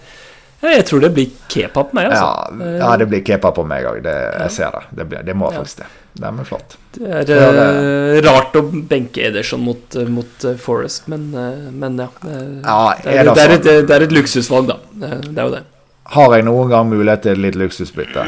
jeg 0.63 0.85
tror 0.89 1.01
det 1.05 1.13
blir 1.15 1.29
Kepa 1.53 1.85
på 1.87 1.95
meg, 1.95 2.09
Ja, 2.11 2.23
altså. 2.49 2.71
ja, 2.81 2.97
det 2.99 3.07
blir 3.13 3.23
Kepa 3.23 3.53
på 3.55 3.63
meg 3.69 3.85
òg. 3.87 4.01
Jeg 4.09 4.51
ser 4.51 4.73
det. 4.75 4.83
Det, 4.99 5.07
blir, 5.13 5.23
det 5.23 5.37
må 5.39 5.53
Ja. 5.53 5.61
faktisk 5.61 5.85
det. 5.85 5.87
Det 6.19 6.27
er 6.27 6.47
flott. 6.49 6.77
Det 6.99 7.09
er 7.15 7.27
det 7.29 7.39
er 7.39 8.23
rart 8.27 8.57
å 8.59 8.63
benke 8.91 9.23
Ederson 9.29 9.63
mot, 9.63 9.97
eh, 9.97 10.09
mot 10.11 10.45
eh, 10.49 10.57
Forest, 10.59 11.07
men, 11.13 11.29
eh, 11.35 11.69
men 11.71 11.99
ja. 12.03 12.09
eh, 12.27 12.61
Ja, 12.65 12.95
det, 13.05 13.17
er, 13.23 13.31
det, 13.33 13.43
er 13.45 13.55
et, 13.57 13.69
det 13.89 13.95
er 13.99 14.07
et 14.09 14.15
luksusvalg, 14.17 14.73
da. 14.73 14.79
Eh, 14.99 15.19
Det 15.29 15.37
er 15.39 15.45
jo 15.47 15.55
det. 15.55 15.65
Har 16.09 16.33
jeg 16.35 16.47
noen 16.47 16.71
gang 16.73 16.87
mulighet 16.89 17.27
til 17.27 17.43
litt 17.45 17.57
luksusbytte, 17.61 18.23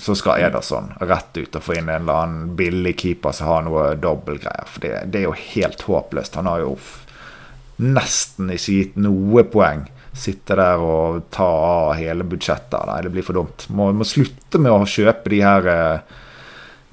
så 0.00 0.14
skal 0.16 0.40
Ederson 0.46 0.86
rett 1.04 1.36
ut 1.36 1.58
og 1.58 1.62
få 1.66 1.74
inn 1.76 1.90
en 1.92 2.06
eller 2.06 2.22
annen 2.24 2.54
billig 2.56 2.94
keeper 3.02 3.36
som 3.36 3.50
har 3.52 3.66
noe 3.66 3.90
dobbeltgreier. 4.00 4.64
For 4.72 4.80
det, 4.86 4.92
det 5.12 5.20
er 5.20 5.26
jo 5.26 5.34
helt 5.36 5.84
håpløst. 5.90 6.38
Han 6.40 6.48
har 6.48 6.62
jo 6.64 6.72
nesten 7.84 8.48
ikke 8.54 8.78
gitt 8.78 8.96
noe 9.04 9.44
poeng. 9.52 9.84
Sitte 10.18 10.56
der 10.58 10.80
og 10.82 11.26
ta 11.30 11.46
av 11.46 11.92
hele 12.00 12.24
budsjettet. 12.26 12.80
Nei, 12.88 13.02
det 13.04 13.12
blir 13.14 13.26
for 13.26 13.38
dumt. 13.38 13.68
Må, 13.76 13.90
må 13.94 14.06
slutte 14.08 14.58
med 14.58 14.72
å 14.74 14.88
kjøpe 14.88 15.30
de 15.30 15.42
her 15.44 15.68
eh, 15.70 16.16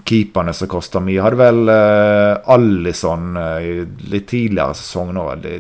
keeperne 0.06 0.54
som 0.54 0.70
koster 0.70 1.04
mye. 1.04 1.22
Hadde 1.24 1.40
vel 1.40 1.72
uh, 1.72 2.54
Alison 2.56 3.36
uh, 3.40 3.84
litt 4.12 4.30
tidligere 4.30 4.78
sesong 4.78 5.14
nå. 5.16 5.28
Det, 5.42 5.58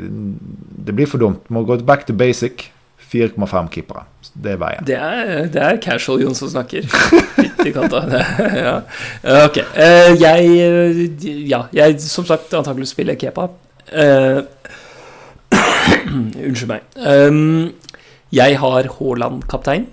det 0.85 0.95
blir 0.95 1.09
for 1.09 1.21
dumt. 1.21 1.49
Må 1.49 1.65
gå 1.67 1.79
back 1.85 2.07
to 2.07 2.15
basic. 2.17 2.69
4,5 3.05 3.67
keepere. 3.71 4.01
Det 4.33 4.55
er 4.55 4.57
veien. 4.59 4.87
Det 4.87 4.95
er, 4.97 5.45
det 5.53 5.61
er 5.61 5.77
casual 5.83 6.23
Jon 6.23 6.35
som 6.35 6.49
snakker. 6.51 6.87
Fytti 7.37 7.73
katta. 7.75 8.01
Ja. 8.65 8.75
Ok. 9.45 9.61
Uh, 9.75 10.15
jeg 10.19 11.45
Ja, 11.49 11.65
jeg 11.75 11.99
som 12.03 12.25
sagt 12.27 12.53
antakelig 12.57 12.89
spiller 12.91 13.17
Kepa. 13.19 13.49
Eh, 13.93 14.41
unnskyld 16.47 16.71
meg. 16.71 16.87
Um, 16.95 17.73
jeg 18.33 18.57
har 18.59 18.89
Haaland 18.97 19.45
kaptein. 19.49 19.87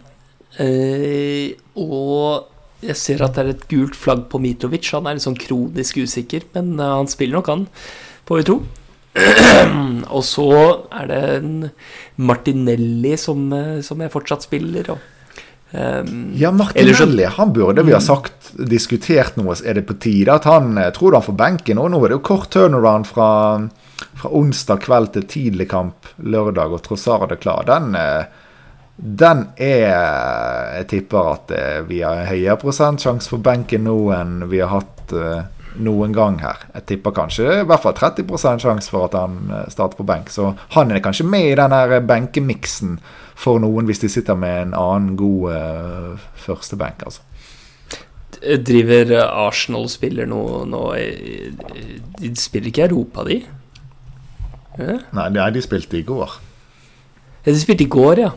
Eh, 0.61 1.53
og 1.77 2.52
jeg 2.83 2.99
ser 2.99 3.25
at 3.25 3.37
det 3.37 3.43
er 3.45 3.55
et 3.55 3.67
gult 3.71 3.97
flagg 3.99 4.27
på 4.33 4.41
Mitrovic. 4.43 4.91
Han 4.97 5.09
er 5.09 5.19
litt 5.19 5.27
sånn 5.27 5.39
kronisk 5.39 6.03
usikker, 6.03 6.49
men 6.57 6.75
eh, 6.79 6.95
han 6.99 7.11
spiller 7.11 7.39
nok, 7.39 7.51
han, 7.53 7.67
får 8.29 8.43
vi 8.43 8.47
tro. 8.51 8.61
og 10.17 10.23
så 10.25 10.51
er 10.89 11.09
det 11.11 11.23
en 11.37 11.57
Martinelli 12.25 13.17
som, 13.21 13.45
eh, 13.57 13.81
som 13.85 14.01
jeg 14.03 14.15
fortsatt 14.15 14.49
spiller. 14.49 14.95
Og, 14.95 15.11
Um, 15.73 16.33
Ja, 16.37 16.51
Martinelli 16.53 17.25
han 17.25 17.53
burde 17.53 17.83
vi 17.83 17.95
ha 17.95 18.01
sagt 18.05 18.51
diskutert 18.69 19.39
noe. 19.41 19.55
Er 19.65 19.79
det 19.79 19.87
på 19.89 19.97
tide 19.97 20.35
at 20.35 20.45
han 20.45 20.77
jeg 20.77 20.93
tror 20.99 21.17
han 21.17 21.25
får 21.25 21.39
benken? 21.39 21.79
nå? 21.81 21.87
nå 21.89 22.01
er 22.03 22.13
det 22.13 22.19
jo 22.19 22.27
kort 22.29 22.51
turnaround 22.53 23.09
fra, 23.09 23.31
fra 24.21 24.33
onsdag 24.37 24.83
kveld 24.85 25.15
til 25.15 25.25
tidlig 25.31 25.71
kamp 25.73 26.11
lørdag, 26.21 26.77
og 26.77 26.85
Trossard 26.85 27.33
er 27.33 27.41
klar. 27.41 27.65
Den, 27.71 27.97
eh, 27.97 28.42
den 28.97 29.47
er 29.57 29.89
Jeg 30.77 30.87
tipper 30.91 31.33
at 31.33 31.51
eh, 31.57 31.81
vi 31.89 32.03
har 32.05 32.27
høyere 32.29 32.59
prosentsjanse 32.61 33.31
for 33.31 33.43
benken 33.45 33.87
nå 33.89 33.97
enn 34.15 34.47
vi 34.51 34.61
har 34.61 34.73
hatt 34.73 35.13
eh, 35.17 35.49
noen 35.83 36.13
gang 36.13 36.39
her. 36.43 36.61
Jeg 36.75 36.87
tipper 36.91 37.15
kanskje 37.17 37.47
i 37.63 37.67
hvert 37.69 37.83
fall 37.83 37.97
30 37.97 38.61
sjanse 38.61 38.93
for 38.93 39.09
at 39.09 39.17
han 39.17 39.39
eh, 39.49 39.67
starter 39.73 40.01
på 40.01 40.07
benk. 40.09 40.31
Så 40.33 40.53
han 40.77 40.93
er 40.93 41.03
kanskje 41.05 41.27
med 41.29 41.53
i 41.53 41.59
den 41.59 42.07
benkemiksen 42.09 42.99
for 43.43 43.63
noen 43.63 43.89
hvis 43.89 44.03
de 44.05 44.13
sitter 44.13 44.37
med 44.39 44.69
en 44.69 44.75
annen 44.77 45.17
god 45.19 45.47
uh, 45.51 46.27
førstebenk, 46.39 47.03
altså. 47.09 47.25
driver 48.63 49.17
Arsenal 49.25 49.89
spiller 49.91 50.29
nå, 50.29 50.43
nå 50.69 50.83
De 52.21 52.31
spiller 52.39 52.69
ikke 52.71 52.87
Europa, 52.91 53.25
de? 53.27 53.41
Ja. 54.79 55.01
Nei, 55.17 55.51
de 55.57 55.65
spilte 55.65 55.99
i 55.99 56.07
går. 56.07 56.39
De 57.49 57.59
spilte 57.59 57.89
i 57.89 57.91
går, 57.91 58.23
ja. 58.29 58.31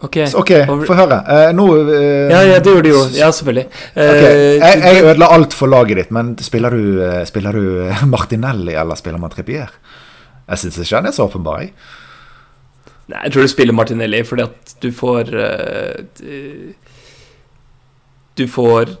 Ok. 0.00 0.16
okay 0.36 0.64
OK, 0.68 0.84
få 0.86 0.96
høre. 0.98 1.20
Uh, 1.24 1.50
nå 1.56 1.66
uh, 1.72 1.92
Ja, 2.28 2.42
ja, 2.44 2.58
det 2.60 2.72
gjorde 2.72 2.84
de 2.84 2.92
jo. 2.92 3.04
Ja, 3.16 3.30
selvfølgelig. 3.32 3.66
ok, 3.94 4.10
okay. 4.12 4.40
Jeg, 4.60 4.80
jeg 4.84 5.04
ødela 5.04 5.28
alt 5.32 5.56
for 5.56 5.72
laget 5.72 6.02
ditt, 6.02 6.10
men 6.12 6.34
spiller 6.44 6.76
du, 6.76 6.98
eh, 7.04 7.22
spiller 7.28 7.56
du 7.56 7.86
eh, 7.86 8.02
Martinelli 8.14 8.76
eller 8.76 8.98
spiller 9.00 9.22
man 9.22 9.32
Trippier? 9.32 9.72
Jeg 10.46 10.62
syns 10.62 10.78
ikke 10.82 11.00
han 11.00 11.08
er 11.08 11.16
så 11.16 11.24
åpenbar. 11.30 11.64
jeg. 11.64 11.72
Nei, 13.06 13.22
jeg 13.24 13.32
tror 13.32 13.46
du 13.46 13.50
spiller 13.50 13.76
Martinelli 13.76 14.22
fordi 14.26 14.44
at 14.44 14.76
du 14.82 14.90
får 14.94 15.32
eh, 15.38 16.74
Du 18.36 18.44
får 18.50 18.96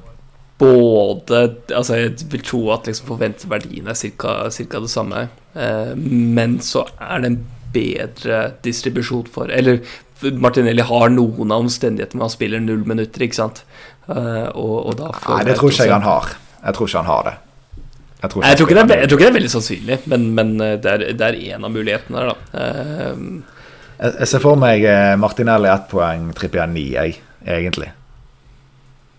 både 0.58 1.42
Altså, 1.74 1.98
jeg 1.98 2.30
vil 2.32 2.44
tro 2.46 2.62
at 2.72 2.86
liksom 2.88 3.10
forventet 3.10 3.50
verdien 3.50 3.90
er 3.90 3.98
ca. 3.98 4.48
det 4.48 4.90
samme, 4.90 5.28
eh, 5.54 5.92
men 5.96 6.60
så 6.64 6.86
er 6.96 7.20
det 7.20 7.32
en 7.32 7.40
bedre 7.74 8.38
distribusjon 8.64 9.26
for 9.32 9.52
Eller 9.52 9.82
Martinelli 10.40 10.84
har 10.88 11.10
noen 11.12 11.50
av 11.52 11.64
omstendighetene 11.66 12.18
med 12.20 12.24
han 12.28 12.32
spiller 12.32 12.62
null 12.64 12.84
minutter, 12.88 13.24
ikke 13.26 13.36
sant? 13.36 13.62
Eh, 14.08 14.46
og, 14.56 14.76
og 14.92 15.02
Nei, 15.02 15.42
det 15.44 15.56
tror 15.58 15.72
ikke 15.74 15.84
jeg 15.88 15.92
han 15.92 16.06
har. 16.06 16.30
Jeg 16.62 16.76
tror 16.78 16.88
ikke 16.88 17.02
han 17.02 17.10
har 17.10 17.26
det. 17.28 17.34
Jeg 18.22 18.30
tror 18.32 18.40
ikke, 18.40 18.48
jeg 18.48 18.56
tror, 18.58 18.70
ikke 18.70 18.76
det 18.76 18.94
er, 18.96 19.00
jeg 19.02 19.08
tror 19.10 19.18
ikke 19.20 19.26
det 19.26 19.32
er 19.32 19.36
veldig 19.36 19.52
sannsynlig, 19.52 19.98
men, 20.08 20.24
men 20.38 20.54
eh, 20.64 20.76
det, 20.80 20.94
er, 20.94 21.04
det 21.20 21.26
er 21.28 21.36
en 21.56 21.66
av 21.68 21.74
mulighetene 21.74 22.22
der, 22.22 22.32
da. 22.32 22.62
Eh, 22.62 23.20
Jeg, 23.96 24.12
jeg 24.20 24.28
ser 24.28 24.42
for 24.44 24.58
meg 24.60 24.82
Martinelli 25.20 25.68
ett 25.72 25.86
poeng, 25.88 26.26
Trippier 26.36 26.66
ni, 26.68 26.82
jeg, 26.96 27.14
egentlig. 27.48 27.86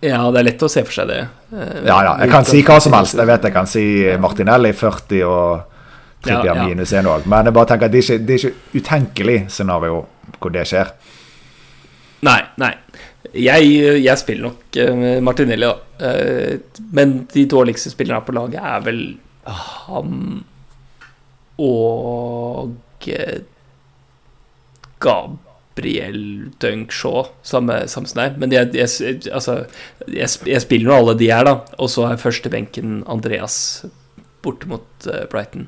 ja, 0.06 0.20
det 0.34 0.42
er 0.42 0.46
lett 0.46 0.62
å 0.66 0.70
se 0.70 0.84
for 0.86 0.94
seg 0.94 1.08
det. 1.10 1.22
Ja, 1.88 1.96
ja. 2.06 2.12
Jeg 2.22 2.30
kan 2.30 2.46
si 2.46 2.60
hva 2.66 2.76
som 2.84 2.94
helst. 2.94 3.18
Jeg 3.18 3.26
vet 3.26 3.48
jeg 3.48 3.56
kan 3.56 3.66
si 3.70 3.86
Martinelli 4.22 4.74
40 4.78 5.24
og 5.26 5.77
Ja, 6.32 6.42
ja. 6.46 6.68
minus 6.68 6.94
én 6.94 7.08
òg. 7.10 7.28
Men 7.30 7.50
jeg 7.50 7.56
bare 7.58 7.72
tenker 7.72 7.90
at 7.90 7.94
det 7.96 8.04
er 8.04 8.08
ikke, 8.08 8.26
det 8.26 8.36
er 8.36 8.46
ikke 8.46 8.82
utenkelig 8.82 9.38
scenario 9.54 10.02
hvor 10.38 10.54
det 10.54 10.66
skjer. 10.70 10.92
Nei, 12.26 12.40
nei. 12.58 12.74
Jeg, 13.38 13.70
jeg 14.02 14.20
spiller 14.22 14.48
nok 14.48 14.78
uh, 14.82 15.08
Martinelli, 15.26 15.68
da. 15.68 15.76
Uh, 16.02 16.84
men 16.96 17.20
de 17.34 17.46
dårligste 17.50 17.92
spillerne 17.94 18.26
på 18.26 18.36
laget 18.38 18.62
er 18.64 18.86
vel 18.86 19.02
han 19.48 20.44
og 21.58 23.08
eh, 23.10 23.40
Gabriel 25.02 26.52
Dunkshaw, 26.62 27.32
samme, 27.48 27.80
som 27.90 28.06
deg. 28.12 28.36
Men 28.38 28.54
jeg, 28.54 28.76
jeg, 28.76 29.16
altså, 29.32 29.64
jeg, 30.06 30.30
jeg 30.46 30.62
spiller 30.62 30.92
nå 30.92 31.00
alle 31.00 31.16
de 31.18 31.32
her, 31.32 31.48
da. 31.48 31.56
Og 31.80 31.90
så 31.90 32.06
er 32.12 32.22
førstebenken 32.22 33.00
Andreas 33.10 33.88
borte 34.46 34.70
mot 34.70 35.10
Brighton. 35.32 35.66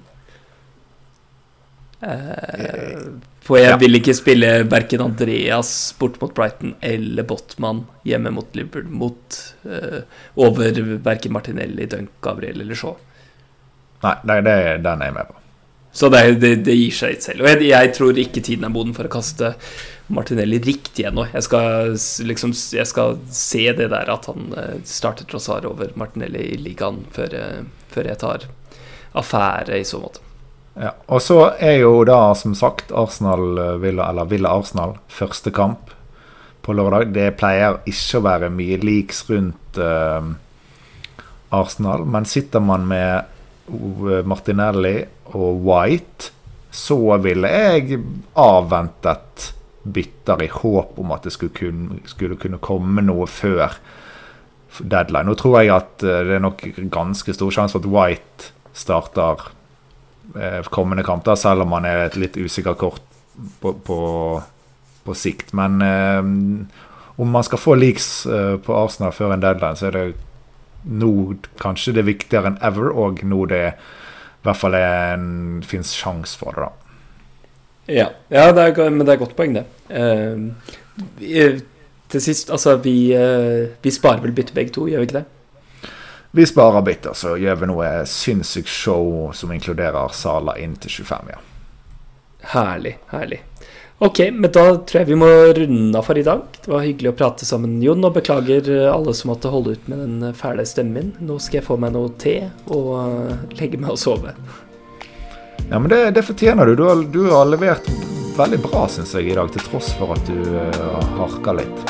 Eh, 2.02 3.00
for 3.44 3.58
jeg 3.60 3.70
Ja. 3.74 3.78
vil 3.78 3.98
ikke 4.00 4.14
spille 4.16 4.64
verken 4.72 5.02
Andreas 5.04 5.94
bort 6.00 6.20
mot 6.22 6.34
Brighton 6.34 6.76
eller 6.82 7.24
Botman 7.28 7.86
hjemme 8.08 8.32
mot 8.32 8.56
Liverpool 8.56 8.88
mot 8.88 9.40
uh, 9.66 10.02
over 10.40 10.72
verken 11.04 11.34
Martinelli, 11.34 11.86
Dunk, 11.92 12.10
Gabriel 12.22 12.62
eller 12.62 12.76
Shaw. 12.76 12.96
Nei, 14.04 14.16
det, 14.24 14.38
det, 14.48 14.56
den 14.86 15.02
er 15.02 15.10
jeg 15.10 15.18
med 15.18 15.28
på. 15.28 15.36
Så 15.92 16.08
det, 16.14 16.22
det, 16.40 16.54
det 16.64 16.76
gir 16.78 16.94
seg 16.94 17.16
litt 17.16 17.26
selv. 17.26 17.42
Og 17.44 17.50
jeg, 17.50 17.66
jeg 17.72 17.94
tror 17.98 18.22
ikke 18.22 18.44
tiden 18.46 18.64
er 18.68 18.72
moden 18.72 18.94
for 18.96 19.10
å 19.10 19.12
kaste 19.12 19.56
Martinelli 20.08 20.62
riktig 20.64 21.08
ennå. 21.10 21.26
Jeg 21.34 21.44
skal 21.48 21.98
liksom 22.30 22.54
Jeg 22.78 22.88
skal 22.88 23.18
se 23.34 23.66
det 23.76 23.90
der 23.92 24.14
at 24.14 24.30
han 24.30 24.54
eh, 24.56 24.78
starter 24.88 25.26
trossar 25.28 25.66
over 25.68 25.92
Martinelli 26.00 26.46
i 26.54 26.62
ligaen 26.62 27.04
før, 27.12 27.36
før 27.92 28.12
jeg 28.14 28.22
tar 28.24 28.48
affære 29.20 29.82
i 29.82 29.84
så 29.90 30.00
måte. 30.00 30.22
Ja. 30.74 30.94
Og 31.12 31.22
så 31.22 31.40
er 31.60 31.80
jo 31.82 32.04
da, 32.08 32.34
som 32.38 32.54
sagt, 32.56 32.94
Arsenal 32.96 33.58
eh, 33.58 33.78
Villa, 33.82 34.10
eller 34.12 34.30
Villa 34.30 34.54
Arsenal 34.56 34.96
første 35.12 35.52
kamp 35.56 35.92
på 36.64 36.76
lørdag. 36.76 37.14
Det 37.16 37.34
pleier 37.40 37.82
ikke 37.90 38.20
å 38.20 38.26
være 38.28 38.52
mye 38.54 38.78
leaks 38.84 39.24
rundt 39.30 39.80
uh, 39.82 40.22
Arsenal, 41.56 42.04
men 42.06 42.28
sitter 42.30 42.62
man 42.64 42.86
med 42.88 43.16
eh, 43.18 44.20
Martinelli 44.28 44.98
og 45.34 45.64
White, 45.66 46.34
så 46.70 47.00
ville 47.24 47.50
jeg 47.50 48.02
avventet 48.38 49.50
bytter 49.90 50.44
i 50.46 50.52
håp 50.54 51.00
om 51.02 51.16
at 51.16 51.26
det 51.26 51.34
skulle 51.34 51.56
kunne, 51.56 52.04
skulle 52.12 52.38
kunne 52.38 52.60
komme 52.62 53.02
noe 53.02 53.26
før 53.26 53.80
deadline. 54.80 55.26
Nå 55.32 55.38
tror 55.40 55.62
jeg 55.64 55.74
at 55.74 55.96
det 56.04 56.36
er 56.38 56.44
nok 56.44 56.62
ganske 56.94 57.34
stor 57.34 57.56
sjanse 57.56 57.74
for 57.74 57.82
at 57.82 57.90
White 57.90 58.52
starter 58.78 59.50
kommende 60.70 61.04
kamp, 61.04 61.26
da, 61.26 61.36
selv 61.40 61.66
om 61.66 61.76
han 61.78 61.88
er 61.90 62.06
et 62.06 62.18
litt 62.20 62.38
usikker 62.38 62.78
kort 62.80 63.02
på, 63.62 63.74
på, 63.86 64.00
på 65.06 65.16
sikt. 65.18 65.54
Men 65.58 65.82
eh, 65.82 66.20
om 67.20 67.32
man 67.36 67.46
skal 67.48 67.62
få 67.62 67.78
leaks 67.80 68.26
eh, 68.26 68.58
på 68.64 68.76
Arsenal 68.76 69.16
før 69.16 69.36
en 69.36 69.44
deadline, 69.44 69.80
så 69.80 69.90
er 69.90 69.98
det 69.98 70.06
nå 70.90 71.12
kanskje 71.60 71.96
det 71.98 72.04
er 72.04 72.12
viktigere 72.14 72.54
enn 72.54 72.62
ever, 72.64 72.94
og 72.96 73.24
nå 73.28 73.46
det 73.52 73.64
i 73.70 74.46
hvert 74.48 74.60
fall 74.60 74.78
fins 75.68 75.92
sjanse 76.00 76.40
for 76.40 76.56
det, 76.56 76.70
da. 76.70 76.90
Ja, 77.90 78.06
ja 78.30 78.46
det 78.54 78.70
er, 78.70 78.94
men 78.94 79.04
det 79.04 79.14
er 79.14 79.18
et 79.18 79.24
godt 79.24 79.36
poeng, 79.38 79.58
det. 79.58 79.66
Eh, 79.90 80.46
eh, 81.26 81.60
til 82.10 82.24
sist, 82.24 82.52
altså, 82.54 82.78
vi, 82.84 83.12
eh, 83.14 83.70
vi 83.84 83.94
sparer 83.94 84.24
vel 84.24 84.36
bytte 84.38 84.56
begge 84.56 84.74
to, 84.76 84.88
gjør 84.90 85.04
vi 85.04 85.10
ikke 85.10 85.20
det? 85.20 85.26
Vi 86.32 86.46
sparer 86.46 86.82
bitter, 86.86 87.14
så 87.18 87.34
gjør 87.42 87.56
vi 87.62 87.70
noe 87.72 87.92
sinnssykt 88.06 88.70
show 88.70 89.32
som 89.34 89.54
inkluderer 89.54 90.14
Sala 90.14 90.58
inn 90.62 90.76
til 90.78 91.00
25, 91.02 91.32
ja. 91.34 91.40
Herlig, 92.54 92.98
herlig. 93.10 93.42
Ok, 94.00 94.20
men 94.32 94.48
da 94.48 94.64
tror 94.78 95.02
jeg 95.02 95.10
vi 95.10 95.18
må 95.20 95.28
runde 95.58 95.98
av 96.00 96.06
for 96.08 96.18
i 96.18 96.24
dag. 96.24 96.46
Det 96.56 96.72
var 96.72 96.86
hyggelig 96.86 97.12
å 97.12 97.18
prate 97.20 97.48
sammen, 97.50 97.82
Jon, 97.84 98.06
og 98.08 98.14
beklager 98.16 98.70
eh, 98.72 98.86
alle 98.88 99.12
som 99.18 99.34
måtte 99.34 99.52
holde 99.52 99.74
ut 99.76 99.90
med 99.92 100.00
den 100.00 100.38
fæle 100.38 100.64
stemmen 100.70 100.96
min. 100.96 101.28
Nå 101.28 101.36
skal 101.44 101.60
jeg 101.60 101.68
få 101.68 101.76
meg 101.82 101.92
noe 101.98 102.14
te 102.22 102.38
og 102.72 102.94
eh, 103.02 103.58
legge 103.60 103.82
meg 103.82 103.98
og 103.98 104.00
sove. 104.00 104.32
Ja, 105.66 105.82
men 105.82 105.90
det, 105.92 106.00
det 106.16 106.24
fortjener 106.30 106.70
du. 106.70 106.78
Du 106.80 106.86
har, 106.88 107.04
du 107.12 107.20
har 107.28 107.50
levert 107.50 107.90
veldig 108.40 108.62
bra, 108.64 108.86
syns 108.88 109.12
jeg, 109.18 109.34
i 109.34 109.36
dag, 109.36 109.52
til 109.52 109.66
tross 109.68 109.92
for 110.00 110.16
at 110.16 110.32
du 110.32 110.38
uh, 110.48 111.02
harka 111.20 111.58
litt. 111.60 111.84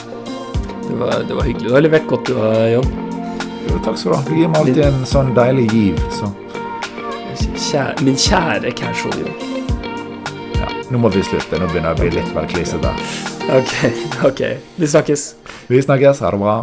Det 0.87 0.97
var, 0.97 1.21
det 1.29 1.37
var 1.37 1.45
hyggelig. 1.45 1.69
Du 1.69 1.77
har 1.77 1.85
levert 1.85 2.09
godt, 2.09 2.33
du, 2.33 2.41
eh, 2.41 2.73
Jon. 2.73 3.08
Jo, 3.69 3.79
takk 3.85 3.97
skal 3.97 4.11
du 4.11 4.17
ha. 4.17 4.21
Du 4.27 4.33
gir 4.35 4.49
meg 4.51 4.61
alltid 4.63 4.83
en 4.87 5.01
sånn 5.09 5.33
deilig 5.37 5.67
giv, 5.73 5.99
så 6.13 6.31
Kjære, 7.59 8.01
min 8.03 8.15
kjære 8.19 8.71
casual, 8.75 9.15
jobb. 9.21 9.43
ja. 10.59 10.67
Nå 10.91 10.99
må 10.99 11.11
vi 11.13 11.21
slutte. 11.23 11.59
Nå 11.61 11.67
begynner 11.71 11.93
jeg 11.93 11.97
å 11.97 12.01
bli 12.01 12.09
litt 12.17 12.31
vel 12.35 12.47
klisete. 12.51 12.91
Ok, 13.55 13.73
ok. 14.29 14.41
Vi 14.79 14.87
snakkes. 14.87 15.23
Vi 15.69 15.81
snakkes. 15.85 16.19
Ha 16.25 16.31
det 16.35 16.39
bra. 16.41 16.55